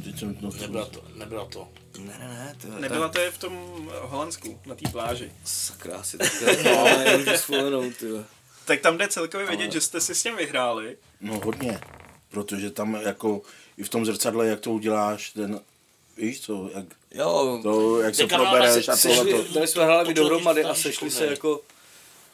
Teď 0.04 0.18
jsem, 0.18 0.36
no, 0.40 0.50
Nebyla 0.60 0.84
to, 0.84 1.02
nebyla 1.14 1.44
to. 1.44 1.68
Ne, 1.98 2.16
ne, 2.18 2.28
ne, 2.28 2.56
to 2.60 2.66
je, 2.66 2.80
Nebyla 2.80 3.08
to 3.08 3.20
je 3.20 3.30
v 3.30 3.38
tom 3.38 3.52
Holandsku, 4.00 4.60
na 4.66 4.74
té 4.74 4.88
pláži. 4.90 5.32
Sakra, 5.44 5.96
asi 5.96 6.18
tak 6.18 6.38
to 6.38 6.50
je, 6.50 6.62
no, 6.64 6.70
já 7.04 7.16
můžu 7.18 7.30
vzpomenout. 7.30 7.92
Tak 8.64 8.80
tam 8.80 8.98
jde 8.98 9.08
celkově 9.08 9.46
vidět, 9.46 9.72
že 9.72 9.80
jste 9.80 10.00
si 10.00 10.14
s 10.14 10.22
tím 10.22 10.36
vyhráli. 10.36 10.96
no 11.20 11.40
hodně, 11.44 11.80
protože 12.30 12.70
tam 12.70 12.94
jako 12.94 13.42
i 13.76 13.82
v 13.82 13.88
tom 13.88 14.06
zrcadle, 14.06 14.46
jak 14.46 14.60
to 14.60 14.70
uděláš, 14.70 15.30
ten, 15.30 15.60
víš 16.16 16.40
co, 16.40 16.70
jak, 16.74 16.84
Jo, 17.14 17.60
to, 17.62 18.00
jak 18.00 18.14
se 18.14 18.26
probereš 18.26 18.84
se- 18.84 18.92
a 18.92 18.96
tohle 18.96 19.16
sešli, 19.16 19.32
to, 19.32 19.54
tady 19.54 19.66
jsme 19.66 19.84
hráli 19.84 20.14
dohromady 20.14 20.64
a 20.64 20.74
sešli 20.74 21.10
se 21.10 21.26
jako 21.26 21.60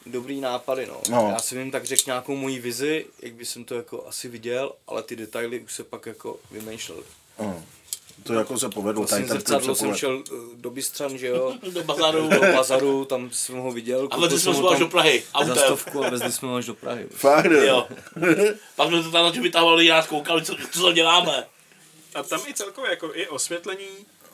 dobrý 0.07 0.41
nápady, 0.41 0.87
no. 0.87 1.01
No. 1.11 1.29
Já 1.31 1.39
si 1.39 1.59
vím, 1.59 1.71
tak 1.71 1.85
řekl 1.85 2.03
nějakou 2.07 2.37
moji 2.37 2.59
vizi, 2.61 3.07
jak 3.23 3.33
by 3.35 3.45
jsem 3.45 3.65
to 3.65 3.75
jako 3.75 4.07
asi 4.07 4.29
viděl, 4.29 4.73
ale 4.87 5.03
ty 5.03 5.17
detaily 5.17 5.61
už 5.61 5.73
se 5.73 5.85
pak 5.85 6.07
jako 6.07 6.39
vymýšlely. 6.51 7.03
No, 7.39 7.63
to 8.23 8.33
jako 8.33 8.59
se 8.59 8.69
povedlo, 8.69 9.03
Vlastně 9.03 9.27
zrcadlo 9.27 9.75
se 9.75 9.79
jsem 9.79 9.87
povedl. 9.89 9.99
šel 9.99 10.23
eh, 10.29 10.57
do 10.57 10.71
Bystřan, 10.71 11.19
že 11.19 11.27
jo, 11.27 11.55
Do 11.73 11.83
bazaru. 11.85 12.29
do 12.29 12.41
bazaru, 12.41 13.05
tam 13.05 13.31
jsem 13.31 13.57
ho 13.57 13.73
viděl. 13.73 14.09
A 14.11 14.17
vezli 14.21 14.41
jsme 14.41 14.53
ho 14.53 14.71
až 14.71 14.79
do 14.79 14.89
Prahy. 14.89 15.23
Za 15.33 15.39
Autem. 15.41 15.57
stovku 15.57 16.05
a 16.05 16.11
vezli 16.11 16.33
jsme 16.33 16.49
ho 16.49 16.55
až 16.57 16.67
do 16.67 16.75
Prahy. 16.75 17.07
Fakt, 17.11 17.45
jo. 17.51 17.89
Pak 18.77 18.89
jsme 18.89 19.03
to 19.03 19.11
tam 19.11 19.25
na 19.25 19.33
tím 19.33 19.43
vytahovali, 19.43 19.89
nás 19.89 20.07
koukali, 20.07 20.45
co, 20.45 20.57
co 20.73 20.81
to 20.81 20.93
děláme. 20.93 21.47
A 22.15 22.23
tam 22.23 22.41
i 22.49 22.55
celkově 22.55 22.91
jako 22.91 23.11
i 23.15 23.29
osvětlení, 23.29 23.87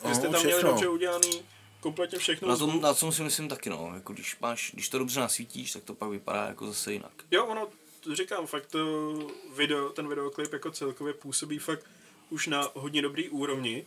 že 0.07 0.15
jste 0.15 0.27
No, 0.27 0.31
tam 0.33 0.41
měli 0.41 0.53
všechno. 0.53 0.69
dobře 0.71 0.87
udělaný, 0.87 1.41
kompletně 1.79 2.19
všechno. 2.19 2.47
Na 2.47 2.55
tom, 2.57 2.81
na 2.81 2.93
tom 2.93 3.11
si 3.11 3.21
myslím 3.23 3.49
taky, 3.49 3.69
no, 3.69 3.91
jako 3.93 4.13
když, 4.13 4.37
máš, 4.41 4.71
když 4.73 4.89
to 4.89 4.97
dobře 4.99 5.19
nasvítíš, 5.19 5.71
tak 5.71 5.83
to 5.83 5.93
pak 5.93 6.09
vypadá 6.09 6.45
jako 6.45 6.67
zase 6.67 6.93
jinak. 6.93 7.11
Jo, 7.31 7.45
ono, 7.45 7.67
to 7.99 8.15
říkám, 8.15 8.47
fakt 8.47 8.65
to 8.65 8.79
video, 9.55 9.89
ten 9.89 10.07
videoklip 10.09 10.53
jako 10.53 10.71
celkově 10.71 11.13
působí 11.13 11.59
fakt 11.59 11.85
už 12.29 12.47
na 12.47 12.67
hodně 12.73 13.01
dobrý 13.01 13.29
úrovni, 13.29 13.85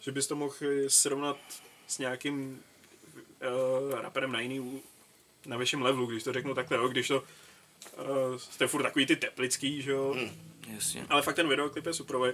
že 0.00 0.12
bys 0.12 0.26
to 0.26 0.36
mohl 0.36 0.54
eh, 0.60 0.90
srovnat 0.90 1.36
s 1.86 1.98
nějakým 1.98 2.62
uh, 3.90 4.00
raperem 4.00 4.32
na 4.32 4.40
jiný, 4.40 4.82
na 5.46 5.56
vyšším 5.56 5.82
levelu, 5.82 6.06
když 6.06 6.22
to 6.22 6.32
řeknu 6.32 6.54
takhle, 6.54 6.76
jo, 6.76 6.88
když 6.88 7.08
to 7.08 7.16
uh, 7.18 7.24
jste 8.36 8.66
furt 8.66 8.82
takový 8.82 9.06
ty 9.06 9.16
teplický, 9.16 9.82
že 9.82 9.90
jo, 9.90 10.14
hmm. 10.16 10.30
Jasně. 10.74 11.06
ale 11.08 11.22
fakt 11.22 11.36
ten 11.36 11.48
videoklip 11.48 11.86
je 11.86 11.92
superový, 11.92 12.32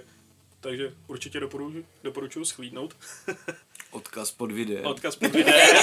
takže 0.59 0.93
určitě 1.07 1.39
doporučuji, 1.39 1.85
doporučuji 2.03 2.45
schlídnout. 2.45 2.95
Odkaz 3.91 4.31
pod 4.31 4.51
videem. 4.51 4.85
Odkaz 4.85 5.15
pod 5.15 5.31
videem. 5.31 5.77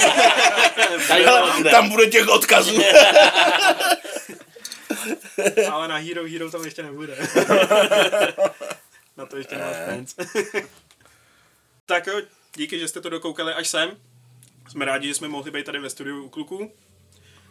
Bude. 1.57 1.71
Tam 1.71 1.89
bude 1.89 2.07
těch 2.07 2.27
odkazů. 2.27 2.81
Ale 5.71 5.87
na 5.87 5.95
Hero 5.95 6.27
Hero 6.27 6.51
tam 6.51 6.65
ještě 6.65 6.83
nebude. 6.83 7.17
Na 9.21 9.27
to 9.27 9.37
ještě 9.37 9.55
nemáš 9.55 9.75
fans. 9.85 10.15
tak 11.85 12.07
jo, 12.07 12.21
díky, 12.55 12.79
že 12.79 12.87
jste 12.87 13.01
to 13.01 13.09
dokoukali 13.09 13.53
až 13.53 13.67
sem. 13.67 13.91
Jsme 14.69 14.85
rádi, 14.85 15.07
že 15.07 15.13
jsme 15.13 15.27
mohli 15.27 15.51
být 15.51 15.65
tady 15.65 15.79
ve 15.79 15.89
studiu 15.89 16.23
u 16.23 16.29
kluků. 16.29 16.71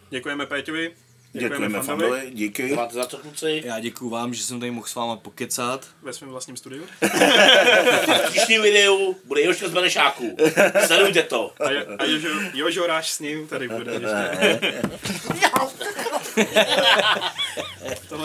Děkujeme 0.09 0.45
Péťovi. 0.45 0.95
Děkujeme 1.33 1.81
fandovi, 1.81 2.31
díky. 2.33 2.75
Máte 2.75 2.93
za 2.93 3.05
co 3.05 3.17
kluci? 3.17 3.61
Já 3.65 3.79
děkuju 3.79 4.09
vám, 4.09 4.33
že 4.33 4.43
jsem 4.43 4.59
tady 4.59 4.71
mohl 4.71 4.87
s 4.87 4.95
váma 4.95 5.15
pokecat. 5.15 5.87
Ve 6.01 6.13
svém 6.13 6.29
vlastním 6.29 6.57
studiu. 6.57 6.83
V 7.01 8.29
příštím 8.29 8.61
videu 8.61 9.15
bude 9.23 9.43
Joška 9.43 9.67
z 9.67 9.71
Benešáků. 9.71 10.37
Sledujte 10.85 11.23
to. 11.23 11.53
A, 11.59 11.71
jo, 11.71 11.81
a 11.99 12.05
Jožo, 12.05 12.29
Jožo 12.53 12.87
Ráš 12.87 13.11
s 13.11 13.19
ním 13.19 13.47
tady 13.47 13.67
bude 13.67 13.91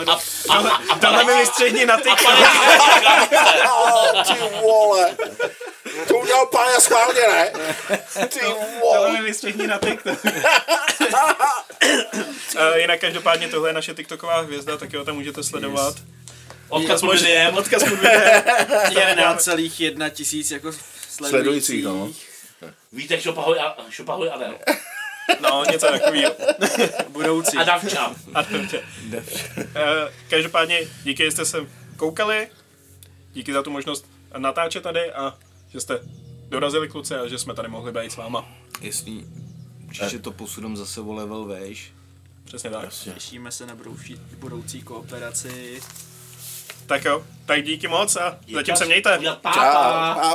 ještě. 0.00 0.14
Tohle 0.46 0.60
tohle, 0.62 0.70
tohle, 0.70 1.00
tohle 1.00 1.24
mi 1.24 1.38
vystřihni 1.40 1.86
na 1.86 1.96
TikTok. 1.96 2.38
Ty 4.26 4.34
vole. 4.62 5.16
To 6.08 6.14
udělal 6.18 6.46
páně 6.46 6.80
schválně, 6.80 7.20
ne? 7.20 7.52
Ty 8.28 8.40
Tohle 8.40 8.66
vole. 8.82 9.12
mi 9.12 9.22
vystřihni 9.22 9.66
na 9.66 9.78
TikTok. 9.78 10.18
Uh, 12.56 12.76
jinak 12.76 13.00
každopádně 13.00 13.48
tohle 13.48 13.68
je 13.68 13.72
naše 13.72 13.94
TikToková 13.94 14.40
hvězda, 14.40 14.76
tak 14.76 14.92
jo, 14.92 15.04
tam 15.04 15.14
můžete 15.16 15.42
sledovat. 15.42 15.94
Odkaz 16.68 17.00
pod 17.00 17.14
videem. 17.14 17.54
Odkaz 17.56 17.82
pod 17.82 17.92
videem. 17.98 18.42
11,1 18.88 20.10
tisíc 20.10 20.50
jako 20.50 20.72
Sledujících, 20.72 21.82
sledujících. 21.82 21.84
no. 21.84 22.12
Vítek 22.92 23.20
šopahoj 23.22 23.60
a, 23.60 23.76
šopahoj 23.90 24.30
Adel. 24.34 24.54
No, 25.42 25.62
něco 25.72 25.86
takového. 25.86 26.32
Budoucí. 27.08 27.56
A 27.56 27.64
Davča. 27.64 28.14
A 28.34 28.42
dobře. 28.42 28.80
Eh, 29.74 30.12
Každopádně 30.30 30.80
díky, 31.04 31.24
že 31.24 31.30
jste 31.30 31.44
se 31.44 31.58
koukali, 31.96 32.48
díky 33.32 33.52
za 33.52 33.62
tu 33.62 33.70
možnost 33.70 34.06
natáčet 34.38 34.82
tady 34.82 35.12
a 35.12 35.34
že 35.72 35.80
jste 35.80 35.98
dorazili 36.48 36.88
kluci 36.88 37.14
a 37.14 37.26
že 37.28 37.38
jsme 37.38 37.54
tady 37.54 37.68
mohli 37.68 37.92
být 37.92 38.12
s 38.12 38.16
váma. 38.16 38.48
Jestli 38.80 39.24
příště 39.90 40.18
to 40.18 40.30
posunem 40.32 40.76
zase 40.76 41.00
o 41.00 41.12
level 41.12 41.44
vejš. 41.44 41.92
Přesně 42.44 42.70
tak. 42.70 42.88
Těšíme 43.14 43.52
se 43.52 43.66
na 43.66 43.74
budoucí, 43.74 44.20
budoucí 44.38 44.82
kooperaci. 44.82 45.80
Tak 46.86 47.04
jo, 47.04 47.24
tak 47.46 47.62
díky 47.64 47.88
moc 47.88 48.16
a 48.16 48.38
zatím 48.54 48.76
se 48.76 48.84
mějte. 48.86 49.18
Čau. 49.54 50.20